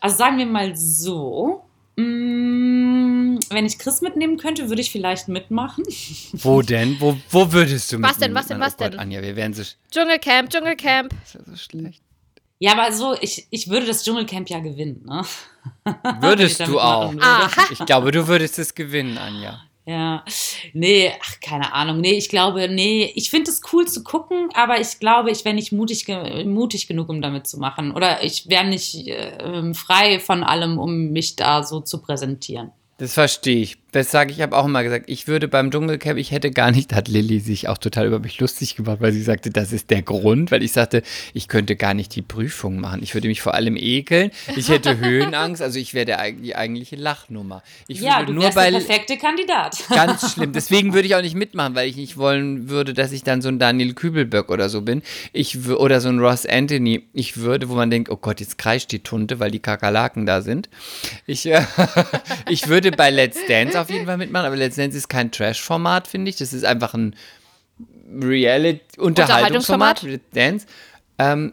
[0.00, 1.64] Also sagen wir mal so,
[1.96, 5.84] mh, wenn ich Chris mitnehmen könnte, würde ich vielleicht mitmachen.
[6.32, 6.96] Wo denn?
[7.00, 9.00] Wo, wo würdest du Was mit denn, mir was denn, was oh Gott, denn?
[9.00, 11.12] Anja, wir wären so, Dschungelcamp, Dschungelcamp.
[11.24, 12.02] ist ja so schlecht.
[12.62, 15.22] Ja, aber so, ich, ich würde das Dschungelcamp ja gewinnen, ne?
[16.20, 17.12] Würdest du auch?
[17.72, 19.60] Ich glaube, du würdest es gewinnen, Anja.
[19.84, 20.24] Ja,
[20.72, 22.00] nee, ach, keine Ahnung.
[22.00, 25.56] Nee, ich glaube, nee, ich finde es cool zu gucken, aber ich glaube, ich wäre
[25.56, 27.90] nicht mutig, mutig genug, um damit zu machen.
[27.90, 32.70] Oder ich wäre nicht äh, frei von allem, um mich da so zu präsentieren.
[33.02, 33.78] Das verstehe ich.
[33.90, 36.94] Das sage ich, habe auch immer gesagt, ich würde beim Dschungelcamp, ich hätte gar nicht,
[36.94, 40.00] hat Lilly sich auch total über mich lustig gemacht, weil sie sagte, das ist der
[40.00, 41.02] Grund, weil ich sagte,
[41.34, 43.02] ich könnte gar nicht die Prüfung machen.
[43.02, 44.30] Ich würde mich vor allem ekeln.
[44.56, 47.62] Ich hätte Höhenangst, also ich wäre der, die eigentliche Lachnnummer.
[47.86, 49.76] Ich ja, würde du nur wärst bei der perfekte Kandidat.
[49.90, 50.52] Ganz schlimm.
[50.52, 53.48] Deswegen würde ich auch nicht mitmachen, weil ich nicht wollen würde, dass ich dann so
[53.48, 55.02] ein Daniel Kübelböck oder so bin.
[55.34, 57.02] Ich oder so ein Ross Anthony.
[57.12, 60.40] Ich würde, wo man denkt, oh Gott, jetzt kreischt die Tunte, weil die Kakerlaken da
[60.40, 60.70] sind.
[61.26, 61.62] Ich, äh,
[62.48, 66.06] ich würde bei Let's Dance auf jeden Fall mitmachen, aber Let's Dance ist kein Trash-Format,
[66.06, 66.36] finde ich.
[66.36, 67.14] Das ist einfach ein
[68.10, 70.02] Reality-Unterhaltungsformat.
[70.02, 70.02] Unterhaltungsformat.
[70.02, 70.66] Let's Dance.
[71.18, 71.52] Ähm,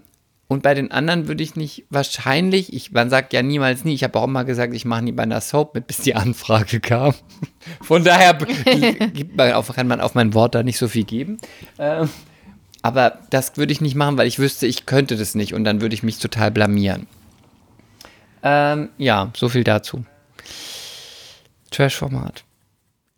[0.52, 4.04] und bei den anderen würde ich nicht wahrscheinlich, ich, man sagt ja niemals nie, ich
[4.04, 7.14] habe auch immer gesagt, ich mache nie bei einer Soap mit, bis die Anfrage kam.
[7.82, 8.34] Von daher
[9.14, 11.38] gibt man auf, kann man auf mein Wort da nicht so viel geben.
[11.78, 12.10] Ähm,
[12.82, 15.82] aber das würde ich nicht machen, weil ich wüsste, ich könnte das nicht und dann
[15.82, 17.06] würde ich mich total blamieren.
[18.42, 20.04] Ähm, ja, so viel dazu.
[21.70, 22.44] Trash-Format.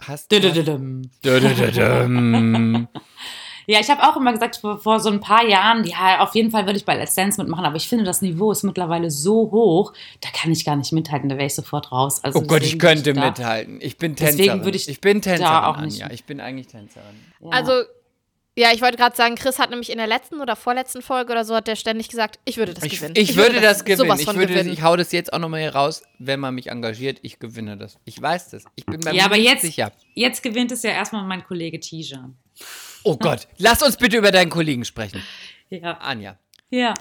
[0.01, 0.37] Hast du.
[3.67, 6.49] Ja, ich habe auch immer gesagt, vor, vor so ein paar Jahren, ja, auf jeden
[6.49, 9.51] Fall würde ich bei Let's Dance mitmachen, aber ich finde, das Niveau ist mittlerweile so
[9.51, 12.23] hoch, da kann ich gar nicht mithalten, da wäre ich sofort raus.
[12.23, 13.77] Also Oh Gott, ich deswegen könnte da- mithalten.
[13.79, 14.63] Ich bin Deswegen Tänzerin.
[14.65, 16.13] würde ich ich bin da Tänzerin, auch nicht Anja.
[16.13, 17.05] Ich bin eigentlich Tänzerin.
[17.39, 17.49] Ja.
[17.51, 17.71] Also,
[18.57, 21.45] ja, ich wollte gerade sagen, Chris hat nämlich in der letzten oder vorletzten Folge oder
[21.45, 23.13] so, hat der ständig gesagt, ich würde das Ich, gewinnen.
[23.17, 24.07] ich würde das gewinnen.
[24.09, 24.73] sowas Ich, würde das, gewinnen.
[24.73, 27.19] ich hau das jetzt auch nochmal hier raus, wenn man mich engagiert.
[27.21, 27.97] Ich gewinne das.
[28.05, 28.65] Ich weiß das.
[28.75, 29.91] Ich bin mir ja, aber jetzt, sicher.
[30.15, 32.37] jetzt gewinnt es ja erstmal mein Kollege Tijan.
[33.03, 35.23] Oh Gott, lass uns bitte über deinen Kollegen sprechen.
[35.69, 35.97] Ja.
[35.99, 36.37] Anja.
[36.69, 36.93] ja.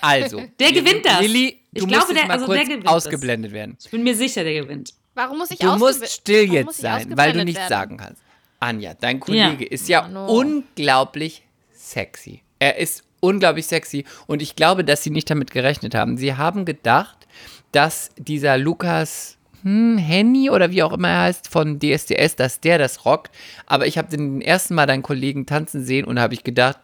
[0.00, 0.42] Also.
[0.58, 1.20] Der gewinnt das.
[1.20, 2.92] Lilly, Ich du glaube, musst jetzt der- mal also kurz der gewinnt das.
[2.94, 3.76] ausgeblendet werden.
[3.84, 4.94] Ich bin mir sicher, der gewinnt.
[5.14, 7.68] Warum muss ich Du musst still jetzt ich sein, weil du ausgeblendet nichts werden?
[7.70, 8.22] sagen kannst.
[8.64, 10.26] Anja, dein Kollege ist ja Mano.
[10.26, 11.42] unglaublich
[11.72, 12.42] sexy.
[12.58, 16.16] Er ist unglaublich sexy und ich glaube, dass sie nicht damit gerechnet haben.
[16.16, 17.26] Sie haben gedacht,
[17.72, 22.78] dass dieser Lukas hm, Henny oder wie auch immer er heißt von DSDS, dass der
[22.78, 23.34] das rockt.
[23.66, 26.78] Aber ich habe den ersten Mal deinen Kollegen tanzen sehen und habe ich gedacht,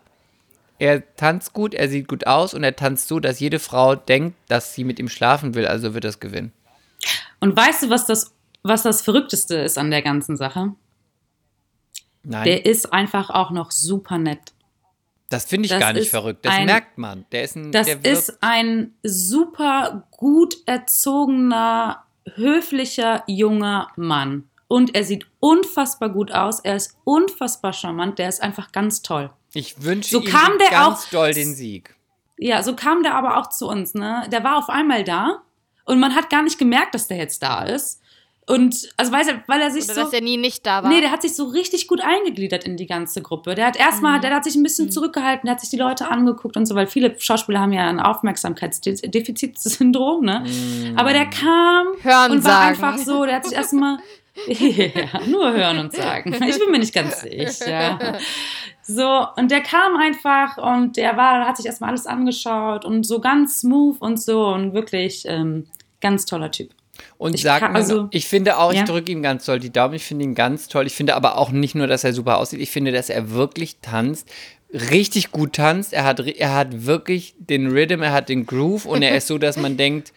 [0.79, 4.37] er tanzt gut, er sieht gut aus und er tanzt so, dass jede Frau denkt,
[4.49, 6.53] dass sie mit ihm schlafen will, also wird das gewinnen.
[7.39, 8.33] Und weißt du, was das,
[8.63, 10.73] was das Verrückteste ist an der ganzen Sache?
[12.23, 14.53] Nein, Der ist einfach auch noch super nett.
[15.31, 16.45] das finde ich das gar nicht verrückt.
[16.45, 17.25] Das ein- merkt man.
[17.33, 24.49] Der ist ein, Das ist ein super gut erzogener, höflicher, junger Mann.
[24.69, 26.61] Und er sieht unfassbar gut aus.
[26.61, 28.19] Er ist unfassbar charmant.
[28.19, 29.31] Der ist einfach ganz toll.
[29.53, 31.97] ich wünsche so ihm kam der ganz auch- doll den Sieg.
[32.39, 33.95] Ja, so kam der aber auch zu uns.
[33.95, 34.27] Ne?
[34.31, 35.43] Der war auf einmal da
[35.87, 38.01] und man hat gar nicht gemerkt, dass der jetzt da ist.
[38.51, 40.01] Und also weil er, weil er sich Oder so.
[40.03, 40.91] dass er nie nicht da war.
[40.91, 43.55] Nee, der hat sich so richtig gut eingegliedert in die ganze Gruppe.
[43.55, 44.23] Der hat erstmal, Mhm.
[44.23, 46.87] der hat sich ein bisschen zurückgehalten, der hat sich die Leute angeguckt und so, weil
[46.89, 50.45] viele Schauspieler haben ja ein Aufmerksamkeitsdefizitsyndrom, ne?
[50.97, 52.69] Aber der kam Hören und war sagen.
[52.85, 53.99] einfach so, der hat sich erstmal
[54.47, 56.33] ja, nur hören und sagen.
[56.33, 58.19] Ich bin mir nicht ganz sicher.
[58.83, 63.21] So, und der kam einfach und der war, hat sich erstmal alles angeschaut und so
[63.21, 65.67] ganz smooth und so und wirklich ähm,
[66.01, 66.71] ganz toller Typ.
[67.19, 68.85] Und Ich sag kann- mal, also- ich finde auch, ich Ja.
[68.85, 70.87] drücke ihm ganz doll die Daumen, ich finde ihn ganz toll.
[70.87, 73.77] Ich finde aber auch nicht nur, dass er super aussieht, ich finde, dass er wirklich
[73.81, 74.29] tanzt,
[74.73, 75.93] richtig gut tanzt.
[75.93, 79.39] Er hat, er hat wirklich den Rhythm, er hat den Groove und er ist so,
[79.39, 80.13] dass man denkt,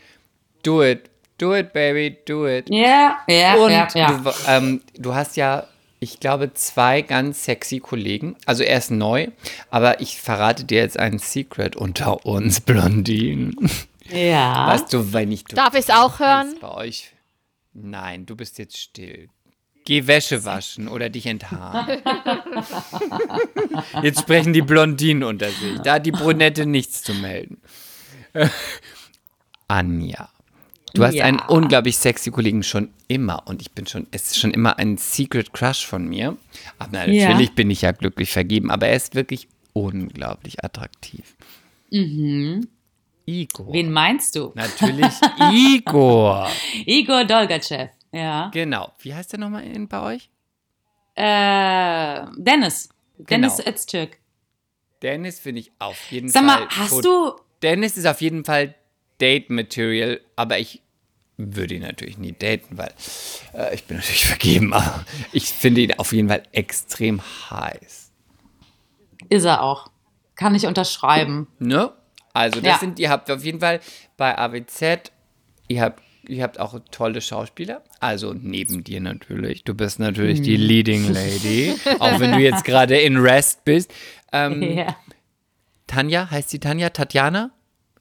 [0.64, 2.68] do it, do it, baby, do it.
[2.69, 4.11] Ja, ja, Und ja, ja.
[4.23, 5.68] Du, ähm, du hast ja,
[5.99, 8.35] ich glaube, zwei ganz sexy Kollegen.
[8.45, 9.27] Also er ist neu,
[9.72, 13.55] aber ich verrate dir jetzt ein Secret unter uns Blondinen.
[14.09, 14.67] ja.
[14.67, 16.55] Weißt du, wenn ich Darf ich's auch hören?
[16.61, 17.11] Bei euch.
[17.73, 19.30] Nein, du bist jetzt still.
[19.85, 22.01] Geh Wäsche waschen oder dich enthaaren.
[24.01, 25.80] Jetzt sprechen die Blondinen unter sich.
[25.84, 27.57] Da hat die Brünette nichts zu melden.
[29.67, 30.30] Anja.
[30.93, 31.25] Du hast Ja.
[31.25, 34.97] einen unglaublich sexy Kollegen schon immer und ich bin schon, es ist schon immer ein
[34.97, 36.38] Secret Crush von mir.
[36.77, 37.55] Aber natürlich Ja.
[37.55, 41.35] bin ich ja glücklich vergeben, aber er ist wirklich unglaublich attraktiv.
[43.25, 43.71] Igor.
[43.73, 44.51] Wen meinst du?
[44.55, 45.13] Natürlich
[45.51, 46.49] Igor.
[46.85, 47.89] Igor Dolgachev.
[48.11, 48.49] Ja.
[48.53, 48.91] Genau.
[48.99, 50.29] Wie heißt der nochmal in, bei euch?
[51.15, 52.89] Äh, Dennis.
[53.17, 53.69] Dennis Genau.
[53.69, 54.17] Öztürk.
[55.01, 56.59] Dennis finde ich auf jeden Sag Fall.
[56.61, 57.33] mal, hast du.
[57.61, 58.75] Dennis ist auf jeden Fall
[59.19, 60.81] Date-Material, aber ich
[61.37, 62.93] würde ihn natürlich nie daten, weil
[63.53, 68.11] äh, ich bin natürlich vergeben, aber ich finde ihn auf jeden Fall extrem heiß.
[69.29, 69.89] Ist er auch.
[70.35, 71.47] Kann ich unterschreiben.
[71.59, 71.91] Ne?
[72.34, 72.77] Also das Ja.
[72.80, 73.80] sind, ihr habt auf jeden Fall
[74.18, 75.11] bei AWZ,
[75.68, 79.64] ihr habt, ihr habt auch tolle Schauspieler, also neben dir natürlich.
[79.64, 80.61] Du bist natürlich die Hm.
[80.61, 83.93] Leading Lady, auch wenn du jetzt gerade in Rest bist.
[84.31, 84.95] Ähm, Ja.
[85.88, 86.89] Tanja, heißt sie Tanja?
[86.89, 87.51] Tatjana?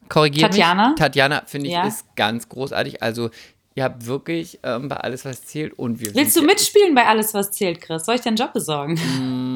[0.09, 0.89] Korrigiert Tatjana.
[0.91, 0.99] mich.
[0.99, 1.87] Tatjana, finde ich, Ja.
[1.87, 3.03] ist ganz großartig.
[3.03, 3.31] Also,
[3.75, 7.33] ihr habt wirklich ähm, bei alles, was zählt und wir Willst du mitspielen bei Alles,
[7.35, 8.05] was zählt, Chris?
[8.05, 8.97] Soll ich dir einen Job besorgen?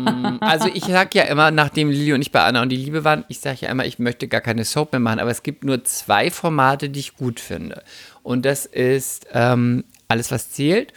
[0.06, 3.04] ja, Also, ich sag ja immer, nachdem Lili und ich bei Anna und die Liebe
[3.04, 5.64] waren, ich sage ja immer, ich möchte gar keine Soap mehr machen, aber es gibt
[5.64, 7.82] nur zwei Formate, die ich gut finde.
[8.22, 10.92] Und das ist ähm, alles, was zählt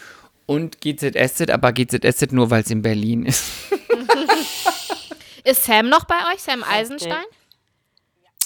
[0.45, 3.43] und GZSZ, aber GZSZ nur, weil es in Berlin ist.
[5.43, 6.41] Ist Sam noch bei euch?
[6.41, 7.23] Sam Eisenstein?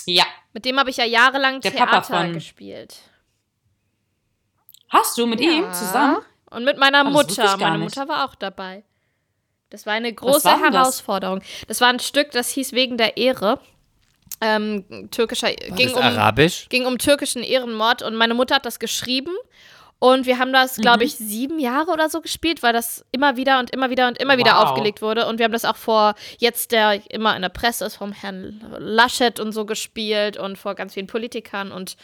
[0.06, 0.26] Ja.
[0.54, 2.98] Mit dem habe ich ja jahrelang Der Papa Theater von- gespielt.
[4.94, 6.18] Hast du mit ihm zusammen?
[6.50, 7.58] Und mit meiner wusste Mutter.
[7.58, 7.96] Meine nicht.
[7.96, 8.84] Mutter war auch dabei.
[9.72, 10.74] Das war eine große war denn das?
[10.74, 11.42] Herausforderung.
[11.68, 11.82] Das?
[11.82, 13.60] war ein Stück, das hieß Wegen der Ehre.
[14.40, 16.68] Ähm, türkischer, War ging das um, Arabisch?
[16.70, 19.32] ging um türkischen Ehrenmord und meine Mutter hat das geschrieben.
[20.00, 20.82] Und wir haben das, Mhm.
[20.82, 24.18] glaube ich, sieben Jahre oder so gespielt, weil das immer wieder und immer wieder und
[24.18, 24.64] immer wieder Wow.
[24.72, 25.26] aufgelegt wurde.
[25.28, 28.62] Und wir haben das auch vor, jetzt der immer in der Presse ist, vom Herrn
[28.80, 31.72] Laschet und so gespielt und vor ganz vielen Politikern.
[31.72, 31.96] Und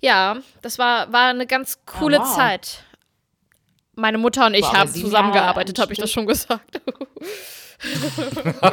[0.00, 2.36] ja, das war, war eine ganz coole Ah, wow.
[2.36, 2.82] Zeit.
[3.94, 6.80] Meine Mutter und ich Wow, haben zusammengearbeitet, habe ich das schon gesagt.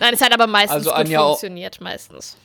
[0.00, 2.36] Nein, es hat aber meistens Also, gut Anja, funktioniert, meistens.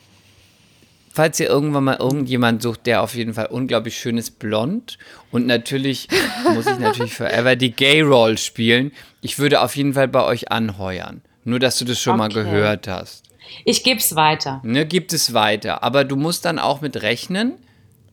[1.12, 4.98] Falls ihr irgendwann mal irgendjemand sucht, der auf jeden Fall unglaublich schön ist, blond
[5.32, 6.08] und natürlich
[6.54, 8.92] muss ich natürlich forever die Gay Roll spielen.
[9.22, 11.22] Ich würde auf jeden Fall bei euch anheuern.
[11.44, 12.44] Nur, dass du das schon mal Okay.
[12.44, 13.26] gehört hast.
[13.66, 14.62] Ich geb's weiter.
[14.64, 15.84] Ne, gibt es weiter.
[15.84, 17.54] Aber du musst dann auch mit rechnen.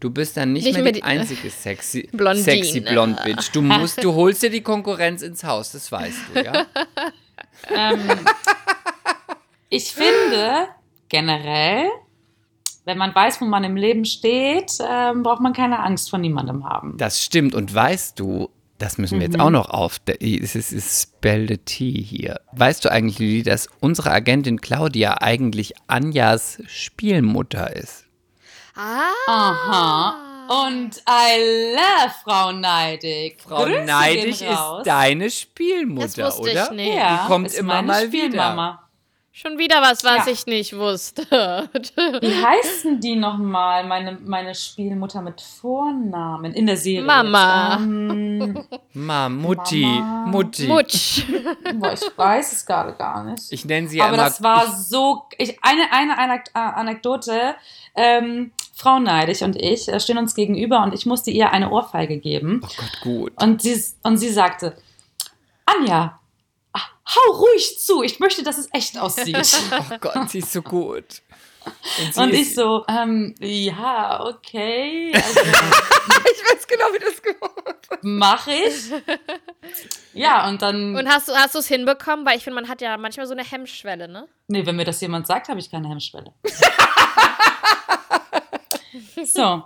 [0.00, 2.42] Du bist dann nicht, Nicht mehr mehr die einzige sexy, Blondine.
[2.44, 3.50] sexy blond Bitch.
[3.52, 6.66] Du musst, du holst dir die Konkurrenz ins Haus, das weißt du, ja?
[9.68, 10.68] Ich finde
[11.08, 11.88] generell,
[12.84, 16.64] wenn man weiß, wo man im Leben steht, ähm, braucht man keine Angst vor niemandem
[16.64, 16.96] haben.
[16.96, 17.54] Das stimmt.
[17.54, 18.50] Und weißt du,
[18.80, 19.42] das müssen wir jetzt Mhm.
[19.42, 20.00] auch noch auf.
[20.20, 22.40] Es ist, ist Spell the Tea hier.
[22.52, 28.06] Weißt du eigentlich, Lili, dass unsere Agentin Claudia eigentlich Anjas Spielmutter ist?
[28.74, 29.10] Ah.
[29.28, 30.16] Aha.
[30.66, 33.40] Und I love Frau Neidig.
[33.46, 34.78] Frau Grüße Neidig raus.
[34.78, 36.64] ist deine Spielmutter, Das wusste oder?
[36.64, 36.94] ich nicht.
[36.96, 38.89] Ja, Die kommt ist immer meine mal Spielmama.
[39.40, 40.32] Schon wieder was, was Ja.
[40.32, 41.22] ich nicht wusste.
[42.20, 47.02] Wie heißen die nochmal, meine, meine Spielmutter mit Vornamen in der Serie?
[47.06, 47.76] Mama.
[47.76, 48.62] Ähm,
[48.92, 50.26] Ma, Mutti, Mama.
[50.26, 50.66] Mutti.
[50.66, 51.24] Mutsch.
[51.74, 53.44] boah, ich weiß es gerade gar nicht.
[53.50, 54.24] Ich nenne sie Aber immer.
[54.24, 55.22] das war so.
[55.38, 57.54] Ich, eine eine Anek äh, Anekdote.
[57.94, 62.18] Ähm, Frau Neidig und ich äh, stehen uns gegenüber und ich musste ihr eine Ohrfeige
[62.18, 62.60] geben.
[62.62, 63.42] oh Gott, gut.
[63.42, 64.76] Und sie, und sie sagte:
[65.64, 66.19] Anja,
[67.14, 68.02] hau ruhig zu.
[68.02, 69.36] Ich möchte, dass es echt aussieht.
[69.72, 71.22] Oh Gott, sie ist so gut.
[71.64, 75.12] Und, sie und ist, ich so: ähm, Ja, okay.
[75.14, 78.92] Also, Ich weiß genau, wie das gemacht mache ich.
[80.12, 80.96] Ja, und dann.
[80.96, 82.26] Und hast du hast du es hinbekommen?
[82.26, 84.28] Weil ich finde, man hat ja manchmal so eine Hemmschwelle, ne?
[84.48, 86.32] Nee, wenn mir das jemand sagt, habe ich keine Hemmschwelle.
[89.24, 89.62] so.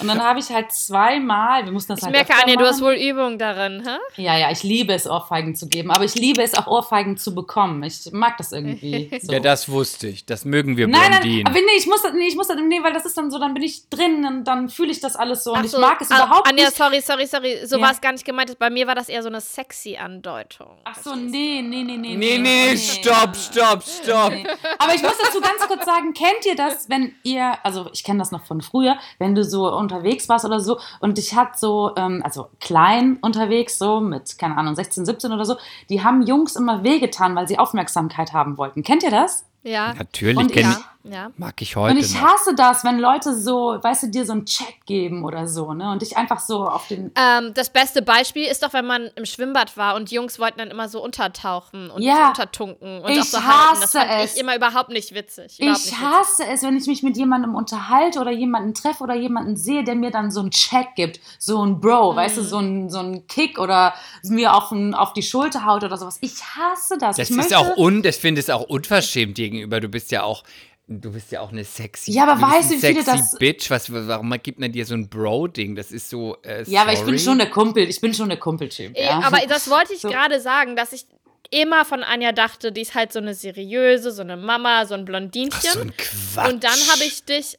[0.00, 2.80] Und dann habe ich halt zweimal, wir mussten das Ich halt merke, Anja, du hast
[2.82, 4.22] wohl Übung darin, hä?
[4.22, 7.34] Ja, ja, ich liebe es, Ohrfeigen zu geben, aber ich liebe es auch, Ohrfeigen zu
[7.34, 7.82] bekommen.
[7.82, 9.10] Ich mag das irgendwie.
[9.26, 9.32] So.
[9.32, 10.26] Ja, das wusste ich.
[10.26, 11.46] Das mögen wir Nein, nein, Blondinen.
[11.46, 13.38] aber nee, ich muss das, nee, ich muss das, nee, weil das ist dann so,
[13.38, 15.80] dann bin ich drin und dann fühle ich das alles so und Ach ich so,
[15.80, 16.76] mag es ah, überhaupt Anja, nicht.
[16.76, 17.58] sorry, sorry, sorry.
[17.66, 17.82] So Ja.
[17.86, 18.56] war es gar nicht gemeint.
[18.58, 20.68] Bei mir war das eher so eine sexy Andeutung.
[20.84, 22.14] Ach so, nee, nee, nee, nee.
[22.16, 24.30] nee, nee, stopp, stopp, stopp.
[24.32, 24.46] Nee.
[24.78, 28.18] Aber ich muss dazu ganz kurz sagen, kennt ihr das, wenn ihr, also ich kenne
[28.18, 31.92] das noch von früher, wenn du so unterwegs warst oder so und dich hat so,
[31.96, 35.56] ähm, also klein unterwegs, so mit, keine Ahnung, 16, 17 oder so,
[35.88, 38.82] die haben Jungs immer wehgetan, weil sie Aufmerksamkeit haben wollten.
[38.82, 39.44] Kennt ihr das?
[39.66, 39.94] Ja.
[39.94, 40.70] Natürlich Und Ja.
[41.04, 41.30] ich, ja.
[41.36, 42.22] mag ich Und heute ich noch.
[42.22, 45.90] hasse das, wenn Leute so, weißt du, dir so einen Check geben oder so, ne?
[45.90, 47.10] Und dich einfach so auf den.
[47.16, 50.70] Ähm, das beste Beispiel ist doch, wenn man im Schwimmbad war und Jungs wollten dann
[50.70, 52.28] immer so untertauchen und Ja.
[52.28, 53.80] untertunken und Ich auch so halten.
[53.80, 54.34] Das hasse fand es.
[54.34, 55.58] ich immer überhaupt nicht witzig.
[55.60, 59.14] Überhaupt Ich nicht hasse es, wenn ich mich mit jemandem unterhalte oder jemanden treffe oder
[59.16, 62.46] jemanden sehe, der mir dann so einen Check gibt, so ein Bro, weißt du, Mhm.
[62.46, 66.18] so ein, so ein Kick oder mir auf, ein, auf die Schulter haut oder sowas.
[66.20, 67.16] Ich hasse das.
[67.16, 69.80] Das ich ist möchte, auch un, ich finde es auch unverschämt gegenüber.
[69.80, 70.44] Du bist ja auch,
[70.88, 73.70] du bist ja auch eine sexy, Ja, aber weißt du, wie viele sexy das- Bitch.
[73.70, 75.74] Was, warum gibt man dir so ein Bro-Ding?
[75.76, 76.36] Das ist so.
[76.42, 78.96] Äh, Ja, aber ich bin schon der Kumpel, ich bin schon der Kumpeltyp.
[78.96, 79.20] Äh, Ja.
[79.24, 80.08] Aber das wollte ich So.
[80.08, 81.06] gerade sagen, dass ich
[81.50, 85.04] immer von Anja dachte, die ist halt so eine seriöse, so eine Mama, so ein
[85.04, 85.52] Blondinchen.
[85.54, 86.48] Ach, so ein Quatsch.
[86.52, 87.58] Und dann habe ich dich.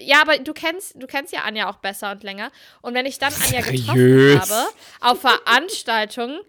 [0.00, 2.50] Ja, aber du kennst, du kennst ja Anja auch besser und länger.
[2.82, 3.86] Und wenn ich dann Anja Seriös.
[3.86, 4.68] getroffen habe,
[5.00, 6.40] auf Veranstaltungen,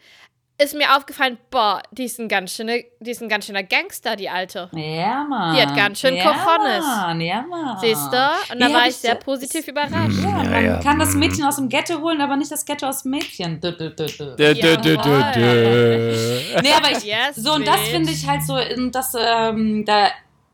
[0.62, 4.16] ist mir aufgefallen, boah, die ist ein ganz schöner, die ist ein ganz schöner Gangster,
[4.16, 4.70] die Alte.
[4.74, 5.56] ja, Mann.
[5.56, 6.86] Die hat ganz schön ja, Cojones.
[6.86, 7.78] Mann, ja, Mann.
[7.80, 8.54] Siehst du?
[8.54, 10.20] Und da Wie war ich sehr so- positiv überrascht.
[10.22, 10.80] Ja, man Ja, ja.
[10.82, 13.60] kann das Mädchen aus dem Ghetto holen, aber nicht das Ghetto aus dem Mädchen.
[13.62, 14.36] Dö, dö, dö, dö.
[14.36, 16.16] Dö, dö, dö, dö, dö.
[16.62, 18.58] Nee, aber ich, Yes, so, und das finde ich halt so,
[18.92, 20.10] das, ähm, da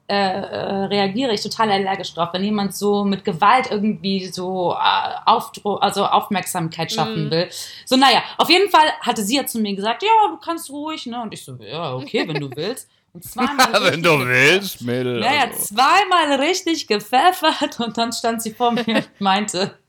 [0.08, 5.16] äh, äh, reagiere ich total allergisch drauf, wenn jemand so mit Gewalt irgendwie so äh,
[5.26, 7.32] Aufdruck, also Aufmerksamkeit schaffen Mhm.
[7.32, 7.50] will.
[7.86, 11.08] So, naja, auf jeden Fall hatte sie ja zu mir gesagt, ja, du kannst ruhig,
[11.08, 11.22] ne?
[11.22, 12.88] Und ich so, ja, okay, wenn du willst.
[13.14, 15.22] Und zweimal Wenn du willst, Mädel.
[15.22, 15.74] Naja, also.
[15.74, 19.80] zweimal richtig gepfeffert und dann stand sie vor mir und meinte,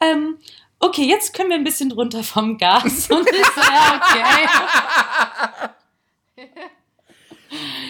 [0.00, 0.38] ähm,
[0.78, 3.10] okay, jetzt können wir ein bisschen drunter vom Gas.
[3.10, 5.68] Und ich so, ja, okay.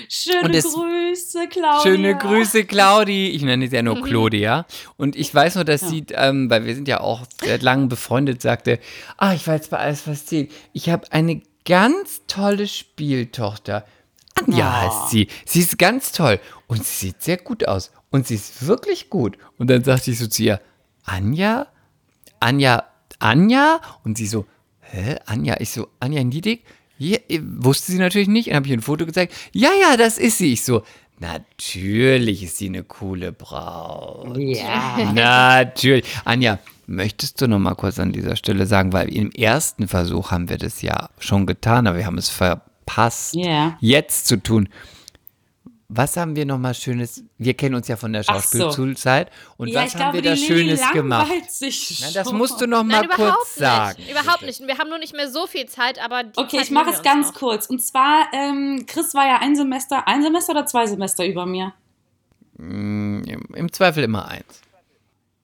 [0.08, 1.80] Schöne Grüße, Claudia.
[1.82, 3.28] Schöne Grüße, Claudi.
[3.30, 4.66] Ich nenne sie ja nur Claudia.
[4.96, 8.42] Und ich weiß nur, dass sie, ähm, weil wir sind ja auch seit langem befreundet,
[8.42, 8.78] sagte,
[9.16, 10.48] ah, ich war jetzt bei alles verstehen.
[10.72, 13.84] Ich habe eine ganz tolle Spieltochter.
[14.34, 14.72] Anja Oh.
[14.82, 15.28] heißt sie.
[15.46, 16.40] Sie ist ganz toll.
[16.66, 17.92] Und sie sieht sehr gut aus.
[18.10, 19.38] Und sie ist wirklich gut.
[19.58, 20.60] Und dann sagte ich so zu ihr,
[21.04, 21.66] Anja?
[22.40, 22.84] Anja,
[23.18, 23.80] Anja?
[24.04, 24.46] Und sie so,
[24.80, 25.56] hä, Anja?
[25.60, 26.64] Ich so, Anja Niedig?
[26.98, 28.48] Ja, äh, wusste sie natürlich nicht.
[28.48, 29.34] Dann habe ich ihr ein Foto gezeigt.
[29.52, 30.52] Ja, ja, das ist sie.
[30.52, 30.82] Ich so,
[31.18, 34.36] natürlich ist sie eine coole Braut.
[34.38, 35.12] Ja.
[35.12, 36.04] Natürlich.
[36.24, 40.48] Anja, möchtest du noch mal kurz an dieser Stelle sagen, weil im ersten Versuch haben
[40.48, 43.76] wir das ja schon getan, aber wir haben es verpasst, Ja.
[43.80, 44.68] jetzt zu tun.
[45.96, 47.22] Was haben wir noch mal Schönes?
[47.38, 48.58] Wir kennen uns ja von der Ach so.
[48.58, 49.30] Schauspielschulzeit.
[49.58, 51.30] Und Ja, was ich haben glaube, wir da Schönes gemacht?
[52.00, 54.02] Na, das musst du noch mal Nein, überhaupt kurz sagen.
[54.02, 54.10] nicht.
[54.10, 54.60] Überhaupt nicht.
[54.66, 57.02] Wir haben nur nicht mehr so viel Zeit, aber die Okay, Zeit ich mache es
[57.02, 57.34] ganz noch.
[57.34, 57.66] kurz.
[57.66, 61.72] Und zwar, ähm, Chris war ja ein Semester, ein Semester oder zwei Semester über mir?
[62.58, 63.22] Im,
[63.54, 64.62] Im Zweifel immer eins.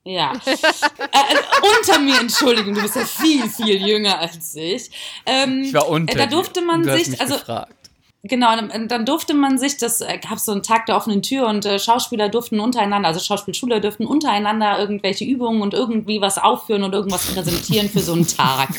[0.03, 0.33] Ja.
[0.47, 4.91] äh, äh, unter mir, Entschuldigung, du bist ja viel, viel jünger als ich.
[5.27, 7.75] Ähm, Ich war unter äh, Da durfte man du hast sich, mich also gefragt.
[8.23, 11.65] Genau, dann, durfte man sich, das äh, gab so einen Tag der offenen Tür und
[11.65, 16.93] äh, Schauspieler durften untereinander, also Schauspielschüler durften untereinander irgendwelche Übungen und irgendwie was aufführen und
[16.93, 18.69] irgendwas präsentieren für so einen Tag.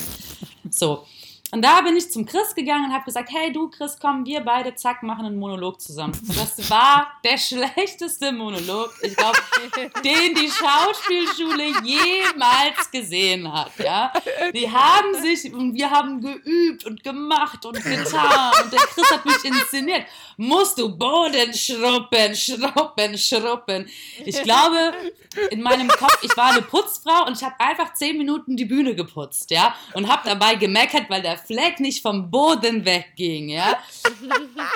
[0.69, 1.05] So.
[1.53, 4.39] Und da bin ich zum Chris gegangen und habe gesagt, hey du Chris, komm, wir
[4.39, 6.13] beide, zack, machen einen Monolog zusammen.
[6.27, 9.37] Und das war der schlechteste Monolog, ich glaube,
[10.03, 13.71] den die Schauspielschule jemals gesehen hat.
[13.79, 14.13] Ja,
[14.53, 19.25] die haben sich und wir haben geübt und gemacht und getan und der Chris hat
[19.25, 20.05] mich inszeniert.
[20.37, 23.89] Musst du Boden schruppen, schruppen, schruppen.
[24.23, 24.93] Ich glaube,
[25.49, 28.95] in meinem Kopf, ich war eine Putzfrau und ich habe einfach zehn Minuten die Bühne
[28.95, 33.77] geputzt, ja, und habe dabei gemeckert, weil der Fleck nicht vom Boden wegging, ja.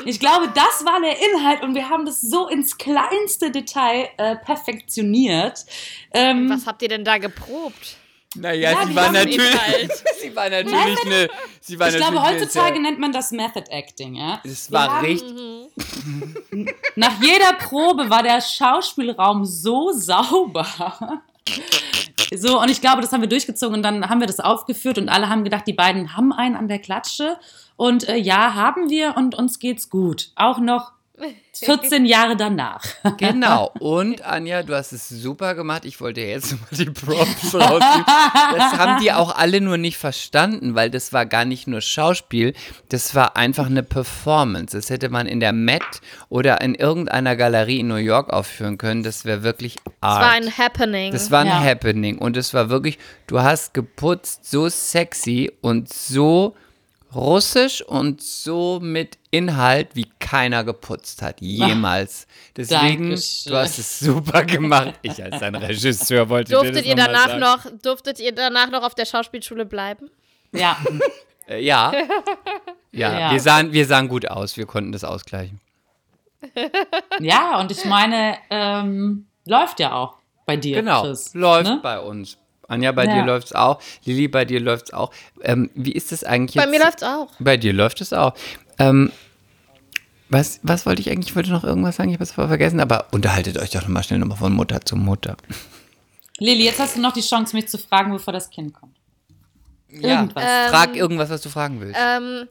[0.05, 4.35] Ich glaube, das war der Inhalt und wir haben das so ins kleinste Detail äh,
[4.35, 5.65] perfektioniert.
[6.13, 7.97] Ähm, Was habt ihr denn da geprobt?
[8.37, 9.49] Naja, Ja, sie die war natürlich,
[10.21, 11.29] sie war natürlich eine,
[11.61, 14.41] sie war ich glaube, natürlich eine heutzutage nennt man das Method Acting, ja.
[14.43, 15.33] es Wir war haben- richtig,
[16.95, 21.21] Nach jeder Probe war der Schauspielraum so sauber.
[22.33, 25.09] So, und ich glaube, das haben wir durchgezogen und dann haben wir das aufgeführt und
[25.09, 27.37] alle haben gedacht, die beiden haben einen an der Klatsche.
[27.77, 30.31] Und äh, ja, haben wir und uns geht's gut.
[30.35, 30.93] Auch noch
[31.53, 32.83] 14 Jahre danach.
[33.17, 33.71] Genau.
[33.79, 35.85] Und Anja, du hast es super gemacht.
[35.85, 38.05] Ich wollte jetzt mal die Props rausnehmen.
[38.57, 42.53] Das haben die auch alle nur nicht verstanden, weil das war gar nicht nur Schauspiel,
[42.89, 44.75] das war einfach eine Performance.
[44.75, 45.83] Das hätte man in der Met
[46.29, 49.03] oder in irgendeiner Galerie in New York aufführen können.
[49.03, 50.21] Das wäre wirklich Art.
[50.21, 51.11] Es war ein Happening.
[51.11, 51.63] Das war ein Ja.
[51.63, 52.97] Happening und es war wirklich,
[53.27, 56.55] du hast geputzt so sexy und so
[57.15, 62.27] russisch und so mit Inhalt, wie keiner geputzt hat, jemals.
[62.55, 63.51] Deswegen, Dankeschön.
[63.51, 64.93] du hast es super gemacht.
[65.01, 67.39] Ich als dein Regisseur wollte dir das durftet ihr noch danach sagen.
[67.39, 70.09] noch, durftet ihr danach noch auf der Schauspielschule bleiben?
[70.51, 70.77] Ja,
[71.47, 71.91] Äh, ja.
[72.91, 73.19] ja.
[73.19, 73.31] Ja.
[73.31, 75.61] Wir, sahen, wir sahen gut aus, wir konnten das ausgleichen.
[77.19, 80.15] ja, und ich meine, ähm, läuft ja auch
[80.47, 81.33] bei dir, Genau, Chris.
[81.35, 81.79] läuft ne?
[81.83, 82.37] bei uns.
[82.67, 83.15] Anja, bei Ja.
[83.15, 83.81] dir läuft's auch.
[84.05, 85.11] Lili, bei dir läuft's auch.
[85.41, 86.71] Ähm, wie ist das eigentlich Bei jetzt?
[86.71, 87.29] mir läuft's auch.
[87.39, 88.33] Bei dir läuft es auch.
[88.79, 89.11] Ähm,
[90.29, 91.29] was, was wollte ich eigentlich?
[91.29, 94.03] Ich wollte noch irgendwas sagen, ich habe es vorher vergessen, aber unterhaltet euch doch nochmal
[94.03, 95.37] schnell nochmal von Mutter zu Mutter.
[96.39, 98.95] Lili, jetzt hast du noch die Chance, mich zu fragen, bevor das Kind kommt.
[99.87, 100.43] Irgendwas.
[100.45, 101.97] Ähm, Frag irgendwas, was du fragen willst.
[101.97, 102.47] Ähm,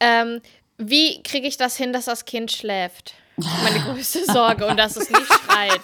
[0.00, 0.40] ähm,
[0.78, 3.14] wie kriege ich das hin, dass das Kind schläft?
[3.36, 5.80] Meine größte Sorge und dass es nicht schreit.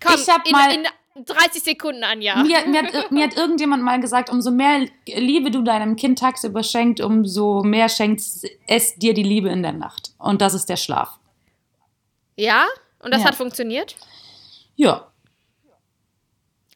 [0.00, 2.42] Komm, Ich hab in, mal- in 30 Sekunden, Anja.
[2.42, 6.62] Mir, mir, hat, mir hat irgendjemand mal gesagt, umso mehr Liebe du deinem Kind tagsüber
[6.62, 8.22] schenkt, umso mehr schenkt
[8.66, 10.12] es dir die Liebe in der Nacht.
[10.18, 11.18] Und das ist der Schlaf.
[12.36, 12.64] Ja?
[13.00, 13.28] Und das Ja.
[13.28, 13.94] hat funktioniert?
[14.76, 15.08] Ja,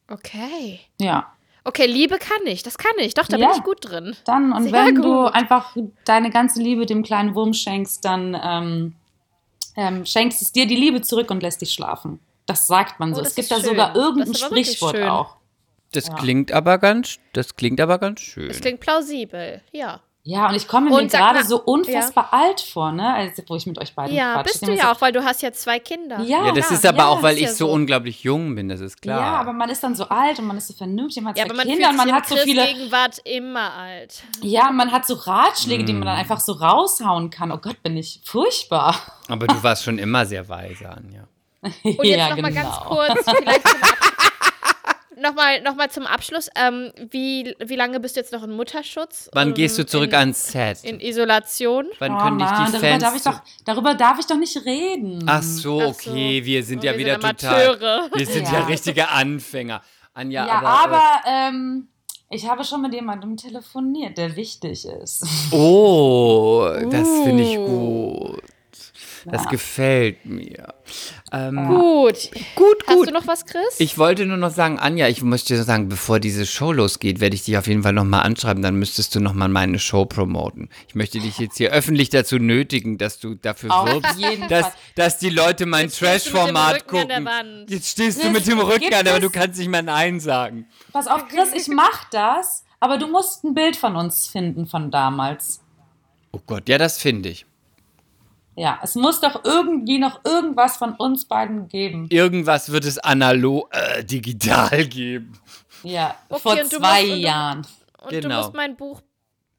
[0.09, 0.79] Okay.
[0.99, 1.31] ja.
[1.65, 2.63] Okay, Liebe kann ich.
[2.63, 3.13] Das kann ich.
[3.13, 3.49] Doch, da Ja.
[3.49, 4.15] bin ich gut drin.
[4.23, 5.33] Dann, und Sehr wenn du gut.
[5.35, 8.93] einfach deine ganze Liebe dem kleinen Wurm schenkst, dann ähm,
[9.75, 12.21] ähm, schenkst es dir die Liebe zurück und lässt dich schlafen.
[12.47, 13.21] Das sagt man so.
[13.21, 15.35] Oh, es gibt da sogar irgendein Sprichwort auch.
[15.91, 18.47] Das klingt aber ganz, das klingt aber ganz schön.
[18.47, 19.61] Das klingt plausibel.
[19.71, 19.99] Ja.
[20.23, 23.13] Ja, und ich komme mir gerade so unfassbar alt vor, ne?
[23.13, 24.51] Also, wo ich mit euch beiden Ja, quatsche.
[24.59, 26.17] bist du ja auch, weil du hast ja zwei Kinder.
[26.17, 27.71] So, ja, ja, das ja, ist aber ja, auch, weil ich ja so so.
[27.71, 29.21] unglaublich jung bin, das ist klar.
[29.21, 31.45] Ja, aber man ist dann so alt und man ist so vernünftig, man hat Ja,
[31.45, 32.65] zwei aber man Kinder fühlt und man hat so viele.
[32.65, 34.23] Gegenwart immer alt.
[34.41, 36.05] Ja, man hat so Ratschläge, die man Mm.
[36.07, 37.49] dann einfach so raushauen kann.
[37.53, 38.95] Oh Gott, bin ich furchtbar.
[39.29, 41.25] aber du warst schon immer sehr weise, Anja.
[41.61, 42.63] Und jetzt ja, noch mal genau.
[42.63, 43.79] ganz kurz, vielleicht zum.
[45.19, 46.47] Nochmal noch mal zum Abschluss.
[46.55, 49.31] Ähm, wie, wie lange bist du jetzt noch in Mutterschutz?
[49.33, 50.83] Wann Ähm, gehst du zurück in, ans Set?
[50.83, 51.87] In Isolation?
[51.97, 53.03] Wann Oh können dich Mann, die darüber Fans...
[53.03, 55.23] darf, ich doch, darüber darf ich doch nicht reden.
[55.25, 56.11] Ach so, Ach so.
[56.11, 58.09] okay, wir sind Und ja wir wieder sind total...
[58.13, 58.59] Wir sind ja.
[58.59, 58.65] Ja.
[58.67, 59.81] richtige Anfänger.
[60.13, 60.67] Anja, ja, aber...
[60.67, 61.87] aber, ähm,
[62.29, 65.23] ich habe schon mit jemandem telefoniert, der wichtig ist.
[65.23, 68.37] Äh, oh, das finde ich Uh.
[69.31, 69.35] Gut.
[69.35, 70.73] Das gefällt mir.
[71.31, 72.29] Ähm, Gut.
[72.55, 73.07] Gut, Hast gut.
[73.09, 73.79] du noch was, Chris?
[73.79, 77.35] Ich wollte nur noch sagen, Anja, ich möchte dir sagen, bevor diese Show losgeht, werde
[77.35, 80.69] ich dich auf jeden Fall nochmal anschreiben, dann müsstest du nochmal meine Show promoten.
[80.87, 84.17] Ich möchte dich jetzt hier öffentlich dazu nötigen, dass du dafür wirbst,
[84.49, 87.27] dass, dass die Leute mein Trash-Format gucken.
[87.67, 90.67] Jetzt stehst du mit dem Rücken Gibt an, aber du kannst nicht mehr Nein sagen.
[90.93, 94.91] Pass auf, Chris, ich mach das, aber du musst ein Bild von uns finden von
[94.91, 95.61] damals.
[96.31, 97.46] Oh Gott, ja, das finde ich.
[98.59, 102.07] Ja, es muss doch irgendwie noch irgendwas von uns beiden geben.
[102.09, 105.39] Irgendwas wird es analog, äh, digital geben.
[105.83, 107.67] Ja, Okay, vor und du zwei musst- und du- Jahren.
[108.01, 108.29] Und Genau.
[108.29, 109.01] du musst mein Buch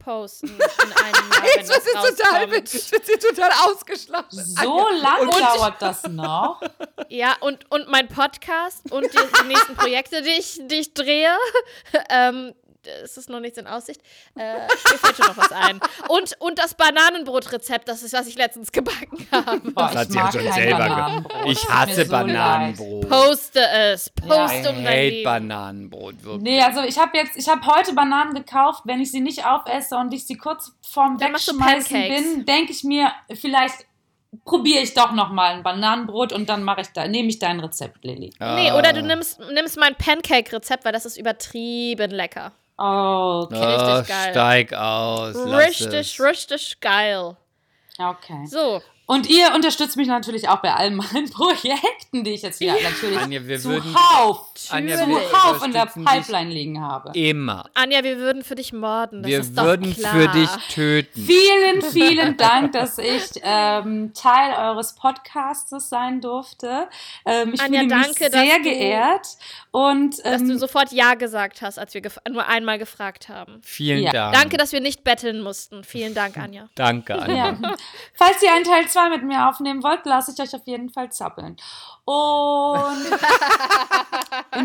[0.00, 2.52] posten in einem Jahr, wenn das rauskommt.
[2.52, 2.68] wird
[3.06, 4.38] sie total ausgeschlafen.
[4.44, 6.60] So lange dauert das noch.
[7.08, 11.30] Ja, und, und mein Podcast und die, die nächsten Projekte, die ich, die ich drehe,
[12.10, 12.52] ähm,
[13.04, 14.00] es ist noch nichts in Aussicht.
[14.36, 14.68] Äh, mir
[14.98, 15.80] fällt schon noch was ein.
[16.08, 19.58] Und, und das Bananenbrotrezept, das ist, was ich letztens gebacken habe.
[19.72, 21.46] Boah, Das hat ich sie ja schon selber ge- Bananenbrot.
[21.48, 23.08] Ich hasse so Bananenbrot.
[23.08, 24.10] Poste es.
[24.10, 25.24] Poste Ja, um dein hate Leben.
[25.24, 26.42] Bananenbrot, wirklich.
[26.42, 28.82] Nee, also ich habe jetzt, ich habe heute Bananen gekauft.
[28.84, 32.84] Wenn ich sie nicht aufesse und ich sie kurz vorm Dann Wegschmeißen bin, denke ich
[32.84, 33.86] mir, vielleicht
[34.44, 37.60] probiere ich doch noch mal ein Bananenbrot und dann mache ich da, nehme ich dein
[37.60, 38.30] Rezept, Lilly.
[38.38, 42.52] Nee, oder du nimmst, nimmst mein Pancake-Rezept, weil das ist übertrieben lecker.
[42.78, 43.56] Oh, okay.
[43.60, 44.30] Oh, richtig geil.
[44.32, 45.34] steig aus.
[45.34, 46.20] lass Richtig, es.
[46.20, 47.36] richtig geil.
[47.98, 48.46] okay.
[48.46, 48.80] So,
[49.10, 53.18] Und ihr unterstützt mich natürlich auch bei all meinen Projekten, die ich jetzt wieder natürlich
[53.18, 57.18] Anja, wir würden zuhauf, Anja, wir zuhauf in der Pipeline liegen habe.
[57.18, 57.64] immer.
[57.72, 59.22] Anja, wir würden für dich morden.
[59.22, 60.12] Das Wir ist doch würden klar.
[60.12, 61.24] für dich töten.
[61.26, 66.86] Vielen, vielen Dank, dass ich ähm, Teil eures Podcastes sein durfte.
[67.24, 69.26] Ähm, ich Anja, fühle mich danke, dass sehr du- geehrt.
[69.70, 73.60] Und Dass du ähm, sofort Ja gesagt hast, als wir nur einmal gefragt haben.
[73.62, 74.12] Vielen Ja.
[74.12, 74.34] Dank.
[74.34, 75.84] Danke, dass wir nicht betteln mussten.
[75.84, 76.68] Vielen Dank, Anja.
[76.74, 77.36] Danke, Anja.
[77.60, 77.74] ja.
[78.14, 81.10] falls ihr einen Teil 2 mit mir aufnehmen wollt, lasse ich euch auf jeden Fall
[81.10, 81.56] zappeln.
[82.04, 83.04] Und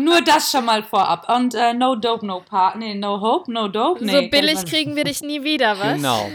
[0.00, 1.28] nur das schon mal vorab.
[1.28, 4.04] Und äh, no dope, no pa nee, no hope, no dope.
[4.04, 5.96] Nee, so billig kriegen wir dich nie wieder, was?
[5.96, 6.30] Genau.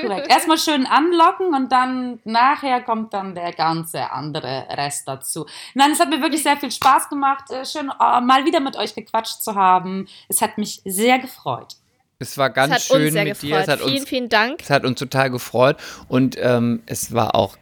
[0.00, 0.30] Korrekt.
[0.30, 5.46] Erstmal schön anlocken und dann nachher kommt dann der ganze andere Rest dazu.
[5.74, 8.76] Nein, es hat mir wirklich sehr viel Spaß gemacht, äh, schön äh, mal wieder mit
[8.76, 10.06] euch gequatscht zu haben.
[10.28, 11.76] Es hat mich sehr gefreut.
[12.22, 13.42] Es war ganz hat schön mit gefreut.
[13.42, 13.58] dir.
[13.58, 14.62] Es hat, vielen, uns, vielen Dank.
[14.62, 15.76] es hat uns total gefreut.
[16.08, 17.56] Und ähm, es war auch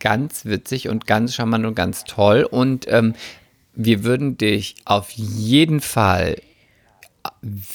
[0.00, 2.42] ganz witzig und ganz charmant und ganz toll.
[2.42, 3.14] Und ähm,
[3.74, 6.36] wir würden dich auf jeden Fall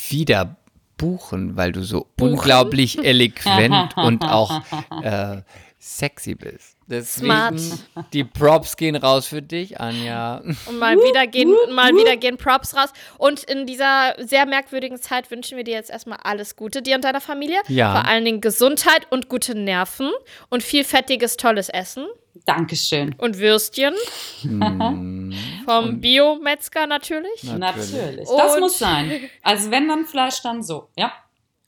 [0.10, 0.58] wieder
[0.98, 4.62] buchen, weil du so unglaublich eloquent und auch
[5.02, 5.42] äh,
[5.80, 6.77] sexy bist.
[6.90, 8.06] Deswegen, Smart.
[8.14, 10.38] die Props gehen raus für dich, Anja.
[10.68, 12.94] Und mal wieder gehen, mal wieder gehen Props raus.
[13.18, 17.04] Und in dieser sehr merkwürdigen Zeit wünschen wir dir jetzt erstmal alles Gute, dir und
[17.04, 17.60] deiner Familie.
[17.68, 17.92] Ja.
[17.94, 20.10] Vor allen Dingen Gesundheit und gute Nerven
[20.50, 22.06] und viel fettiges, tolles Essen.
[22.46, 23.16] Dankeschön.
[23.18, 23.94] Und Würstchen.
[24.42, 25.34] Hm.
[25.66, 27.44] Vom Bio-Metzger natürlich.
[27.44, 28.28] Natürlich.
[28.38, 29.30] Das Und- muss sein.
[29.44, 30.90] Also wenn dann Fleisch, dann so.
[30.96, 31.12] Ja.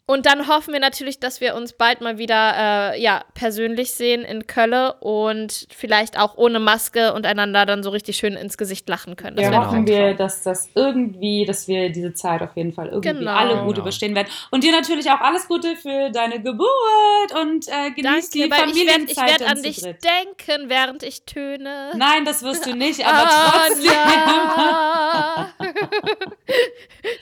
[0.09, 4.23] Und dann hoffen wir natürlich, dass wir uns bald mal wieder äh, ja, persönlich sehen
[4.23, 8.89] in Kölle und vielleicht auch ohne Maske und einander dann so richtig schön ins Gesicht
[8.89, 9.35] lachen können.
[9.35, 13.19] Das Ja, hoffen wir, dass das irgendwie, dass wir diese Zeit auf jeden Fall irgendwie
[13.19, 13.31] Genau.
[13.35, 13.81] alle gut Genau.
[13.81, 14.29] überstehen werden.
[14.49, 18.67] Und dir natürlich auch alles Gute für deine Geburt und äh, genieß Danke, die weil
[18.67, 21.91] ich werde Familienzeit werd an dich denken, während ich töne.
[21.95, 23.91] Nein, das wirst du nicht, aber trotzdem.
[23.91, 25.49] Anja.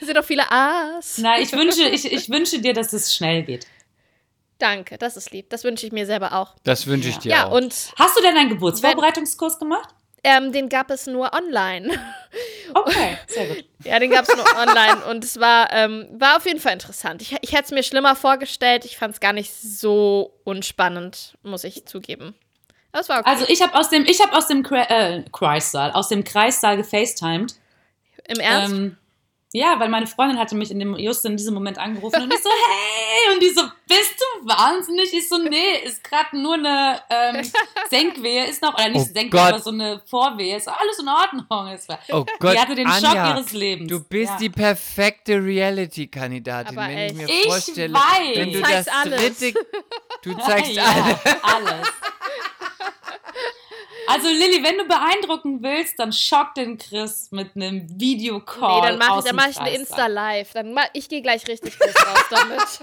[0.06, 1.18] sind doch viele A's.
[1.18, 3.66] Nein, ich wünsche, ich, ich wünsche dir, dass es schnell geht.
[4.58, 5.50] Danke, das ist lieb.
[5.50, 6.56] Das wünsche ich mir selber auch.
[6.64, 7.52] Das wünsche ich dir Ja, auch.
[7.52, 9.88] und Hast du denn einen Geburtsvorbereitungskurs gemacht?
[10.24, 11.90] ähm, den gab es nur online.
[12.74, 13.64] Okay, sehr gut.
[13.82, 17.22] Ja, den gab es nur online und es war, ähm, war auf jeden Fall interessant.
[17.22, 18.84] Ich, ich hätte es mir schlimmer vorgestellt.
[18.84, 22.34] Ich fand es gar nicht so unspannend, muss ich zugeben.
[22.92, 23.30] Aber es war okay.
[23.30, 26.76] Also ich habe aus dem, ich habe aus dem Kre äh, Kreissaal, aus dem Kreissaal
[26.76, 27.54] gefacetimed.
[28.26, 28.74] Im Ernst?
[28.74, 28.98] Ähm,
[29.52, 32.42] ja, weil meine Freundin hatte mich in dem, just in diesem Moment angerufen und ich
[32.42, 35.10] so, hey, und die so, bist du wahnsinnig?
[35.14, 37.42] Ich so, nee, ist gerade nur eine ähm,
[37.90, 39.52] Senkwehe, ist noch, oder nicht Oh Senkwehe, Gott.
[39.54, 41.46] aber so eine Vorwehe, ist alles in Ordnung.
[41.48, 41.78] War,
[42.10, 43.90] Oh Gott, die hatte den Anja, Schock ihres Lebens.
[43.90, 44.38] Du bist ja.
[44.38, 47.12] die perfekte Reality-Kandidatin, wenn echt.
[47.12, 48.36] ich mir Ich vorstelle, weiß.
[48.36, 49.38] wenn du Du zeigst das alles.
[49.38, 49.58] dritte,
[50.24, 51.18] du zeigst ja, alles.
[51.42, 51.88] alles.
[54.08, 58.80] Also Lilly, wenn du beeindrucken willst, dann schock den Chris mit einem Videocall.
[58.80, 59.70] nee, dann mache ich, dann mach ich eine.
[59.74, 60.52] Insta-Live.
[60.54, 62.80] Dann mach, ich gehe gleich richtig groß raus damit.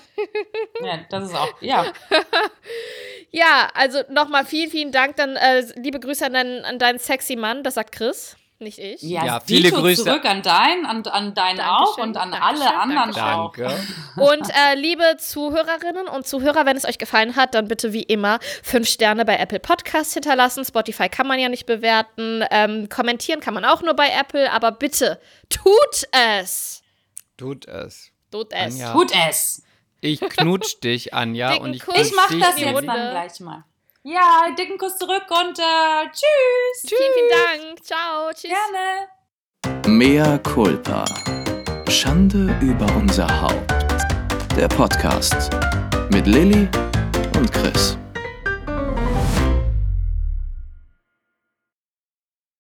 [0.84, 1.86] Ja, das ist auch, ja.
[3.32, 5.16] Ja, also nochmal vielen, vielen Dank.
[5.18, 9.02] Dann äh, liebe Grüße an deinen, an deinen sexy Mann, das sagt Chris, nicht ich.
[9.02, 10.04] Ja, Ja, viele Dito Grüße.
[10.04, 13.24] zurück an deinen, an, an deinen Dankeschön, auch und an Dankeschön, alle anderen Dankeschön.
[13.24, 13.56] auch.
[13.56, 13.84] Danke.
[14.18, 18.40] Und äh, liebe Zuhörerinnen und Zuhörer, wenn es euch gefallen hat, dann bitte wie immer
[18.64, 20.64] fünf Sterne bei Apple Podcasts hinterlassen.
[20.66, 22.44] Spotify kann man ja nicht bewerten.
[22.52, 25.20] Ähm, kommentieren kann man auch nur bei Apple, aber bitte
[25.50, 26.82] tut es.
[27.38, 28.12] Tut es.
[28.32, 28.74] Tut es.
[28.74, 28.94] Anja.
[28.94, 29.64] Tut es.
[30.02, 33.64] Ich knutsch dich, Anja, Dicken und ich Ich mach dich das jetzt dann gleich mal.
[34.08, 36.88] Ja, dicken Kuss zurück und äh, tschüss.
[36.88, 37.84] Vielen, vielen Dank.
[37.84, 38.30] Ciao.
[38.32, 38.52] Tschüss.
[38.52, 39.98] Gerne.
[39.98, 41.06] Mea culpa.
[41.90, 43.74] Schande über unser Haupt.
[44.56, 45.50] Der Podcast
[46.12, 46.70] mit Lilly
[47.36, 47.98] und Chris.